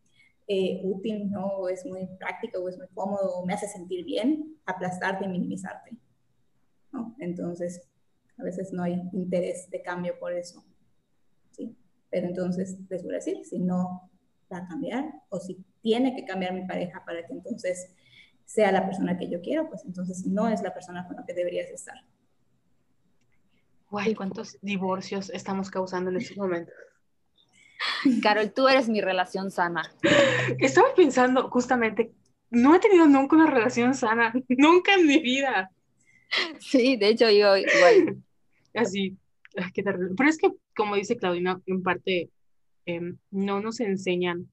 [0.47, 1.47] eh, útil, ¿no?
[1.47, 5.97] O es muy práctico, o es muy cómodo, me hace sentir bien, aplastarte y minimizarte.
[7.19, 7.81] Entonces,
[8.37, 10.63] a veces no hay interés de cambio por eso,
[11.51, 11.75] ¿sí?
[12.09, 14.11] Pero entonces, les voy a decir, si no
[14.51, 17.95] va a cambiar, o si tiene que cambiar mi pareja para que entonces
[18.45, 21.33] sea la persona que yo quiero, pues entonces no es la persona con la que
[21.33, 21.95] deberías estar.
[23.89, 26.71] Guay, ¿cuántos divorcios estamos causando en este momento?
[28.21, 29.83] Carol, tú eres mi relación sana.
[30.59, 32.11] Estaba pensando justamente,
[32.49, 35.71] no he tenido nunca una relación sana, nunca en mi vida.
[36.59, 38.23] Sí, de hecho yo igual.
[38.73, 39.17] Así,
[39.73, 40.15] qué terrible.
[40.17, 42.31] Pero es que, como dice Claudina, en parte
[42.85, 44.49] em, no nos enseñan,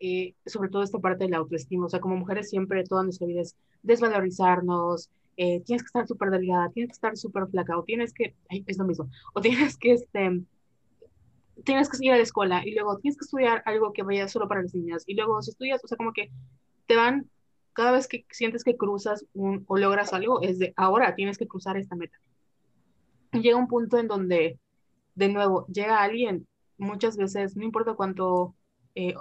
[0.00, 1.86] eh, sobre todo esta parte de la autoestima.
[1.86, 6.30] O sea, como mujeres siempre toda nuestra vida es desvalorizarnos, eh, tienes que estar súper
[6.30, 9.92] delgada, tienes que estar súper flaca, o tienes que, es lo mismo, o tienes que,
[9.92, 10.42] este,
[11.64, 14.48] tienes que ir a la escuela, y luego tienes que estudiar algo que vaya solo
[14.48, 16.30] para las niñas, y luego si estudias, o sea, como que
[16.86, 17.30] te van,
[17.72, 21.46] cada vez que sientes que cruzas un, o logras algo, es de ahora tienes que
[21.46, 22.18] cruzar esta meta.
[23.32, 24.58] Y llega un punto en donde,
[25.14, 26.46] de nuevo, llega alguien,
[26.76, 28.54] muchas veces, no importa cuánto
[28.94, 29.14] eh,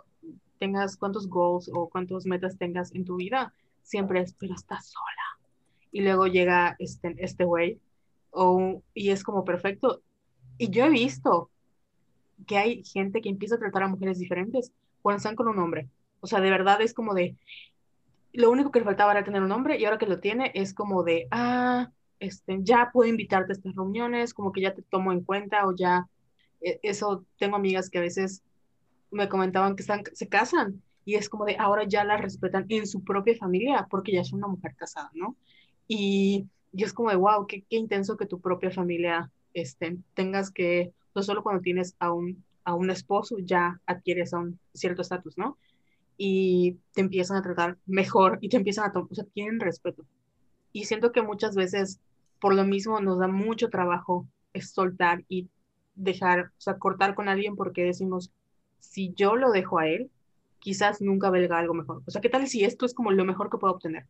[0.59, 5.39] tengas, cuántos goals o cuántas metas tengas en tu vida, siempre es, pero estás sola
[5.91, 7.79] y luego llega este este güey
[8.93, 10.01] y es como perfecto.
[10.57, 11.49] Y yo he visto
[12.45, 14.71] que hay gente que empieza a tratar a mujeres diferentes
[15.01, 15.89] cuando están con un hombre.
[16.19, 17.35] O sea, de verdad es como de,
[18.33, 20.73] lo único que le faltaba era tener un hombre y ahora que lo tiene es
[20.73, 25.11] como de, ah, este, ya puedo invitarte a estas reuniones, como que ya te tomo
[25.11, 26.07] en cuenta o ya,
[26.61, 28.43] e, eso, tengo amigas que a veces
[29.11, 32.87] me comentaban que están, se casan y es como de, ahora ya la respetan en
[32.87, 35.35] su propia familia porque ya es una mujer casada, ¿no?
[35.87, 40.51] Y, yo es como de, wow, qué, qué intenso que tu propia familia este, tengas
[40.51, 45.01] que, no solo cuando tienes a un, a un esposo ya adquieres a un cierto
[45.01, 45.57] estatus, ¿no?
[46.17, 50.05] Y te empiezan a tratar mejor y te empiezan a tomar, o sea, tienen respeto.
[50.71, 51.99] Y siento que muchas veces,
[52.39, 54.27] por lo mismo, nos da mucho trabajo
[54.61, 55.47] soltar y
[55.95, 58.31] dejar, o sea, cortar con alguien porque decimos,
[58.79, 60.09] si yo lo dejo a él,
[60.59, 62.01] quizás nunca venga algo mejor.
[62.05, 64.05] O sea, ¿qué tal si esto es como lo mejor que puedo obtener?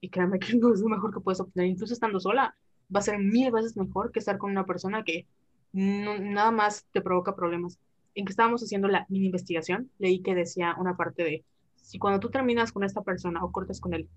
[0.00, 1.68] Y créanme que no es lo mejor que puedes obtener.
[1.68, 2.56] Incluso estando sola,
[2.94, 5.26] va a ser mil veces mejor que estar con una persona que
[5.72, 7.78] nada más te provoca problemas.
[8.14, 11.44] En que estábamos haciendo la mini investigación, leí que decía una parte de,
[11.76, 14.08] si cuando tú terminas con esta persona o cortas con él,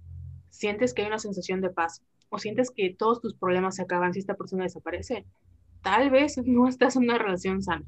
[0.49, 4.13] sientes que hay una sensación de paz o sientes que todos tus problemas se acaban
[4.13, 5.25] si esta persona desaparece,
[5.81, 7.85] tal vez no estás en una relación sana.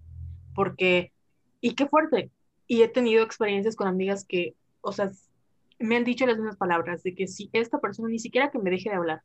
[0.54, 1.13] Porque,
[1.64, 2.30] y qué fuerte.
[2.68, 5.10] Y he tenido experiencias con amigas que, o sea,
[5.80, 8.70] me han dicho las mismas palabras, de que si esta persona ni siquiera que me
[8.70, 9.22] deje de hablar,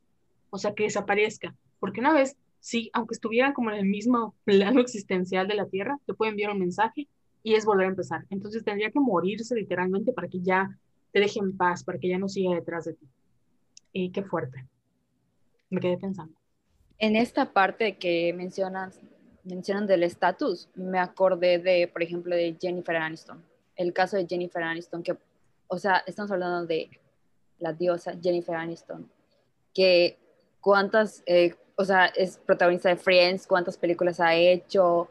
[0.49, 4.79] o sea, que desaparezca, porque una vez, sí, aunque estuvieran como en el mismo plano
[4.79, 7.09] existencial de la Tierra, te puede enviar un mensaje
[7.43, 8.25] y es volver a empezar.
[8.29, 10.69] Entonces tendría que morirse literalmente para que ya
[11.11, 13.05] te deje en paz, para que ya no siga detrás de ti.
[13.91, 14.65] Y qué fuerte.
[15.69, 16.33] Me quedé pensando.
[16.99, 18.97] En esta parte que mencionas,
[19.49, 23.43] mencionan del estatus, me acordé de, por ejemplo, de Jennifer Aniston.
[23.75, 25.17] El caso de Jennifer Aniston, que
[25.69, 26.89] o sea, estamos hablando de
[27.59, 29.09] la diosa Jennifer Aniston,
[29.73, 30.17] que
[30.59, 35.07] cuántas, eh, o sea, es protagonista de Friends, cuántas películas ha hecho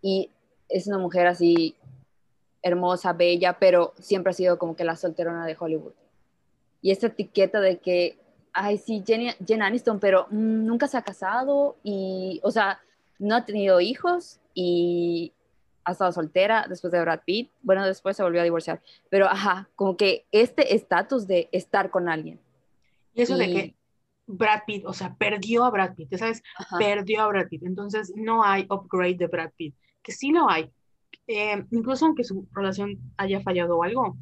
[0.00, 0.30] y
[0.68, 1.74] es una mujer así
[2.62, 5.94] hermosa, bella, pero siempre ha sido como que la solterona de Hollywood.
[6.80, 8.18] Y esta etiqueta de que,
[8.52, 12.80] ay, sí, Jen, Aniston, pero mm, nunca se ha casado y, o sea,
[13.18, 15.32] no ha tenido hijos y
[15.84, 19.68] ha estado soltera después de Brad Pitt, bueno, después se volvió a divorciar, pero ajá,
[19.74, 22.38] como que este estatus de estar con alguien.
[23.14, 23.74] Y eso de que
[24.26, 26.42] Brad Pitt, o sea, perdió a Brad Pitt, ¿sabes?
[26.78, 30.70] Perdió a Brad Pitt, entonces no hay upgrade de Brad Pitt, que sí lo hay.
[31.26, 34.16] Eh, incluso aunque su relación haya fallado o algo,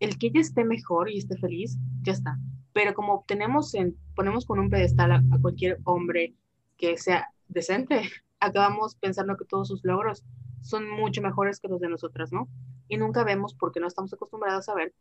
[0.00, 2.38] el que ella esté mejor y esté feliz, ya está.
[2.72, 6.34] pero como tenemos en, ponemos con un pedestal a, cualquier hombre
[6.78, 8.10] que sea decente,
[8.42, 10.24] acabamos pensando que todos sus logros
[10.60, 12.48] son mucho mejores que los de nosotras, ¿no?
[12.88, 14.92] Y nunca vemos porque no estamos acostumbrados a ver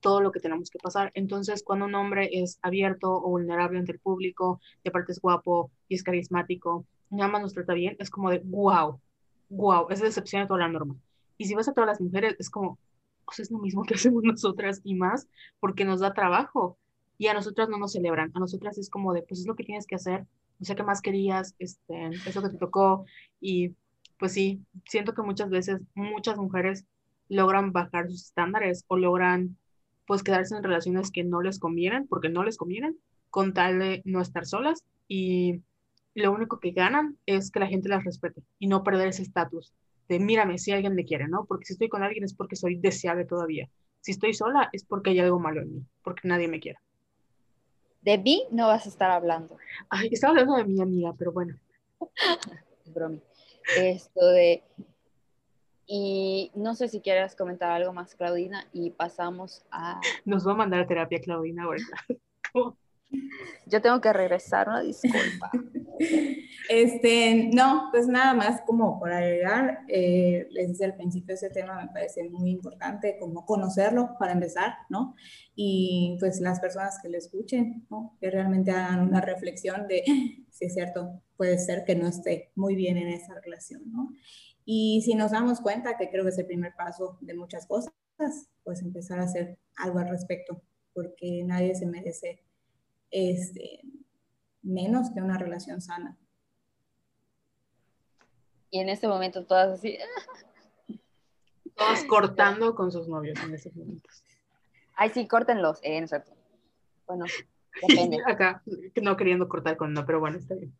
[0.00, 1.10] todo lo que tenemos que pasar.
[1.14, 5.70] Entonces, cuando un hombre es abierto o vulnerable ante el público, de parte es guapo
[5.88, 9.00] y es carismático, nada más nos trata bien, es como de wow,
[9.48, 10.96] wow, es decepción de toda la norma.
[11.36, 12.78] Y si vas a todas las mujeres, es como,
[13.24, 15.28] pues es lo mismo que hacemos nosotras y más,
[15.58, 16.78] porque nos da trabajo.
[17.18, 19.64] Y a nosotras no nos celebran, a nosotras es como de, pues es lo que
[19.64, 20.26] tienes que hacer,
[20.60, 23.06] no sé qué más querías, este, eso que te tocó.
[23.40, 23.74] Y
[24.18, 26.84] pues sí, siento que muchas veces muchas mujeres
[27.28, 29.56] logran bajar sus estándares o logran
[30.06, 32.98] pues quedarse en relaciones que no les convienen, porque no les convienen,
[33.30, 35.62] con tal de no estar solas y
[36.14, 39.72] lo único que ganan es que la gente las respete y no perder ese estatus
[40.08, 41.44] de mírame si alguien me quiere, ¿no?
[41.46, 43.70] Porque si estoy con alguien es porque soy deseable todavía.
[44.00, 46.80] Si estoy sola es porque hay algo malo en mí, porque nadie me quiere.
[48.02, 49.56] De mí no vas a estar hablando.
[49.88, 51.58] Ay, estaba hablando de mi amiga, pero bueno.
[52.86, 53.20] Bromi.
[53.76, 54.62] Esto de...
[55.86, 60.00] Y no sé si quieres comentar algo más, Claudina, y pasamos a...
[60.24, 61.96] Nos va a mandar a terapia, Claudina, ahorita.
[63.66, 65.50] Yo tengo que regresar, una disculpa.
[66.68, 71.82] Este, no, pues nada más como por agregar, eh, les decía al principio, ese tema
[71.82, 75.16] me parece muy importante, como conocerlo para empezar, ¿no?
[75.56, 77.86] Y pues las personas que lo escuchen.
[78.20, 80.04] Que realmente hagan una reflexión de
[80.60, 84.10] si es cierto, puede ser que no esté muy bien en esa relación, ¿no?
[84.64, 87.92] Y si nos damos cuenta, que creo que es el primer paso de muchas cosas,
[88.62, 90.62] pues empezar a hacer algo al respecto,
[90.92, 92.44] porque nadie se merece
[93.10, 93.82] este,
[94.62, 96.16] menos que una relación sana.
[98.70, 99.98] Y en este momento todas así.
[101.76, 104.22] Todas cortando con sus novios en estos momentos.
[104.94, 105.78] Ay, sí, córtenlos.
[105.82, 106.04] Eh,
[107.06, 107.24] Bueno,
[107.88, 108.18] depende.
[108.26, 108.62] Acá,
[109.00, 110.76] no queriendo cortar con no, pero bueno, está bien.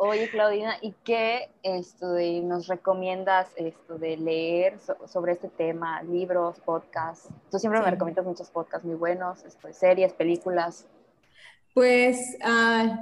[0.00, 2.14] Oye, Claudina, ¿y qué esto
[2.44, 6.04] nos recomiendas esto de leer sobre este tema?
[6.04, 7.28] Libros, podcasts.
[7.50, 10.86] Tú siempre me recomiendas muchos podcasts muy buenos, esto, series, películas.
[11.74, 12.94] Pues uh,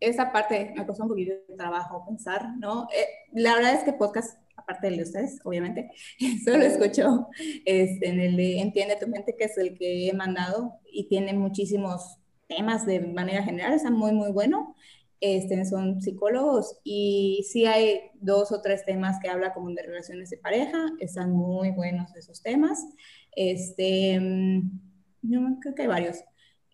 [0.00, 2.88] esa parte me costó un poquito de trabajo pensar, ¿no?
[2.96, 3.04] Eh,
[3.34, 5.90] la verdad es que podcast, aparte de ustedes, obviamente,
[6.46, 7.28] solo escucho
[7.66, 11.34] este, en el de Entiende tu mente, que es el que he mandado y tiene
[11.34, 12.16] muchísimos
[12.48, 14.74] temas de manera general, está muy, muy bueno
[15.22, 20.30] este, son psicólogos y sí hay dos o tres temas que habla como de relaciones
[20.30, 22.84] de pareja, están muy buenos esos temas.
[23.30, 26.18] Este, yo mm, creo que hay varios.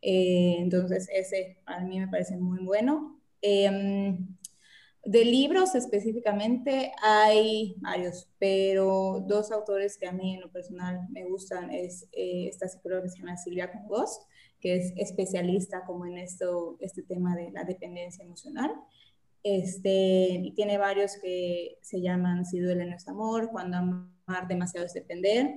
[0.01, 3.21] Eh, entonces, ese a mí me parece muy bueno.
[3.43, 4.35] Em,
[5.05, 11.25] de libros específicamente hay varios, pero dos autores que a mí en lo personal me
[11.25, 14.23] gustan es eh, esta psicóloga que se llama Silvia Congost
[14.61, 18.73] que es especialista como en esto, este tema de la dependencia emocional.
[19.43, 24.95] Este, y tiene varios que se llaman Si duele nuestro amor, Cuando amar demasiado es
[24.95, 25.55] depender.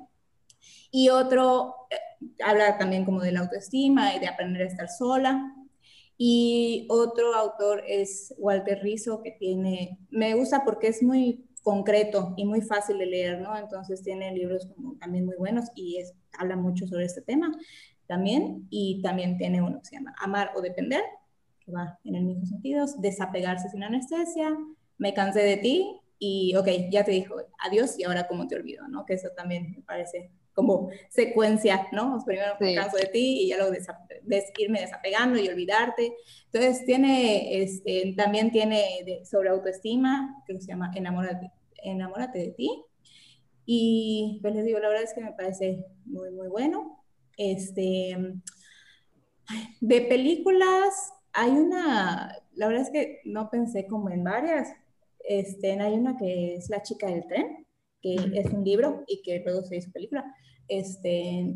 [0.92, 1.96] Y otro eh,
[2.44, 5.56] habla también como de la autoestima y de aprender a estar sola.
[6.18, 12.46] Y otro autor es Walter Rizzo, que tiene, me gusta porque es muy concreto y
[12.46, 13.58] muy fácil de leer, ¿no?
[13.58, 17.52] Entonces tiene libros como también muy buenos y es, habla mucho sobre este tema
[18.12, 21.02] también, y también tiene uno que se llama Amar o Depender,
[21.62, 24.54] que va en el mismo sentido, desapegarse sin anestesia,
[24.98, 28.86] me cansé de ti y, ok, ya te dijo adiós y ahora cómo te olvido,
[28.90, 29.06] ¿no?
[29.06, 32.22] Que eso también me parece como secuencia, ¿no?
[32.26, 36.14] Primero me canso de ti y ya luego des irme desapegando y olvidarte.
[36.52, 41.50] Entonces tiene, este, también tiene sobre autoestima, que se llama Enamórate,
[41.82, 42.84] Enamórate de ti.
[43.66, 47.01] Y pues les digo, la verdad es que me parece muy, muy bueno.
[47.44, 48.16] Este,
[49.80, 54.70] de películas, hay una, la verdad es que no pensé como en varias.
[55.28, 57.66] Este, hay una que es La chica del tren,
[58.00, 60.24] que es un libro y que luego se hizo película.
[60.68, 61.56] Este,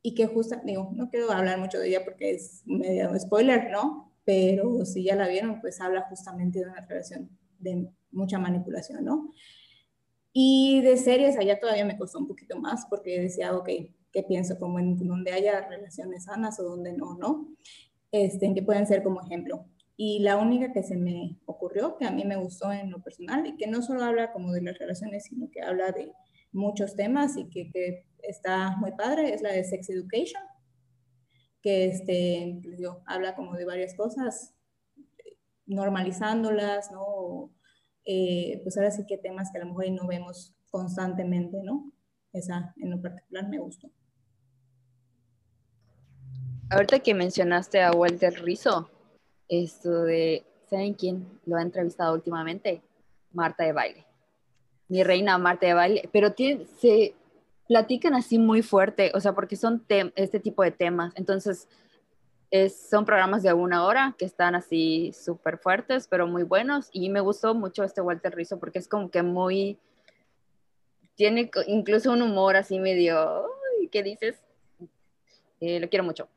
[0.00, 4.10] y que justo, digo, no quiero hablar mucho de ella porque es medio spoiler, ¿no?
[4.24, 7.28] Pero si ya la vieron, pues habla justamente de una relación
[7.58, 9.30] de mucha manipulación, ¿no?
[10.32, 13.68] Y de series, allá todavía me costó un poquito más porque decía, ok,
[14.14, 17.48] que pienso como en donde haya relaciones sanas o donde no, ¿no?
[18.12, 19.66] Este, que pueden ser como ejemplo.
[19.96, 23.44] Y la única que se me ocurrió, que a mí me gustó en lo personal,
[23.44, 26.12] y que no solo habla como de las relaciones, sino que habla de
[26.52, 30.42] muchos temas y que, que está muy padre, es la de Sex Education,
[31.60, 34.54] que este, digo, habla como de varias cosas,
[35.66, 37.50] normalizándolas, ¿no?
[38.04, 41.92] Eh, pues ahora sí que temas que a lo mejor no vemos constantemente, ¿no?
[42.32, 43.90] Esa en lo particular me gustó.
[46.70, 48.90] Ahorita que mencionaste a Walter Rizzo,
[49.48, 52.82] esto de, ¿saben quién lo ha entrevistado últimamente?
[53.32, 54.06] Marta de baile.
[54.88, 57.14] Mi reina Marta de baile, pero tiene, se
[57.68, 59.84] platican así muy fuerte, o sea, porque son
[60.16, 61.12] este tipo de temas.
[61.16, 61.68] Entonces,
[62.50, 66.88] es, son programas de una hora que están así súper fuertes, pero muy buenos.
[66.92, 69.78] Y me gustó mucho este Walter Rizzo porque es como que muy,
[71.14, 73.44] tiene incluso un humor así medio,
[73.92, 74.42] ¿qué dices?
[75.60, 76.28] Eh, lo quiero mucho.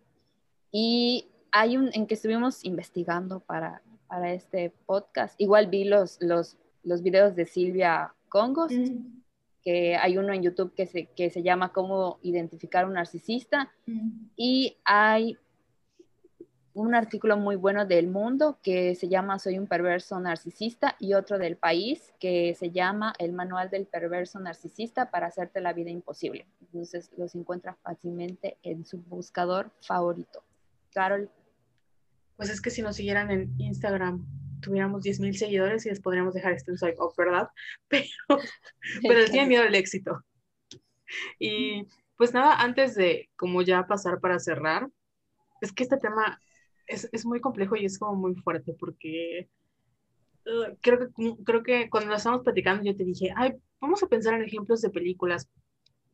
[0.72, 5.40] Y hay un en que estuvimos investigando para, para este podcast.
[5.40, 9.22] Igual vi los, los, los videos de Silvia Congos, mm.
[9.64, 13.72] que hay uno en YouTube que se, que se llama Cómo identificar un narcisista.
[13.86, 14.10] Mm.
[14.36, 15.38] Y hay
[16.78, 21.40] un artículo muy bueno del mundo que se llama Soy un perverso narcisista y otro
[21.40, 26.46] del país que se llama El manual del perverso narcisista para hacerte la vida imposible.
[26.62, 30.44] Entonces los encuentra fácilmente en su buscador favorito.
[30.98, 31.30] Carol.
[32.38, 34.26] Pues es que si nos siguieran en Instagram
[34.62, 37.50] tuviéramos 10 mil seguidores y les podríamos dejar este swipe off, ¿verdad?
[37.88, 38.42] Pero,
[39.04, 40.24] pero él tiene miedo al éxito.
[41.38, 41.86] Y
[42.18, 44.90] pues nada, antes de como ya pasar para cerrar,
[45.62, 46.42] es que este tema
[46.88, 49.50] es, muy complejo y es como muy fuerte porque
[50.48, 51.08] uh, creo, que,
[51.46, 54.82] creo que cuando lo estábamos platicando yo te dije, ay, vamos a pensar en ejemplos
[54.82, 55.48] de películas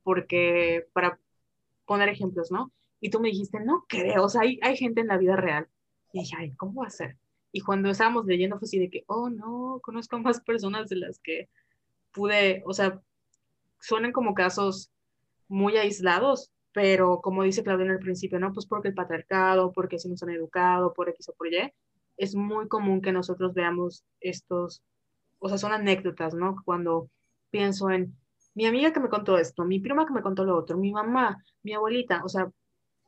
[0.03, 1.17] porque para
[1.85, 2.71] poner ejemplos, ¿no?
[3.03, 5.67] Y tú me dijiste, no creo, o sea, hay, hay gente en la vida real.
[6.13, 7.17] Y dije, ay, ¿cómo va a ser?
[7.51, 11.19] Y cuando estábamos leyendo fue así de que, oh, no, conozco más personas de las
[11.19, 11.49] que
[12.13, 13.01] pude, o sea,
[13.81, 14.89] suenan como casos
[15.49, 18.53] muy aislados, pero como dice Claudia en el principio, ¿no?
[18.53, 21.73] Pues porque el patriarcado, porque se nos han educado, por X o por Y,
[22.15, 24.81] es muy común que nosotros veamos estos,
[25.39, 26.55] o sea, son anécdotas, ¿no?
[26.63, 27.09] Cuando
[27.51, 28.15] pienso en
[28.55, 31.43] mi amiga que me contó esto, mi prima que me contó lo otro, mi mamá,
[31.63, 32.49] mi abuelita, o sea,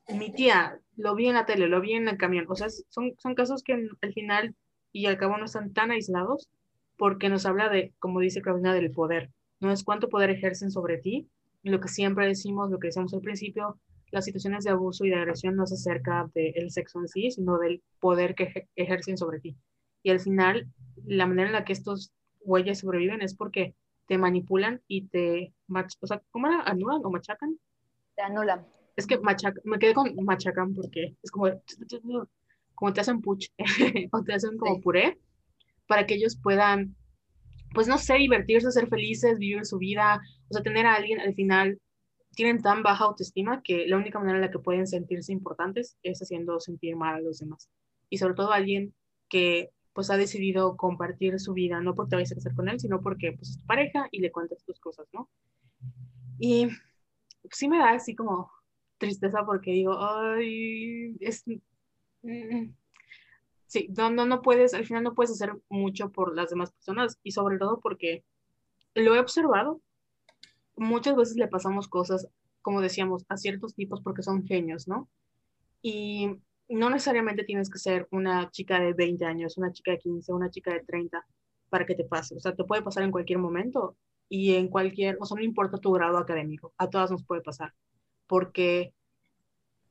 [0.09, 3.13] mi tía, lo vi en la tele, lo vi en el camión, o sea, son,
[3.17, 4.55] son casos que al final
[4.91, 6.49] y al cabo no están tan aislados
[6.97, 10.97] porque nos habla de, como dice Claudia, del poder, no es cuánto poder ejercen sobre
[10.97, 11.27] ti,
[11.63, 13.79] lo que siempre decimos, lo que decíamos al principio,
[14.11, 17.57] las situaciones de abuso y de agresión no se acerca del sexo en sí, sino
[17.57, 19.57] del poder que ejercen sobre ti.
[20.03, 20.67] Y al final,
[21.05, 22.11] la manera en la que estos
[22.41, 23.75] güeyes sobreviven es porque
[24.07, 25.53] te manipulan y te,
[25.99, 26.61] o sea, ¿cómo era?
[26.61, 27.57] ¿Anulan o machacan?
[28.15, 28.65] Te anulan.
[28.95, 31.49] Es que machaca, me quedé con machacan porque es como,
[32.73, 33.47] como te hacen puch
[34.11, 35.19] o te hacen como puré
[35.87, 36.95] para que ellos puedan
[37.75, 41.35] pues no sé, divertirse, ser felices, vivir su vida, o sea, tener a alguien al
[41.35, 41.79] final,
[42.31, 46.19] tienen tan baja autoestima que la única manera en la que pueden sentirse importantes es
[46.21, 47.69] haciendo sentir mal a los demás.
[48.09, 48.95] Y sobre todo alguien
[49.29, 52.79] que pues ha decidido compartir su vida, no porque te vayas a casar con él,
[52.79, 55.29] sino porque pues es tu pareja y le cuentas tus cosas, ¿no?
[56.39, 56.67] Y
[57.51, 58.51] sí me da así como
[58.97, 61.43] tristeza porque digo, ay, es...
[62.23, 62.71] Mm,
[63.67, 67.19] sí, no, no, no puedes, al final no puedes hacer mucho por las demás personas
[67.23, 68.23] y sobre todo porque
[68.95, 69.81] lo he observado,
[70.75, 72.27] muchas veces le pasamos cosas,
[72.61, 75.09] como decíamos, a ciertos tipos porque son genios, ¿no?
[75.81, 76.37] Y
[76.69, 80.49] no necesariamente tienes que ser una chica de 20 años, una chica de 15, una
[80.49, 81.25] chica de 30
[81.69, 82.35] para que te pase.
[82.35, 83.97] O sea, te puede pasar en cualquier momento
[84.29, 87.73] y en cualquier, o sea, no importa tu grado académico, a todas nos puede pasar.
[88.27, 88.93] Porque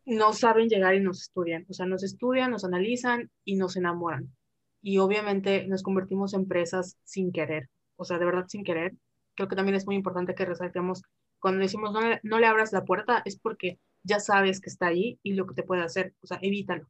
[0.07, 1.67] no saben llegar y nos estudian.
[1.69, 4.35] O sea, nos estudian, nos analizan y nos enamoran.
[4.83, 7.71] Y obviamente nos convertimos en presas sin querer.
[7.97, 8.95] O sea, de verdad sin querer.
[9.35, 11.03] Creo que también es muy importante que resaltemos
[11.41, 15.19] cuando decimos no, no le abras la puerta es porque ya sabes que está ahí
[15.23, 16.15] y lo que te puede hacer.
[16.23, 16.89] O sea, evítalo.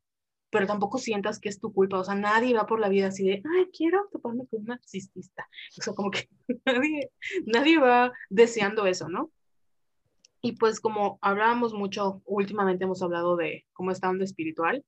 [0.50, 1.98] Pero tampoco sientas que es tu culpa.
[1.98, 5.48] O sea, nadie va por la vida así de, ay, quiero toparme con una narcisista.
[5.78, 6.28] O sea, como que
[6.66, 7.10] nadie,
[7.46, 9.32] nadie va deseando eso, ¿no?
[10.44, 14.84] Y pues como hablábamos mucho, últimamente hemos hablado de cómo está onda espiritual,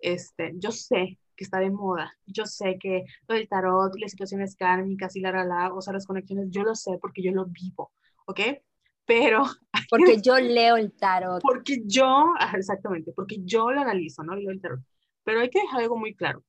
[0.00, 4.56] este, yo sé que está de moda, yo sé que lo del tarot, las situaciones
[4.56, 7.46] kármicas y la, la, la, o sea, las conexiones, yo lo sé porque yo lo
[7.46, 7.92] vivo,
[8.26, 8.40] ¿ok?
[9.04, 9.44] Pero...
[9.88, 11.40] Porque yo leo el tarot.
[11.42, 14.34] Porque yo, exactamente, porque yo lo analizo, ¿no?
[14.34, 14.80] Leo el tarot.
[15.22, 16.44] Pero hay que dejar algo muy claro.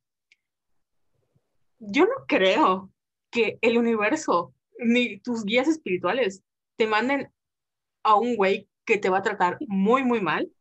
[1.77, 2.91] Yo no creo
[3.29, 6.43] que el universo ni tus guías espirituales
[6.75, 7.31] te manden
[8.09, 10.51] a un güey que te va a tratar muy, muy mal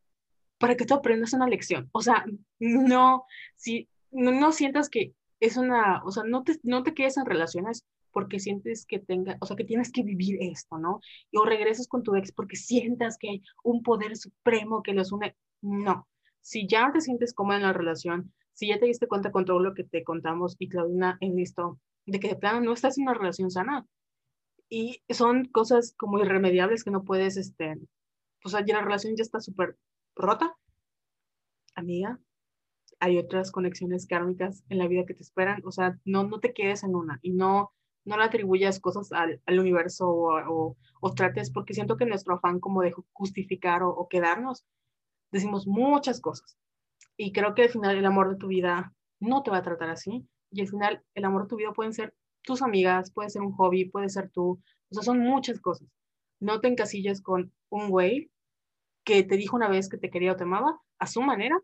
[0.57, 1.89] para que tú aprendas una lección.
[1.91, 2.25] O sea,
[2.59, 7.25] no, si, no, sientas que es una, o sea, no te, no te quedes en
[7.25, 10.99] relaciones porque sientes que tenga, o sea, que tienes que vivir esto, ¿no?
[11.31, 15.11] Y o regresas con tu ex porque sientas que hay un poder supremo que los
[15.11, 15.35] une.
[15.61, 16.07] No.
[16.41, 19.45] Si ya no te sientes cómoda en la relación, si ya te diste cuenta con
[19.45, 22.97] todo lo que te contamos y Claudina en visto de que de plano no estás
[22.97, 23.85] en una relación sana,
[24.69, 27.79] y son cosas como irremediables que no puedes, este,
[28.49, 29.77] sea, ya la relación ya está súper
[30.15, 30.55] rota.
[31.75, 32.19] amiga,
[32.99, 36.53] hay otras conexiones kármicas en la vida que te esperan, o sea, no, no te
[36.53, 37.71] quedes en una y no,
[38.05, 42.59] no le atribuyas cosas al, al universo o, o, trates, porque siento que nuestro afán
[42.59, 44.65] como de justificar o, o quedarnos,
[45.31, 46.57] decimos muchas cosas.
[47.17, 49.89] Y creo que al final el amor de tu vida no te va a tratar
[49.89, 50.27] así.
[50.51, 52.13] Y al final el amor de tu vida pueden ser
[52.43, 54.61] tus amigas, puede ser un hobby, puede ser tú.
[54.89, 55.87] O sea, son muchas cosas.
[56.39, 58.31] No te encasilles con un güey
[59.03, 61.59] que te dijo una vez que te quería o te amaba a su manera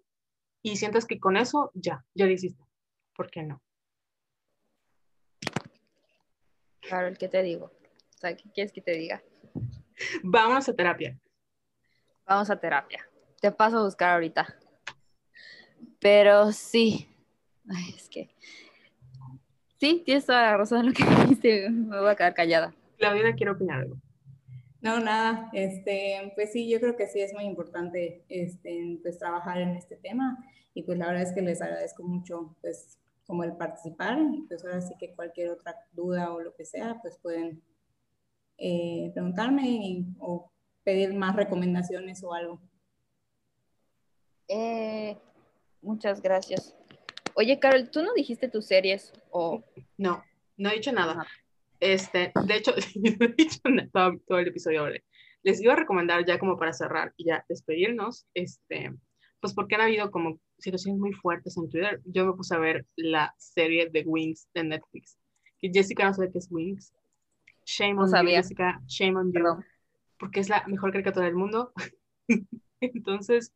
[0.62, 2.64] y sientes que con eso ya, ya lo hiciste.
[3.16, 3.62] ¿Por qué no?
[6.82, 7.66] Claro, ¿qué te digo?
[7.66, 9.24] O sea, ¿qué quieres que te diga?
[10.24, 11.20] Vamos a terapia.
[12.26, 13.08] Vamos a terapia.
[13.40, 14.58] Te paso a buscar ahorita.
[16.00, 17.08] Pero sí.
[17.70, 18.30] Ay, es que.
[19.86, 21.70] Sí, tienes toda la razón en lo que dijiste.
[21.70, 22.74] Me voy a quedar callada.
[22.98, 23.98] Claudia, quiero opinar algo.
[24.82, 29.62] No, nada, este, pues sí, yo creo que sí es muy importante este, pues, trabajar
[29.62, 30.44] en este tema
[30.74, 32.98] y pues la verdad es que les agradezco mucho pues
[33.28, 37.00] como el participar y pues ahora sí que cualquier otra duda o lo que sea
[37.02, 37.62] pues pueden
[38.58, 40.52] eh, preguntarme o
[40.84, 42.60] pedir más recomendaciones o algo.
[44.48, 45.16] Eh,
[45.82, 46.76] muchas gracias.
[47.38, 49.62] Oye, Carol, ¿tú no dijiste tus series o...?
[49.98, 50.24] No,
[50.56, 51.28] no he dicho nada.
[51.82, 52.74] Este, de hecho,
[53.20, 53.60] no he dicho
[54.26, 54.88] todo, el episodio.
[55.44, 58.94] Les iba a recomendar ya como para cerrar y ya despedirnos, este,
[59.42, 62.02] pues porque han habido como situaciones muy fuertes en Twitter.
[62.06, 65.18] Yo me puse a ver la serie de Wings de Netflix.
[65.60, 66.94] Que Jessica no sabe qué es Wings.
[67.66, 68.82] Shame on you, Jessica.
[68.88, 69.64] Shame on you.
[70.18, 71.74] Porque es la mejor caricatura del mundo.
[72.80, 73.54] Entonces,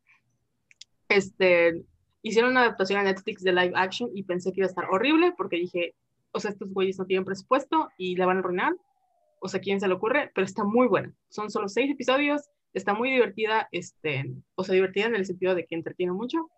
[1.08, 1.82] este,
[2.22, 5.32] hicieron una adaptación a Netflix de live action y pensé que iba a estar horrible
[5.36, 5.94] porque dije,
[6.32, 8.74] o sea, estos güeyes no tienen presupuesto y la van a arruinar,
[9.40, 10.30] o sea, ¿quién se le ocurre?
[10.34, 11.12] Pero está muy buena.
[11.28, 15.66] Son solo seis episodios, está muy divertida, este, o sea, divertida en el sentido de
[15.66, 16.50] que entretiene mucho,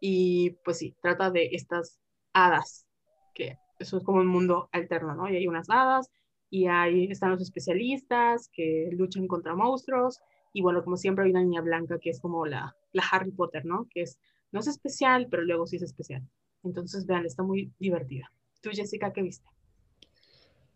[0.00, 2.00] y pues sí, trata de estas
[2.32, 2.86] hadas,
[3.34, 5.28] que eso es como un mundo alterno, ¿no?
[5.28, 6.10] Y hay unas hadas,
[6.50, 10.20] y ahí están los especialistas que luchan contra monstruos,
[10.52, 13.64] y bueno, como siempre hay una niña blanca que es como la, la Harry Potter,
[13.66, 13.86] ¿no?
[13.90, 14.18] Que es,
[14.52, 16.22] no es especial, pero luego sí es especial.
[16.64, 18.30] Entonces, vean, está muy divertida.
[18.60, 19.48] ¿Tú, Jessica, qué viste?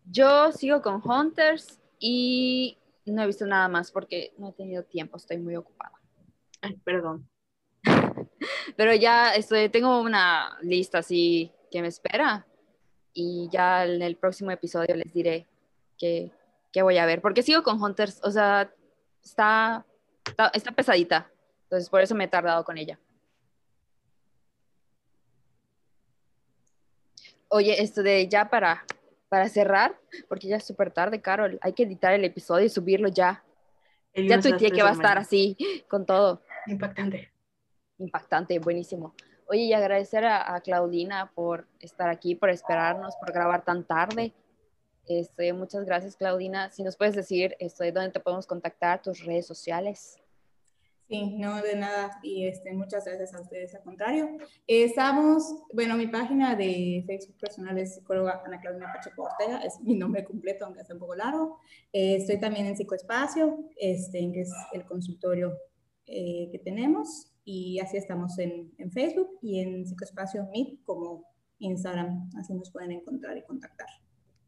[0.05, 5.17] Yo sigo con Hunters y no he visto nada más porque no he tenido tiempo,
[5.17, 5.93] estoy muy ocupada.
[6.61, 7.27] Ay, perdón.
[8.77, 12.45] Pero ya estoy, tengo una lista así que me espera
[13.13, 15.47] y ya en el próximo episodio les diré
[15.97, 16.31] qué,
[16.81, 17.21] voy a ver.
[17.21, 18.73] Porque sigo con Hunters, o sea,
[19.23, 19.85] está,
[20.25, 21.29] está, está pesadita.
[21.63, 22.99] Entonces por eso me he tardado con ella.
[27.55, 28.83] Oye, esto de ya para,
[29.29, 29.95] para cerrar,
[30.27, 33.43] porque ya es súper tarde, Carol, hay que editar el episodio y subirlo ya.
[34.15, 35.55] ya tuiteé que va a estar así,
[35.87, 36.41] con todo.
[36.65, 37.31] Impactante.
[37.99, 39.13] Impactante, buenísimo.
[39.45, 44.33] Oye, y agradecer a, Claudina por estar aquí, por esperarnos, por grabar tan tarde.
[45.05, 46.71] Este, muchas gracias, Claudina.
[46.71, 50.22] Si nos puedes decir esto, dónde te podemos contactar, tus redes sociales.
[51.13, 54.35] Sí, no de nada y este, muchas gracias a ustedes, al contrario.
[54.65, 59.93] estamos, bueno, mi página de Facebook personal es psicóloga Ana Claudia Pacheco Ortega, es mi
[59.93, 61.59] nombre completo, aunque es un poco largo.
[61.91, 65.55] Eh, estoy también en Psicoespacio, este, que es el consultorio
[66.07, 71.27] eh, que tenemos y así estamos en, en Facebook y en Psicoespacio Meet como
[71.59, 73.85] Instagram, así nos pueden encontrar y contactar.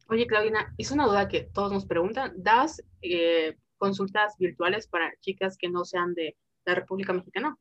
[0.10, 2.34] Oye, Claudina, es una duda que todos nos preguntan.
[2.38, 6.36] ¿Das eh, consultas virtuales para chicas que no sean de
[6.66, 7.58] la República Mexicana.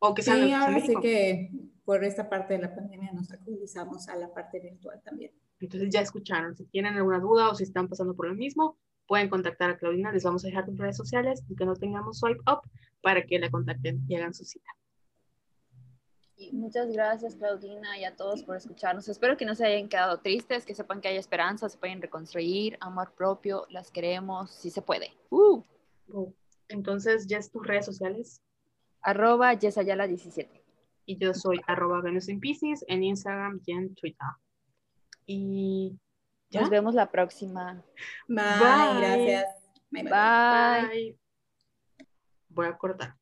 [0.00, 1.50] O que sí, ahora sí que
[1.84, 5.32] por esta parte de la pandemia nos actualizamos a la parte virtual también.
[5.60, 9.28] Entonces ya escucharon, si tienen alguna duda o si están pasando por lo mismo, pueden
[9.28, 12.40] contactar a Claudina, les vamos a dejar sus redes sociales y que no tengamos swipe
[12.50, 12.60] up
[13.00, 14.70] para que la contacten y hagan su cita.
[16.52, 19.08] muchas gracias Claudina y a todos por escucharnos.
[19.08, 22.76] Espero que no se hayan quedado tristes, que sepan que hay esperanza, se pueden reconstruir,
[22.80, 25.10] amor propio, las queremos, si se puede.
[25.30, 25.62] Uh.
[26.08, 26.32] Uh.
[26.68, 28.42] Entonces, ¿ya es tus redes sociales?
[29.02, 30.62] Arroba Yesayala17.
[31.06, 34.28] Y yo soy arroba Venus en Pisces en Instagram y en Twitter.
[35.26, 35.98] Y
[36.52, 37.82] nos vemos la próxima.
[38.26, 39.46] Bye, gracias.
[39.90, 40.02] bye.
[40.02, 41.18] bye.
[42.48, 43.17] Voy a cortar.